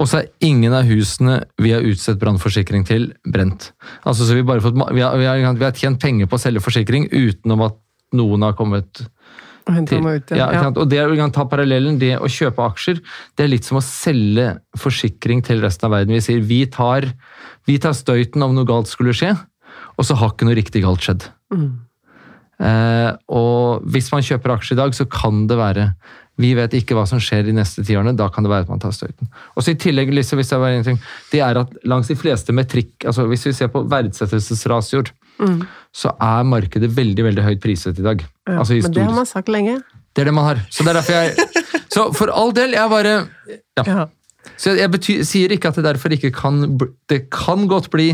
Og 0.00 0.08
så 0.08 0.22
er 0.22 0.30
ingen 0.44 0.72
av 0.72 0.88
husene 0.88 1.42
vi 1.60 1.74
har 1.74 1.84
utstedt 1.84 2.20
brannforsikring 2.22 2.86
til, 2.88 3.10
brent. 3.28 3.70
Altså, 4.08 4.24
så 4.24 4.36
vi, 4.36 4.44
bare 4.46 4.62
fått, 4.64 4.76
vi, 4.78 5.02
har, 5.04 5.16
vi, 5.20 5.28
har, 5.28 5.56
vi 5.58 5.66
har 5.66 5.76
tjent 5.76 6.00
penger 6.00 6.30
på 6.30 6.38
å 6.38 6.42
selge 6.42 6.62
forsikring 6.64 7.10
utenom 7.12 7.66
at 7.68 7.76
noen 8.16 8.46
har 8.46 8.56
kommet 8.58 8.88
til. 8.96 10.06
ut 10.06 10.32
Ja, 10.34 10.48
Ja. 10.56 10.70
Og 10.72 10.88
det 10.88 11.02
ta 11.36 11.44
parallellen, 11.44 11.98
det 12.00 12.16
å 12.16 12.30
kjøpe 12.30 12.64
aksjer, 12.64 13.02
det 13.36 13.44
er 13.44 13.52
litt 13.52 13.68
som 13.68 13.78
å 13.78 13.84
selge 13.84 14.54
forsikring 14.80 15.44
til 15.46 15.60
resten 15.60 15.86
av 15.86 15.98
verden. 15.98 16.16
Vi 16.16 16.24
sier 16.24 16.40
vi 16.40 16.64
tar, 16.66 17.06
vi 17.68 17.78
tar 17.78 17.92
støyten 17.92 18.42
om 18.42 18.56
noe 18.56 18.68
galt 18.68 18.88
skulle 18.88 19.14
skje, 19.16 19.34
og 19.98 20.08
så 20.08 20.16
har 20.16 20.32
ikke 20.32 20.48
noe 20.48 20.58
riktig 20.58 20.82
galt 20.86 21.04
skjedd. 21.04 21.28
Mm. 21.52 21.70
Eh, 22.60 23.10
og 23.32 23.86
hvis 23.88 24.10
man 24.12 24.24
kjøper 24.26 24.52
aksjer 24.58 24.76
i 24.76 24.80
dag, 24.82 24.96
så 24.96 25.06
kan 25.08 25.46
det 25.48 25.56
være 25.60 25.92
Vi 26.40 26.54
vet 26.56 26.72
ikke 26.78 26.94
hva 26.96 27.02
som 27.08 27.20
skjer 27.20 27.42
de 27.44 27.52
neste 27.52 27.82
ti 27.84 27.92
årene. 27.96 28.14
Da 28.16 28.28
kan 28.32 28.44
det 28.46 28.50
være 28.52 28.64
at 28.64 28.70
man 28.72 28.80
tar 28.80 28.94
støyten. 28.96 29.28
Og 29.56 29.62
så 29.64 29.74
I 29.74 29.78
tillegg, 29.80 30.08
Lise, 30.14 30.36
hvis 30.38 30.48
det 30.48 30.58
bare 30.62 30.78
en 30.78 30.84
ting, 30.86 31.00
det 31.32 31.40
er 31.44 31.58
at 31.60 31.74
langs 31.84 32.08
de 32.08 32.16
fleste 32.16 32.54
metrikk, 32.56 33.04
altså 33.04 33.26
hvis 33.28 33.44
vi 33.46 33.52
ser 33.58 33.68
på 33.72 33.82
verdsettelsesrasioer, 33.88 35.12
Mm. 35.40 35.62
så 35.96 36.10
er 36.20 36.42
markedet 36.44 36.90
veldig 36.92 37.24
veldig 37.24 37.42
høyt 37.46 37.60
priset 37.64 37.96
i 37.98 38.02
dag. 38.04 38.20
Ja, 38.46 38.58
Altså 38.58 38.74
Men 38.76 38.92
det 38.92 39.04
har 39.06 39.14
man 39.16 39.24
sagt 39.26 39.48
lenge. 39.48 39.78
Det 40.14 40.20
er 40.20 40.24
det 40.28 40.34
man 40.34 40.44
har. 40.44 40.58
Så 40.68 40.84
det 40.84 40.90
er 40.90 40.98
derfor 41.00 41.12
jeg 41.12 41.34
Så 41.94 42.12
for 42.12 42.28
all 42.28 42.52
del, 42.52 42.72
jeg 42.76 42.90
bare 42.90 43.14
ja. 43.78 43.84
Ja. 43.86 44.04
Så 44.60 44.70
jeg, 44.74 44.78
jeg 44.82 44.90
bety, 44.92 45.16
sier 45.24 45.48
ikke 45.56 45.68
at 45.72 45.76
det 45.80 45.84
derfor 45.84 46.12
ikke 46.12 46.30
kan 46.30 46.76
Det 47.08 47.30
kan 47.32 47.66
godt 47.68 47.88
bli 47.90 48.10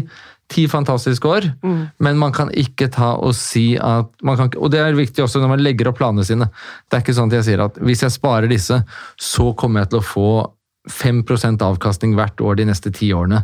ti 0.49 0.67
fantastiske 0.71 1.27
år, 1.27 1.49
Mm. 1.63 1.91
men 1.99 2.19
man 2.19 2.33
kan 2.33 2.49
ikke 2.55 2.89
ta 2.93 3.15
og 3.19 3.35
si 3.35 3.77
at 3.77 4.07
man 4.23 4.37
kan, 4.37 4.51
Og 4.61 4.71
det 4.71 4.79
er 4.81 4.93
viktig 4.95 5.25
også 5.25 5.41
når 5.43 5.49
man 5.49 5.63
legger 5.65 5.89
opp 5.89 5.99
planene 5.99 6.25
sine. 6.25 6.47
Det 6.89 6.97
er 6.99 7.03
ikke 7.03 7.15
sånn 7.19 7.33
at 7.33 7.39
jeg 7.45 7.45
sier 7.49 7.65
at 7.65 7.75
hvis 7.83 8.03
jeg 8.03 8.11
sparer 8.15 8.49
disse, 8.49 8.85
så 9.19 9.53
kommer 9.57 9.81
jeg 9.83 9.91
til 9.91 9.99
å 9.99 10.07
få 10.07 10.53
5% 10.89 11.59
avkastning 11.67 12.15
hvert 12.15 12.37
år 12.39 12.55
de 12.61 12.65
neste 12.65 12.93
ti 12.95 13.09
årene. 13.11 13.41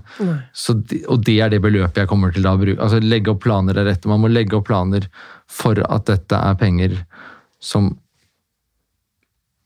Så 0.54 0.76
de, 0.86 1.00
og 1.10 1.24
det 1.24 1.40
er 1.42 1.48
det 1.50 1.58
beløpet 1.60 1.96
jeg 2.04 2.06
kommer 2.06 2.30
til 2.32 2.46
å 2.46 2.54
bruke. 2.56 2.78
Altså 2.78 3.00
legge 3.02 3.32
opp 3.34 3.40
planer 3.42 3.74
er 3.76 3.84
rett. 3.90 4.06
Man 4.06 4.20
må 4.22 4.30
legge 4.30 4.54
opp 4.54 4.68
planer 4.68 5.08
for 5.50 5.74
at 5.90 6.06
dette 6.06 6.38
er 6.38 6.54
penger 6.54 7.04
som 7.58 7.96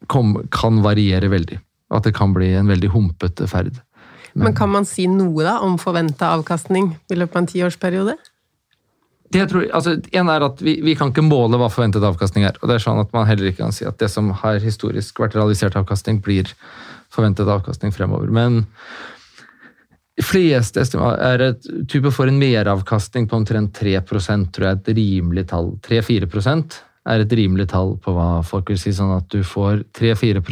kom, 0.07 0.39
kan 0.51 0.81
variere 0.85 1.29
veldig. 1.29 1.59
At 1.93 2.05
det 2.09 2.15
kan 2.17 2.33
bli 2.35 2.49
en 2.59 2.67
veldig 2.71 2.91
humpete 2.95 3.47
ferd. 3.51 3.77
Men 4.37 4.57
kan 4.57 4.69
man 4.73 4.85
si 4.89 5.07
noe 5.09 5.45
da 5.47 5.59
om 5.65 5.79
forventa 5.81 6.35
avkastning 6.37 6.91
i 7.09 7.17
løpet 7.17 7.37
av 7.37 7.43
en 7.43 7.53
tiårsperiode? 7.53 8.17
Det 9.33 9.41
jeg 9.41 9.51
tror, 9.51 9.65
altså, 9.75 9.97
en 10.21 10.31
er 10.31 10.45
at 10.47 10.61
vi, 10.63 10.77
vi 10.85 10.95
kan 10.99 11.11
ikke 11.11 11.25
måle 11.27 11.59
hva 11.59 11.71
forventet 11.73 12.05
avkastning 12.07 12.47
er. 12.47 12.59
og 12.61 12.69
det 12.69 12.77
er 12.77 12.85
sånn 12.85 13.01
at 13.03 13.13
Man 13.17 13.27
heller 13.27 13.51
ikke 13.51 13.65
kan 13.65 13.75
si 13.75 13.87
at 13.89 13.99
det 13.99 14.11
som 14.13 14.31
har 14.43 14.63
historisk 14.63 15.19
vært 15.19 15.35
realisert 15.35 15.77
avkastning, 15.79 16.21
blir 16.23 16.53
forventet 17.13 17.49
avkastning 17.51 17.95
fremover. 17.95 18.31
Men 18.31 18.67
de 20.17 20.25
fleste 20.25 20.81
er 20.81 21.43
et 21.45 21.67
type 21.91 22.13
får 22.13 22.31
en 22.31 22.39
meravkastning 22.41 23.27
på 23.29 23.37
omtrent 23.37 23.75
3% 23.77 24.53
tror 24.53 24.69
jeg 24.69 24.77
er 24.77 24.81
et 24.81 24.95
rimelig 24.97 25.49
tall. 25.51 25.75
3-4% 25.85 26.79
er 27.07 27.23
et 27.23 27.37
rimelig 27.39 27.69
tall 27.75 27.97
på 28.03 28.15
hva 28.15 28.31
folk 28.47 28.71
vil 28.73 28.81
si, 28.81 28.95
sånn 28.95 29.15
at 29.19 29.29
du 29.33 29.43
får 29.47 29.85
3-4 29.99 30.43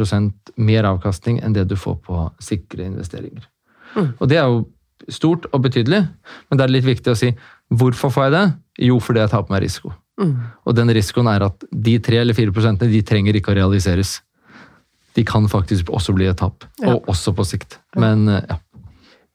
mer 0.55 0.87
avkastning 0.91 1.41
enn 1.43 1.55
det 1.55 1.65
du 1.71 1.75
får 1.79 1.97
på 2.05 2.29
sikre 2.43 2.85
investeringer. 2.91 3.47
Og 3.95 4.27
det 4.29 4.37
er 4.41 4.45
jo 4.51 4.65
stort 5.11 5.45
og 5.53 5.61
betydelig, 5.65 6.01
men 6.49 6.57
det 6.57 6.63
er 6.65 6.71
litt 6.73 6.85
viktig 6.87 7.11
å 7.13 7.17
si 7.19 7.29
hvorfor 7.73 8.11
får 8.13 8.23
jeg 8.27 8.33
det? 8.35 8.45
Jo, 8.87 8.99
fordi 8.99 9.21
jeg 9.23 9.31
tar 9.31 9.43
på 9.47 9.53
meg 9.53 9.63
risiko. 9.65 9.91
Mm. 10.21 10.35
Og 10.65 10.75
den 10.77 10.91
risikoen 10.95 11.27
er 11.31 11.43
at 11.47 11.63
de 11.71 11.97
3 11.99 12.21
eller 12.21 12.33
4 12.37 12.53
prosentene, 12.55 12.91
de 12.91 13.01
trenger 13.05 13.35
ikke 13.35 13.51
å 13.53 13.57
realiseres. 13.57 14.17
De 15.15 15.23
kan 15.27 15.47
faktisk 15.51 15.89
også 15.95 16.15
bli 16.15 16.27
et 16.27 16.37
tap, 16.39 16.63
Ja. 16.81 16.93
og 16.95 17.05
også 17.11 17.33
på 17.35 17.45
sikt. 17.47 17.77
Men 17.95 18.27
eh, 18.29 18.41
ja. 18.49 18.57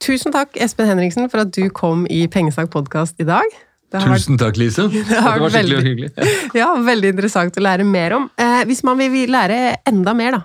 Tusen 0.01 0.33
takk, 0.33 0.57
Espen 0.57 0.89
Henriksen, 0.89 1.29
for 1.33 1.43
at 1.45 1.51
du 1.53 1.69
kom 1.77 2.07
i 2.09 2.27
Pengesak 2.33 2.71
podkast 2.73 3.21
i 3.21 3.25
dag. 3.29 3.45
Det 3.91 4.01
vært 4.01 4.21
Tusen 4.23 4.39
takk, 4.41 4.57
Lise. 4.61 4.87
Det, 4.93 5.05
har 5.09 5.41
var 5.43 5.51
skikkelig 5.51 5.77
veldig- 5.77 5.91
hyggelig. 5.91 6.55
ja, 6.57 6.69
veldig 6.87 7.11
interessant 7.17 7.57
å 7.61 7.65
lære 7.65 7.85
mer 7.85 8.15
om. 8.17 8.31
Eh, 8.41 8.63
hvis 8.71 8.83
man 8.87 8.97
vil 9.01 9.29
lære 9.35 9.77
enda 9.89 10.15
mer, 10.17 10.39
da. 10.39 10.43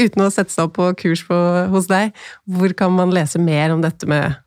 Uten 0.00 0.24
å 0.24 0.30
sette 0.32 0.52
seg 0.54 0.68
opp 0.68 0.78
på 0.78 0.90
kurs 1.00 1.24
på, 1.28 1.40
hos 1.72 1.90
deg, 1.90 2.14
hvor 2.48 2.72
kan 2.76 2.94
man 2.96 3.14
lese 3.14 3.40
mer 3.42 3.74
om 3.74 3.84
dette 3.84 4.08
med 4.10 4.38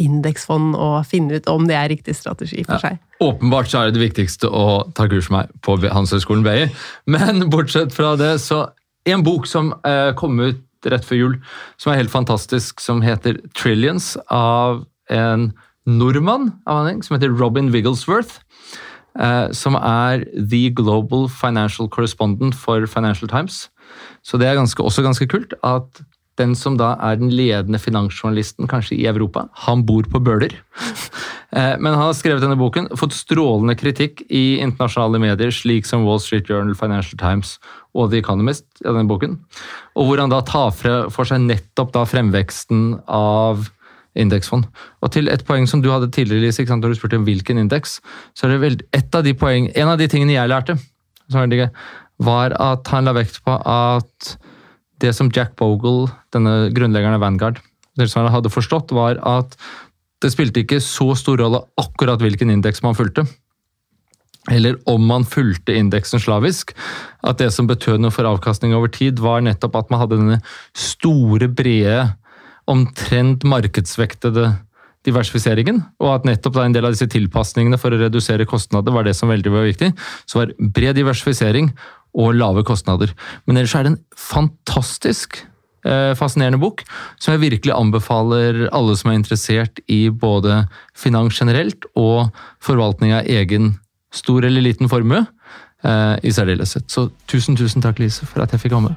indeksfond 0.00 0.74
og 0.76 1.06
finne 1.08 1.38
ut 1.38 1.46
om 1.48 1.64
det 1.68 1.76
er 1.78 1.90
riktig 1.92 2.16
strategi 2.18 2.64
for 2.66 2.82
seg? 2.82 2.98
Åpenbart 3.24 3.70
så 3.70 3.80
er 3.80 3.88
det 3.88 3.96
det 3.96 4.04
viktigste 4.08 4.50
å 4.50 4.84
ta 4.96 5.08
kurs 5.08 5.30
med 5.32 5.46
meg 5.46 5.62
på 5.64 5.78
Handelshøyskolen 5.84 6.44
BI. 6.44 6.66
Men 7.12 7.46
bortsett 7.54 7.94
fra 7.96 8.16
det, 8.20 8.36
så 8.44 8.68
En 9.06 9.22
bok 9.22 9.44
som 9.46 9.68
eh, 9.86 10.08
kom 10.18 10.34
ut 10.42 10.88
rett 10.90 11.04
før 11.06 11.18
jul, 11.20 11.34
som 11.78 11.92
er 11.92 12.00
helt 12.00 12.10
fantastisk, 12.10 12.80
som 12.82 13.04
heter 13.06 13.38
'Trillions', 13.54 14.16
av 14.34 14.82
en 15.06 15.52
nordmann 15.86 16.50
som 16.66 17.14
heter 17.14 17.30
Robin 17.30 17.70
Wigglesworth. 17.70 18.40
Eh, 19.18 19.52
som 19.56 19.78
er 19.80 20.26
the 20.36 20.68
global 20.70 21.28
financial 21.28 21.88
correspondent 21.88 22.54
for 22.54 22.86
Financial 22.86 23.28
Times. 23.28 23.68
Så 24.22 24.38
det 24.38 24.48
er 24.48 24.58
ganske, 24.58 24.82
også 24.82 25.04
ganske 25.06 25.28
kult 25.30 25.54
at 25.64 26.02
den 26.36 26.52
som 26.58 26.74
da 26.76 26.94
er 27.00 27.16
den 27.16 27.30
ledende 27.32 27.80
finansjournalisten 27.80 28.68
kanskje 28.68 28.98
i 28.98 29.06
Europa, 29.08 29.46
han 29.64 29.86
bor 29.88 30.08
på 30.10 30.22
Bøler. 30.22 30.52
Eh, 31.56 31.76
men 31.78 31.94
han 31.94 32.08
har 32.08 32.16
skrevet 32.18 32.42
denne 32.42 32.56
boken, 32.58 32.88
fått 32.98 33.14
strålende 33.14 33.76
kritikk 33.78 34.18
i 34.34 34.58
internasjonale 34.58 35.20
medier, 35.22 35.52
slik 35.54 35.86
som 35.86 36.02
Wall 36.04 36.18
Street 36.20 36.50
Journal, 36.50 36.74
Financial 36.76 37.16
Times 37.16 37.54
og 37.94 38.10
The 38.10 38.18
Economist. 38.18 38.66
i 38.82 38.88
denne 38.88 39.06
boken, 39.08 39.38
Og 39.94 40.08
hvor 40.08 40.20
han 40.20 40.34
da 40.34 40.42
tar 40.42 40.74
for 40.74 41.24
seg 41.24 41.46
nettopp 41.46 41.94
da 41.94 42.02
fremveksten 42.04 42.98
av 43.06 43.70
indeksfond. 44.16 44.66
Og 45.04 45.12
til 45.14 45.30
et 45.32 45.44
poeng 45.46 45.68
som 45.68 45.82
du 45.84 45.90
hadde 45.92 46.10
tidligere, 46.12 46.46
Lise, 46.46 46.66
da 46.66 46.88
du 46.88 46.96
spurte 46.96 47.20
om 47.20 47.26
hvilken 47.28 47.60
indeks, 47.62 48.00
så 48.34 48.46
er 48.46 48.54
det 48.54 48.62
vel 48.64 48.80
et 48.96 49.14
av 49.14 49.24
de 49.26 49.34
poeng, 49.36 49.70
En 49.76 49.88
av 49.88 49.98
de 49.98 50.08
tingene 50.08 50.36
jeg 50.36 50.48
lærte, 50.48 50.78
var 52.18 52.52
at 52.60 52.88
han 52.88 53.04
la 53.04 53.12
vekt 53.12 53.42
på 53.44 53.56
at 53.60 54.36
det 55.00 55.12
som 55.14 55.30
Jack 55.32 55.56
Bogle, 55.56 56.08
denne 56.32 56.70
grunnleggeren 56.72 57.18
av 57.18 57.24
Vanguard, 57.24 57.60
hadde 57.96 58.52
forstått, 58.52 58.92
var 58.92 59.20
at 59.24 59.56
det 60.24 60.32
spilte 60.32 60.62
ikke 60.64 60.80
så 60.80 61.12
stor 61.16 61.40
rolle 61.40 61.60
akkurat 61.80 62.20
hvilken 62.22 62.50
indeks 62.50 62.82
man 62.84 62.96
fulgte. 62.96 63.26
Eller 64.52 64.78
om 64.88 65.02
man 65.04 65.26
fulgte 65.26 65.74
indeksen 65.74 66.22
slavisk. 66.22 66.72
At 67.26 67.40
det 67.42 67.50
som 67.52 67.66
betød 67.66 68.00
noe 68.00 68.14
for 68.14 68.28
avkastning 68.28 68.74
over 68.76 68.88
tid, 68.92 69.18
var 69.20 69.42
nettopp 69.44 69.76
at 69.76 69.90
man 69.90 70.00
hadde 70.04 70.20
denne 70.20 70.38
store, 70.76 71.48
brede, 71.48 72.14
omtrent 72.70 73.44
markedsvektede 73.46 74.50
diversifiseringen, 75.06 75.82
og 76.02 76.16
at 76.16 76.26
nettopp 76.26 76.58
en 76.62 76.74
del 76.74 76.86
av 76.88 76.94
disse 76.94 77.08
tilpasningene 77.10 77.78
for 77.78 77.94
å 77.94 78.00
redusere 78.00 78.48
kostnader 78.48 78.94
var 78.94 79.06
det 79.06 79.14
som 79.18 79.30
veldig 79.30 79.52
var 79.54 79.68
viktig. 79.68 79.92
Så 80.26 80.40
var 80.40 80.54
bred 80.58 80.98
diversifisering 80.98 81.70
og 82.16 82.34
lave 82.34 82.64
kostnader. 82.66 83.12
Men 83.46 83.60
ellers 83.60 83.76
er 83.76 83.86
det 83.86 83.92
en 83.94 84.00
fantastisk 84.18 85.38
eh, 85.86 86.12
fascinerende 86.18 86.60
bok, 86.62 86.82
som 87.20 87.36
jeg 87.36 87.44
virkelig 87.44 87.76
anbefaler 87.76 88.66
alle 88.74 88.98
som 88.98 89.12
er 89.12 89.20
interessert 89.20 89.80
i 89.86 90.06
både 90.10 90.64
finans 90.96 91.38
generelt 91.38 91.86
og 91.94 92.32
forvaltning 92.64 93.14
av 93.16 93.30
egen 93.30 93.76
stor 94.14 94.46
eller 94.48 94.64
liten 94.64 94.90
formue, 94.90 95.26
eh, 95.84 96.14
i 96.22 96.34
særdeleshet. 96.34 96.88
Så 96.90 97.10
tusen, 97.30 97.58
tusen 97.58 97.84
takk, 97.84 98.00
Lise, 98.02 98.26
for 98.26 98.42
at 98.42 98.54
jeg 98.54 98.66
fikk 98.66 98.78
komme. 98.78 98.96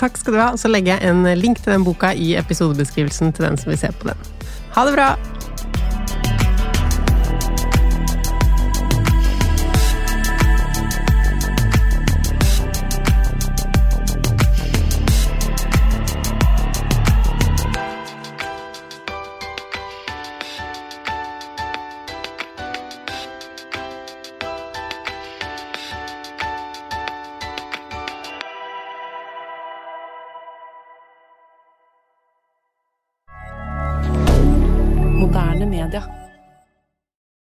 Takk 0.00 0.18
skal 0.20 0.34
du 0.36 0.40
ha. 0.42 0.50
Og 0.52 0.60
så 0.60 0.70
legger 0.72 0.96
jeg 0.96 1.10
en 1.10 1.26
link 1.38 1.62
til 1.62 1.76
den 1.76 1.86
boka 1.86 2.12
i 2.14 2.34
episodebeskrivelsen 2.40 3.32
til 3.32 3.48
den 3.48 3.60
som 3.60 3.74
vil 3.74 3.80
se 3.80 3.92
på 4.00 4.12
den. 4.12 4.30
Ha 4.74 4.86
det 4.88 4.96
bra! 4.96 5.43